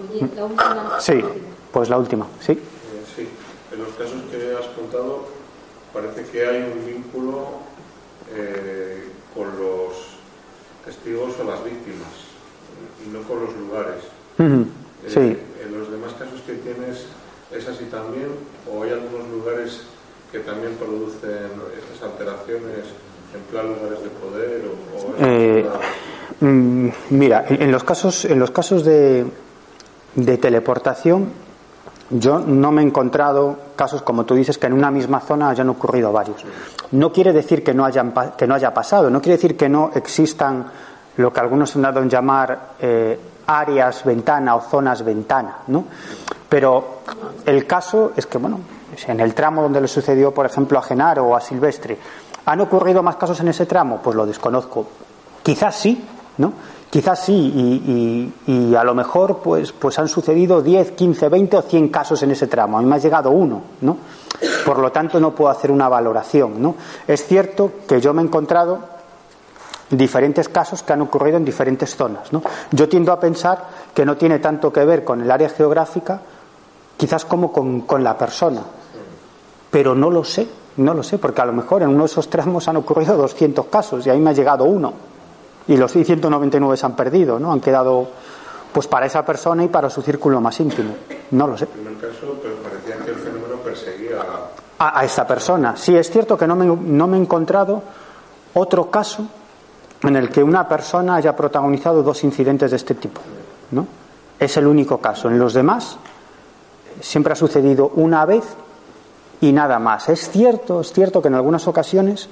Oye, 0.09 0.29
la 0.35 0.45
última... 0.45 0.97
Sí, 0.99 1.23
pues 1.71 1.89
la 1.89 1.97
última, 1.97 2.27
sí. 2.39 2.53
Eh, 2.53 2.59
sí, 3.15 3.27
en 3.73 3.79
los 3.79 3.89
casos 3.89 4.21
que 4.31 4.55
has 4.57 4.67
contado 4.67 5.25
parece 5.93 6.23
que 6.25 6.45
hay 6.45 6.71
un 6.71 6.85
vínculo 6.85 7.47
eh, 8.35 9.09
con 9.35 9.47
los 9.59 10.02
testigos 11.03 11.33
o 11.39 11.43
las 11.43 11.63
víctimas 11.63 12.07
y 13.05 13.09
no 13.09 13.21
con 13.23 13.41
los 13.41 13.55
lugares. 13.55 14.03
Uh 14.39 14.43
-huh. 14.43 14.65
sí. 15.07 15.19
eh, 15.19 15.39
en 15.65 15.77
los 15.77 15.91
demás 15.91 16.13
casos 16.13 16.41
que 16.45 16.53
tienes 16.53 17.05
es 17.51 17.67
así 17.67 17.85
también 17.85 18.27
o 18.71 18.83
hay 18.83 18.91
algunos 18.91 19.27
lugares 19.29 19.81
que 20.31 20.39
también 20.39 20.73
producen 20.75 21.51
estas 21.77 22.09
alteraciones 22.09 22.85
en 23.35 23.41
plan 23.51 23.67
lugares 23.67 24.01
de 24.01 24.09
poder 24.09 24.61
o, 24.65 24.97
o 24.97 25.15
eh, 25.19 25.65
mm, 26.39 26.89
mira 27.11 27.45
en, 27.47 27.71
los 27.71 27.83
casos 27.83 28.25
en 28.25 28.39
los 28.39 28.49
casos 28.51 28.83
de, 28.83 29.25
de 30.15 30.37
teleportación 30.37 31.31
yo 32.09 32.39
no 32.39 32.71
me 32.71 32.81
he 32.81 32.85
encontrado 32.85 33.57
casos, 33.75 34.01
como 34.01 34.25
tú 34.25 34.35
dices, 34.35 34.57
que 34.57 34.67
en 34.67 34.73
una 34.73 34.91
misma 34.91 35.19
zona 35.21 35.49
hayan 35.49 35.69
ocurrido 35.69 36.11
varios. 36.11 36.43
No 36.91 37.11
quiere 37.11 37.33
decir 37.33 37.63
que 37.63 37.73
no, 37.73 37.85
hayan, 37.85 38.13
que 38.37 38.45
no 38.45 38.53
haya 38.53 38.73
pasado, 38.73 39.09
no 39.09 39.21
quiere 39.21 39.37
decir 39.37 39.57
que 39.57 39.69
no 39.69 39.91
existan 39.95 40.67
lo 41.17 41.31
que 41.31 41.39
algunos 41.39 41.75
han 41.75 41.81
dado 41.83 42.01
en 42.01 42.09
llamar 42.09 42.69
eh, 42.79 43.19
áreas 43.47 44.03
ventana 44.03 44.55
o 44.55 44.61
zonas 44.61 45.03
ventana, 45.03 45.57
¿no? 45.67 45.85
Pero 46.49 46.99
el 47.45 47.65
caso 47.65 48.13
es 48.15 48.25
que, 48.25 48.37
bueno, 48.37 48.59
en 49.07 49.19
el 49.19 49.33
tramo 49.33 49.61
donde 49.61 49.81
le 49.81 49.87
sucedió, 49.87 50.33
por 50.33 50.45
ejemplo, 50.45 50.77
a 50.77 50.81
Genaro 50.81 51.25
o 51.25 51.35
a 51.35 51.41
Silvestre, 51.41 51.97
¿han 52.45 52.61
ocurrido 52.61 53.01
más 53.01 53.15
casos 53.15 53.39
en 53.39 53.47
ese 53.47 53.65
tramo? 53.65 53.99
Pues 54.03 54.15
lo 54.15 54.25
desconozco. 54.25 54.87
Quizás 55.41 55.75
sí, 55.75 56.05
¿no? 56.37 56.53
Quizás 56.89 57.25
sí, 57.25 58.31
y, 58.45 58.75
a 58.75 58.83
lo 58.83 58.93
mejor 58.93 59.39
pues, 59.39 59.71
pues 59.71 59.97
han 59.97 60.07
sucedido 60.07 60.61
10, 60.61 60.91
15, 60.91 61.27
20 61.27 61.57
o 61.57 61.61
100 61.63 61.89
casos 61.89 62.21
en 62.21 62.29
ese 62.29 62.45
tramo. 62.45 62.77
A 62.77 62.81
mí 62.81 62.87
me 62.87 62.95
ha 62.95 62.99
llegado 62.99 63.31
uno, 63.31 63.63
¿no? 63.81 63.97
Por 64.63 64.77
lo 64.77 64.91
tanto, 64.91 65.19
no 65.19 65.33
puedo 65.33 65.49
hacer 65.49 65.71
una 65.71 65.89
valoración, 65.89 66.61
¿no? 66.61 66.75
Es 67.07 67.25
cierto 67.25 67.71
que 67.87 67.99
yo 67.99 68.13
me 68.13 68.21
he 68.21 68.25
encontrado 68.25 68.92
diferentes 69.97 70.49
casos 70.49 70.83
que 70.83 70.93
han 70.93 71.01
ocurrido 71.01 71.37
en 71.37 71.45
diferentes 71.45 71.95
zonas, 71.95 72.31
¿no? 72.33 72.41
Yo 72.71 72.89
tiendo 72.89 73.11
a 73.11 73.19
pensar 73.19 73.63
que 73.93 74.05
no 74.05 74.17
tiene 74.17 74.39
tanto 74.39 74.71
que 74.71 74.83
ver 74.85 75.03
con 75.03 75.21
el 75.21 75.29
área 75.29 75.49
geográfica, 75.49 76.21
quizás 76.97 77.25
como 77.25 77.51
con, 77.51 77.81
con 77.81 78.03
la 78.03 78.17
persona. 78.17 78.61
Pero 79.69 79.95
no 79.95 80.09
lo 80.09 80.23
sé, 80.23 80.47
no 80.77 80.93
lo 80.93 81.03
sé, 81.03 81.17
porque 81.17 81.41
a 81.41 81.45
lo 81.45 81.53
mejor 81.53 81.81
en 81.81 81.89
uno 81.89 81.99
de 81.99 82.05
esos 82.05 82.29
tramos 82.29 82.67
han 82.67 82.77
ocurrido 82.77 83.17
200 83.17 83.65
casos 83.67 84.05
y 84.05 84.09
a 84.09 84.13
mí 84.13 84.19
me 84.19 84.31
ha 84.31 84.33
llegado 84.33 84.65
uno 84.65 84.93
y 85.67 85.77
los 85.77 85.91
199 85.91 86.77
se 86.77 86.85
han 86.85 86.95
perdido, 86.95 87.39
¿no? 87.39 87.51
Han 87.51 87.61
quedado 87.61 88.07
pues 88.71 88.87
para 88.87 89.05
esa 89.05 89.23
persona 89.23 89.63
y 89.63 89.67
para 89.67 89.89
su 89.89 90.01
círculo 90.01 90.41
más 90.41 90.59
íntimo. 90.59 90.95
No 91.31 91.47
lo 91.47 91.57
sé. 91.57 91.67
En 91.79 91.87
el 91.87 91.99
caso, 91.99 92.35
pero 92.41 92.55
parecía 92.55 92.97
que 92.97 93.11
el 93.11 93.17
fenómeno 93.17 93.55
perseguía 93.63 94.17
a, 94.79 94.99
a 94.99 95.05
esa 95.05 95.27
persona. 95.27 95.77
Sí, 95.77 95.95
es 95.95 96.09
cierto 96.09 96.37
que 96.37 96.47
no 96.47 96.55
me, 96.55 96.65
no 96.65 97.07
me 97.07 97.17
he 97.17 97.21
encontrado 97.21 97.81
otro 98.55 98.89
caso 98.89 99.27
en 100.03 100.15
el 100.15 100.29
que 100.29 100.43
una 100.43 100.67
persona 100.67 101.15
haya 101.15 101.35
protagonizado 101.35 102.03
dos 102.03 102.23
incidentes 102.23 102.71
de 102.71 102.77
este 102.77 102.95
tipo. 102.95 103.21
¿no? 103.71 103.87
Es 104.39 104.57
el 104.57 104.67
único 104.67 104.97
caso. 104.97 105.29
En 105.29 105.39
los 105.39 105.53
demás 105.53 105.97
siempre 106.99 107.33
ha 107.33 107.35
sucedido 107.35 107.91
una 107.95 108.25
vez 108.25 108.43
y 109.41 109.51
nada 109.51 109.79
más. 109.79 110.09
Es 110.09 110.29
cierto, 110.29 110.81
es 110.81 110.91
cierto 110.91 111.21
que 111.21 111.29
en 111.29 111.35
algunas 111.35 111.67
ocasiones 111.67 112.29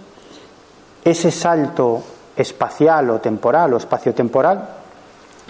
ese 1.04 1.32
salto 1.32 2.04
espacial 2.36 3.10
o 3.10 3.20
temporal 3.20 3.74
o 3.74 3.78
espaciotemporal 3.78 4.70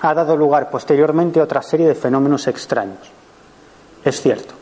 ha 0.02 0.14
dado 0.14 0.36
lugar 0.36 0.70
posteriormente 0.70 1.40
a 1.40 1.44
otra 1.44 1.62
serie 1.62 1.88
de 1.88 1.96
fenómenos 1.96 2.48
extraños. 2.48 3.12
Es 4.04 4.22
cierto. 4.22 4.56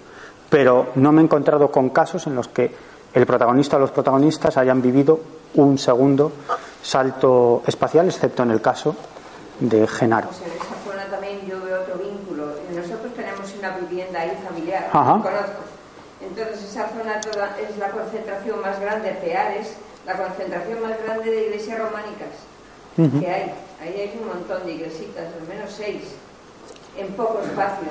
Pero 0.49 0.87
no 0.95 1.11
me 1.11 1.21
he 1.21 1.23
encontrado 1.23 1.71
con 1.71 1.89
casos 1.89 2.27
en 2.27 2.35
los 2.35 2.47
que 2.47 2.73
el 3.13 3.25
protagonista 3.25 3.77
o 3.77 3.79
los 3.79 3.91
protagonistas 3.91 4.57
hayan 4.57 4.81
vivido 4.81 5.19
un 5.55 5.77
segundo 5.77 6.31
salto 6.81 7.63
espacial, 7.67 8.07
excepto 8.07 8.43
en 8.43 8.51
el 8.51 8.61
caso 8.61 8.95
de 9.59 9.87
Genaro. 9.87 10.29
Pues 10.29 10.41
en 10.41 10.57
esa 10.57 10.75
zona 10.85 11.05
también 11.09 11.45
yo 11.45 11.61
veo 11.63 11.81
otro 11.81 11.95
vínculo. 11.95 12.53
Nosotros 12.73 13.13
tenemos 13.15 13.53
una 13.57 13.77
vivienda 13.77 14.21
ahí 14.21 14.37
familiar, 14.47 14.89
conozco. 14.91 15.63
Entonces 16.21 16.63
esa 16.63 16.89
zona 16.89 17.19
toda 17.21 17.57
es 17.59 17.77
la 17.77 17.91
concentración 17.91 18.61
más 18.61 18.79
grande, 18.79 19.11
Peares, 19.21 19.75
la 20.05 20.17
concentración 20.17 20.81
más 20.81 21.01
grande 21.03 21.31
de 21.31 21.45
iglesias 21.47 21.79
románicas 21.79 22.29
que 22.95 23.31
hay. 23.31 23.53
Ahí 23.81 24.01
hay 24.01 24.19
un 24.21 24.27
montón 24.27 24.65
de 24.65 24.73
iglesitas, 24.73 25.27
al 25.39 25.47
menos 25.47 25.71
seis, 25.71 26.03
en 26.97 27.13
poco 27.13 27.39
espacio. 27.39 27.87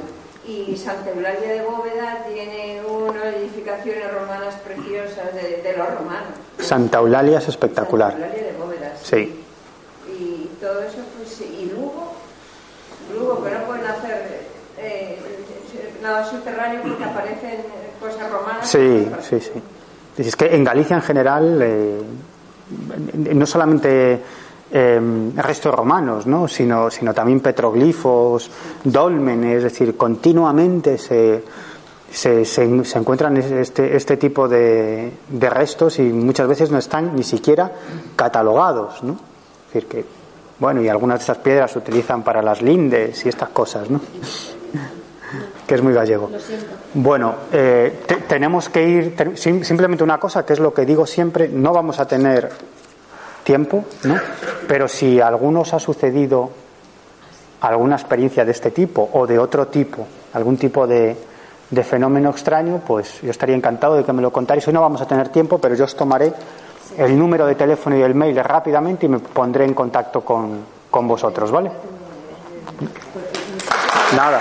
Y 0.46 0.76
Santa 0.76 1.10
Eulalia 1.10 1.52
de 1.52 1.62
Bóveda 1.62 2.24
tiene 2.32 2.80
unas 2.86 3.34
edificaciones 3.34 4.12
romanas 4.12 4.54
preciosas 4.64 5.34
de, 5.34 5.62
de 5.62 5.76
los 5.76 5.88
romanos. 5.94 6.30
Santa 6.58 6.98
Eulalia 6.98 7.38
es 7.38 7.48
espectacular. 7.48 8.12
Santa 8.12 8.26
Eulalia 8.26 8.52
de 8.52 8.58
Bóveda, 8.58 8.92
sí. 9.02 9.44
Y 10.08 10.50
todo 10.60 10.80
eso, 10.82 10.98
pues, 11.16 11.40
y 11.42 11.66
Lugo, 11.66 12.12
Lugo, 13.12 13.44
que 13.44 13.50
no 13.50 13.64
pueden 13.64 13.86
hacer 13.86 14.40
eh, 14.78 15.18
nada 16.02 16.24
subterráneo 16.24 16.82
porque 16.82 17.04
aparecen 17.04 17.56
cosas 18.00 18.30
romanas. 18.30 18.68
Sí, 18.68 19.08
sí, 19.28 19.40
sí. 19.40 19.62
Es 20.16 20.34
que 20.34 20.46
en 20.54 20.64
Galicia 20.64 20.96
en 20.96 21.02
general, 21.02 21.60
eh, 21.62 22.00
no 23.34 23.46
solamente 23.46 24.20
eh, 24.70 25.30
restos 25.36 25.74
romanos, 25.74 26.26
¿no? 26.26 26.48
sino, 26.48 26.90
sino 26.90 27.14
también 27.14 27.40
petroglifos, 27.40 28.50
dólmenes, 28.84 29.58
es 29.58 29.62
decir, 29.64 29.96
continuamente 29.96 30.98
se, 30.98 31.42
se, 32.10 32.44
se, 32.44 32.62
encuentran 32.62 33.36
este, 33.36 33.96
este 33.96 34.16
tipo 34.16 34.48
de, 34.48 35.12
de, 35.28 35.50
restos 35.50 35.98
y 35.98 36.02
muchas 36.02 36.48
veces 36.48 36.70
no 36.70 36.78
están 36.78 37.14
ni 37.16 37.22
siquiera 37.22 37.72
catalogados. 38.16 39.02
¿no? 39.02 39.12
Es 39.12 39.74
decir, 39.74 39.88
que, 39.88 40.04
bueno, 40.58 40.82
y 40.82 40.88
algunas 40.88 41.18
de 41.18 41.22
estas 41.22 41.38
piedras 41.38 41.70
se 41.72 41.78
utilizan 41.78 42.22
para 42.22 42.42
las 42.42 42.62
lindes 42.62 43.24
y 43.24 43.28
estas 43.28 43.50
cosas, 43.50 43.88
¿no? 43.88 44.00
que 45.66 45.74
es 45.74 45.82
muy 45.82 45.92
gallego. 45.92 46.30
Bueno, 46.94 47.34
eh, 47.52 48.00
tenemos 48.26 48.68
que 48.70 48.88
ir, 48.88 49.14
simplemente 49.36 50.02
una 50.02 50.18
cosa, 50.18 50.44
que 50.44 50.54
es 50.54 50.58
lo 50.58 50.72
que 50.72 50.86
digo 50.86 51.06
siempre, 51.06 51.48
no 51.48 51.72
vamos 51.72 52.00
a 52.00 52.06
tener 52.06 52.50
tiempo, 53.48 53.82
¿no? 54.04 54.14
Pero 54.68 54.88
si 54.88 55.22
a 55.22 55.26
algunos 55.26 55.72
ha 55.72 55.78
sucedido 55.80 56.50
alguna 57.62 57.96
experiencia 57.96 58.44
de 58.44 58.50
este 58.50 58.72
tipo 58.72 59.08
o 59.10 59.26
de 59.26 59.38
otro 59.38 59.68
tipo, 59.68 60.06
algún 60.34 60.58
tipo 60.58 60.86
de, 60.86 61.16
de 61.70 61.82
fenómeno 61.82 62.28
extraño, 62.28 62.82
pues 62.86 63.22
yo 63.22 63.30
estaría 63.30 63.56
encantado 63.56 63.94
de 63.94 64.04
que 64.04 64.12
me 64.12 64.20
lo 64.20 64.30
contarais. 64.30 64.68
Hoy 64.68 64.74
no 64.74 64.82
vamos 64.82 65.00
a 65.00 65.06
tener 65.06 65.30
tiempo, 65.30 65.56
pero 65.58 65.74
yo 65.74 65.86
os 65.86 65.96
tomaré 65.96 66.30
el 66.98 67.18
número 67.18 67.46
de 67.46 67.54
teléfono 67.54 67.96
y 67.96 68.02
el 68.02 68.14
mail 68.14 68.36
rápidamente 68.36 69.06
y 69.06 69.08
me 69.08 69.18
pondré 69.18 69.64
en 69.64 69.72
contacto 69.72 70.20
con, 70.20 70.60
con 70.90 71.08
vosotros, 71.08 71.50
¿vale? 71.50 71.70
Nada, 74.14 74.40